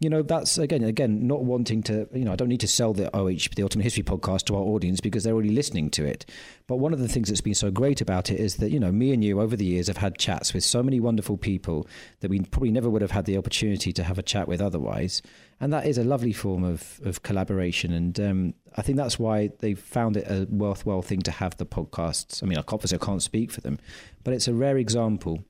you 0.00 0.10
know 0.10 0.22
that's 0.22 0.58
again 0.58 0.82
again 0.82 1.26
not 1.26 1.44
wanting 1.44 1.82
to 1.82 2.08
you 2.12 2.24
know 2.24 2.32
i 2.32 2.36
don't 2.36 2.48
need 2.48 2.60
to 2.60 2.68
sell 2.68 2.92
the 2.92 3.14
oh 3.14 3.30
the 3.30 3.62
Ottoman 3.62 3.84
history 3.84 4.02
podcast 4.02 4.44
to 4.46 4.56
our 4.56 4.62
audience 4.62 5.00
because 5.00 5.24
they're 5.24 5.34
already 5.34 5.50
listening 5.50 5.90
to 5.90 6.04
it. 6.04 6.26
But 6.66 6.76
one 6.76 6.92
of 6.92 6.98
the 6.98 7.08
things 7.08 7.28
that's 7.28 7.40
been 7.40 7.54
so 7.54 7.70
great 7.70 8.00
about 8.00 8.30
it 8.30 8.40
is 8.40 8.56
that 8.56 8.70
you 8.70 8.80
know 8.80 8.92
me 8.92 9.12
and 9.12 9.22
you 9.22 9.40
over 9.40 9.56
the 9.56 9.64
years 9.64 9.86
have 9.88 9.98
had 9.98 10.18
chats 10.18 10.52
with 10.52 10.64
so 10.64 10.82
many 10.82 11.00
wonderful 11.00 11.36
people 11.36 11.86
that 12.20 12.30
we 12.30 12.40
probably 12.40 12.70
never 12.70 12.88
would 12.90 13.02
have 13.02 13.10
had 13.10 13.24
the 13.24 13.36
opportunity 13.36 13.92
to 13.92 14.02
have 14.02 14.18
a 14.18 14.22
chat 14.22 14.48
with 14.48 14.60
otherwise. 14.60 15.22
And 15.60 15.72
that 15.72 15.86
is 15.86 15.98
a 15.98 16.04
lovely 16.04 16.32
form 16.32 16.64
of, 16.64 17.00
of 17.04 17.22
collaboration. 17.22 17.92
And 17.92 18.18
um, 18.20 18.54
i 18.76 18.82
think 18.82 18.96
that's 18.96 19.18
why 19.18 19.50
they 19.58 19.74
found 19.74 20.16
it 20.16 20.24
a 20.28 20.46
worthwhile 20.48 21.02
thing 21.02 21.22
to 21.22 21.30
have 21.30 21.56
the 21.56 21.66
podcasts. 21.66 22.42
I 22.42 22.46
mean 22.46 22.58
obviously 22.58 22.98
i 23.00 23.04
can't 23.04 23.22
speak 23.22 23.50
for 23.50 23.60
them 23.60 23.78
but 24.24 24.34
it's 24.34 24.48
a 24.48 24.54
rare 24.54 24.78
example 24.78 25.44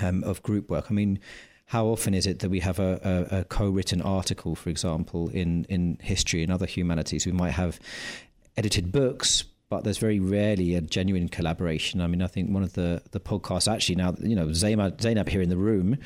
um, 0.00 0.22
of 0.24 0.42
group 0.42 0.70
work. 0.70 0.86
I 0.90 0.94
mean 0.94 1.18
how 1.70 1.86
often 1.86 2.14
is 2.14 2.26
it 2.26 2.40
that 2.40 2.48
we 2.50 2.58
have 2.58 2.80
a, 2.80 3.28
a, 3.30 3.38
a, 3.38 3.44
co-written 3.44 4.02
article, 4.02 4.56
for 4.56 4.70
example, 4.70 5.28
in, 5.28 5.64
in 5.68 5.96
history 6.02 6.42
and 6.42 6.50
other 6.50 6.66
humanities? 6.66 7.26
We 7.26 7.30
might 7.30 7.52
have 7.52 7.78
edited 8.56 8.90
books, 8.90 9.44
but 9.68 9.84
there's 9.84 9.98
very 9.98 10.18
rarely 10.18 10.74
a 10.74 10.80
genuine 10.80 11.28
collaboration. 11.28 12.00
I 12.00 12.08
mean, 12.08 12.22
I 12.22 12.26
think 12.26 12.50
one 12.50 12.64
of 12.64 12.72
the, 12.72 13.02
the 13.12 13.20
podcasts 13.20 13.72
actually 13.72 13.94
now, 13.94 14.16
you 14.18 14.34
know, 14.34 14.52
Zainab, 14.52 15.00
Zainab 15.00 15.28
here 15.28 15.42
in 15.42 15.48
the 15.48 15.56
room, 15.56 15.96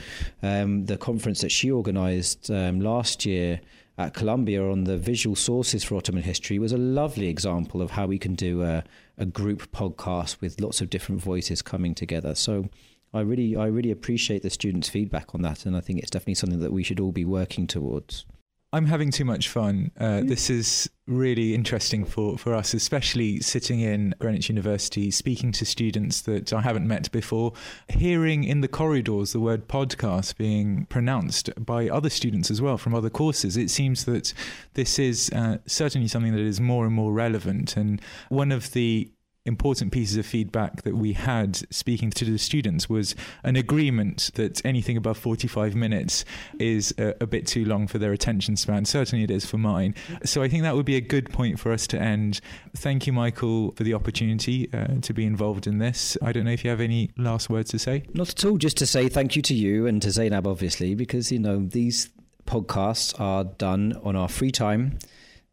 um, 0.43 0.85
the 0.85 0.99
conference 0.99 1.41
that 1.41 1.51
she 1.51 1.73
organised 1.73 2.51
um, 2.51 2.83
last 2.83 3.25
year 3.25 3.62
at 3.97 4.12
Columbia 4.12 4.62
on 4.71 4.85
the 4.85 4.99
visual 4.99 5.35
sources 5.35 5.83
for 5.83 5.97
Ottoman 5.97 6.25
history 6.25 6.59
was 6.59 6.73
a 6.73 6.77
lovely 6.77 7.29
example 7.29 7.81
of 7.81 7.93
how 7.93 8.05
we 8.05 8.19
can 8.19 8.35
do 8.35 8.62
a, 8.62 8.85
a 9.17 9.25
group 9.25 9.73
podcast 9.73 10.43
with 10.43 10.61
lots 10.61 10.83
of 10.83 10.91
different 10.91 11.23
voices 11.23 11.62
coming 11.62 11.95
together. 11.95 12.35
So 12.35 12.69
I 13.15 13.21
really, 13.21 13.57
I 13.57 13.67
really 13.67 13.93
appreciate 13.93 14.43
the 14.43 14.51
students' 14.51 14.89
feedback 14.89 15.35
on 15.35 15.43
that, 15.43 15.65
and 15.65 15.77
I 15.77 15.81
think 15.81 16.01
it's 16.01 16.11
definitely 16.11 16.35
something 16.35 16.61
that 16.61 16.73
we 16.73 16.83
should 16.83 16.99
all 16.99 17.12
be 17.12 17.25
working 17.25 17.67
towards. 17.67 18.27
I'm 18.73 18.87
having 18.87 19.12
too 19.12 19.25
much 19.25 19.49
fun. 19.49 19.93
Uh. 20.01 20.23
This 20.25 20.51
is 20.51 20.91
really 21.07 21.55
interesting 21.55 22.05
for, 22.05 22.37
for 22.37 22.55
us, 22.55 22.75
especially 22.75 23.39
sitting 23.39 23.79
in 23.79 24.17
Greenwich 24.19 24.49
University, 24.49 25.12
speaking 25.12 25.53
to 25.53 25.65
students 25.65 26.23
that 26.23 26.53
I 26.53 26.61
haven't 26.61 26.89
met 26.89 27.12
before, 27.12 27.53
hearing 27.89 28.43
in 28.43 28.62
the 28.62 28.69
corridors 28.69 29.33
the 29.33 29.39
word 29.39 29.69
podcast 29.69 30.37
being 30.37 30.87
pronounced 30.87 31.51
by 31.65 31.89
other 31.89 32.11
students 32.11 32.51
as 32.51 32.61
well 32.61 32.77
from 32.77 32.97
other 32.97 33.11
courses. 33.11 33.57
It 33.57 33.71
seems 33.71 34.07
that 34.07 34.35
this 34.73 34.99
is 34.99 35.31
uh, 35.31 35.59
certainly 35.67 36.09
something 36.09 36.33
that 36.33 36.41
is 36.41 36.61
more 36.61 36.85
and 36.85 36.95
more 36.95 37.12
relevant. 37.12 37.77
And 37.77 38.03
one 38.29 38.51
of 38.51 38.73
the 38.73 39.09
important 39.47 39.92
pieces 39.92 40.16
of 40.16 40.24
feedback 40.24 40.82
that 40.82 40.97
we 40.97 41.12
had 41.12 41.57
speaking 41.72 42.11
to 42.11 42.24
the 42.24 42.38
students 42.38 42.88
was 42.88 43.14
an 43.42 43.57
agreement 43.57 44.30
that 44.34 44.64
anything 44.64 44.97
above 44.97 45.18
45 45.18 45.74
minutes 45.74 46.24
is 46.59 46.95
a, 46.99 47.14
a, 47.20 47.26
bit 47.26 47.47
too 47.47 47.64
long 47.64 47.86
for 47.86 47.99
their 47.99 48.12
attention 48.12 48.57
span. 48.57 48.86
Certainly 48.86 49.24
it 49.24 49.30
is 49.30 49.45
for 49.45 49.59
mine. 49.59 49.95
So 50.24 50.42
I 50.42 50.49
think 50.49 50.62
that 50.62 50.74
would 50.74 50.86
be 50.86 50.97
a 50.97 51.01
good 51.01 51.30
point 51.30 51.59
for 51.59 51.72
us 51.72 51.86
to 51.88 52.01
end. 52.01 52.40
Thank 52.76 53.07
you, 53.07 53.12
Michael, 53.12 53.72
for 53.72 53.84
the 53.84 53.92
opportunity 53.92 54.72
uh, 54.72 55.01
to 55.03 55.12
be 55.12 55.26
involved 55.26 55.66
in 55.66 55.78
this. 55.78 56.16
I 56.22 56.32
don't 56.32 56.45
know 56.45 56.53
if 56.53 56.64
you 56.64 56.70
have 56.70 56.80
any 56.80 57.11
last 57.18 57.51
words 57.51 57.70
to 57.72 57.78
say. 57.78 58.05
Not 58.14 58.30
at 58.30 58.45
all. 58.45 58.57
Just 58.57 58.78
to 58.78 58.86
say 58.86 59.09
thank 59.09 59.36
you 59.36 59.42
to 59.42 59.55
you 59.55 59.86
and 59.86 60.01
to 60.01 60.11
Zainab, 60.11 60.47
obviously, 60.47 60.95
because, 60.95 61.30
you 61.30 61.38
know, 61.38 61.66
these 61.66 62.09
podcasts 62.47 63.18
are 63.20 63.45
done 63.45 64.01
on 64.03 64.16
our 64.16 64.28
free 64.28 64.51
time. 64.51 64.99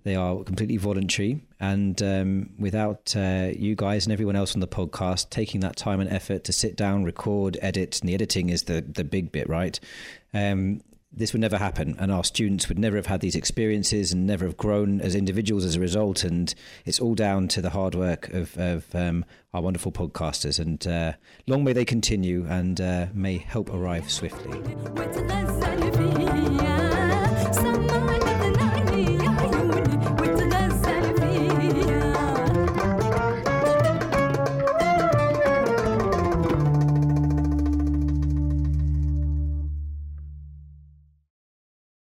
They 0.03 0.15
are 0.15 0.43
completely 0.43 0.77
voluntary. 0.77 1.41
And 1.61 2.01
um, 2.01 2.49
without 2.57 3.15
uh, 3.15 3.49
you 3.55 3.75
guys 3.75 4.07
and 4.07 4.11
everyone 4.11 4.35
else 4.35 4.55
on 4.55 4.61
the 4.61 4.67
podcast 4.67 5.29
taking 5.29 5.61
that 5.61 5.75
time 5.75 5.99
and 5.99 6.09
effort 6.09 6.43
to 6.45 6.51
sit 6.51 6.75
down, 6.75 7.03
record, 7.03 7.55
edit, 7.61 8.01
and 8.01 8.09
the 8.09 8.15
editing 8.15 8.49
is 8.49 8.63
the, 8.63 8.81
the 8.81 9.03
big 9.03 9.31
bit, 9.31 9.47
right? 9.47 9.79
Um, 10.33 10.81
this 11.13 11.33
would 11.33 11.41
never 11.41 11.57
happen. 11.57 11.95
And 11.99 12.11
our 12.11 12.23
students 12.23 12.67
would 12.67 12.79
never 12.79 12.95
have 12.95 13.05
had 13.05 13.21
these 13.21 13.35
experiences 13.35 14.11
and 14.11 14.25
never 14.25 14.45
have 14.45 14.57
grown 14.57 15.01
as 15.01 15.13
individuals 15.13 15.63
as 15.63 15.75
a 15.75 15.79
result. 15.79 16.23
And 16.23 16.51
it's 16.83 16.99
all 16.99 17.13
down 17.13 17.47
to 17.49 17.61
the 17.61 17.69
hard 17.69 17.93
work 17.93 18.29
of, 18.29 18.57
of 18.57 18.87
um, 18.95 19.23
our 19.53 19.61
wonderful 19.61 19.91
podcasters. 19.91 20.59
And 20.59 20.87
uh, 20.87 21.13
long 21.45 21.63
may 21.63 21.73
they 21.73 21.85
continue 21.85 22.47
and 22.49 22.81
uh, 22.81 23.05
may 23.13 23.37
help 23.37 23.71
arrive 23.71 24.09
swiftly. 24.09 24.57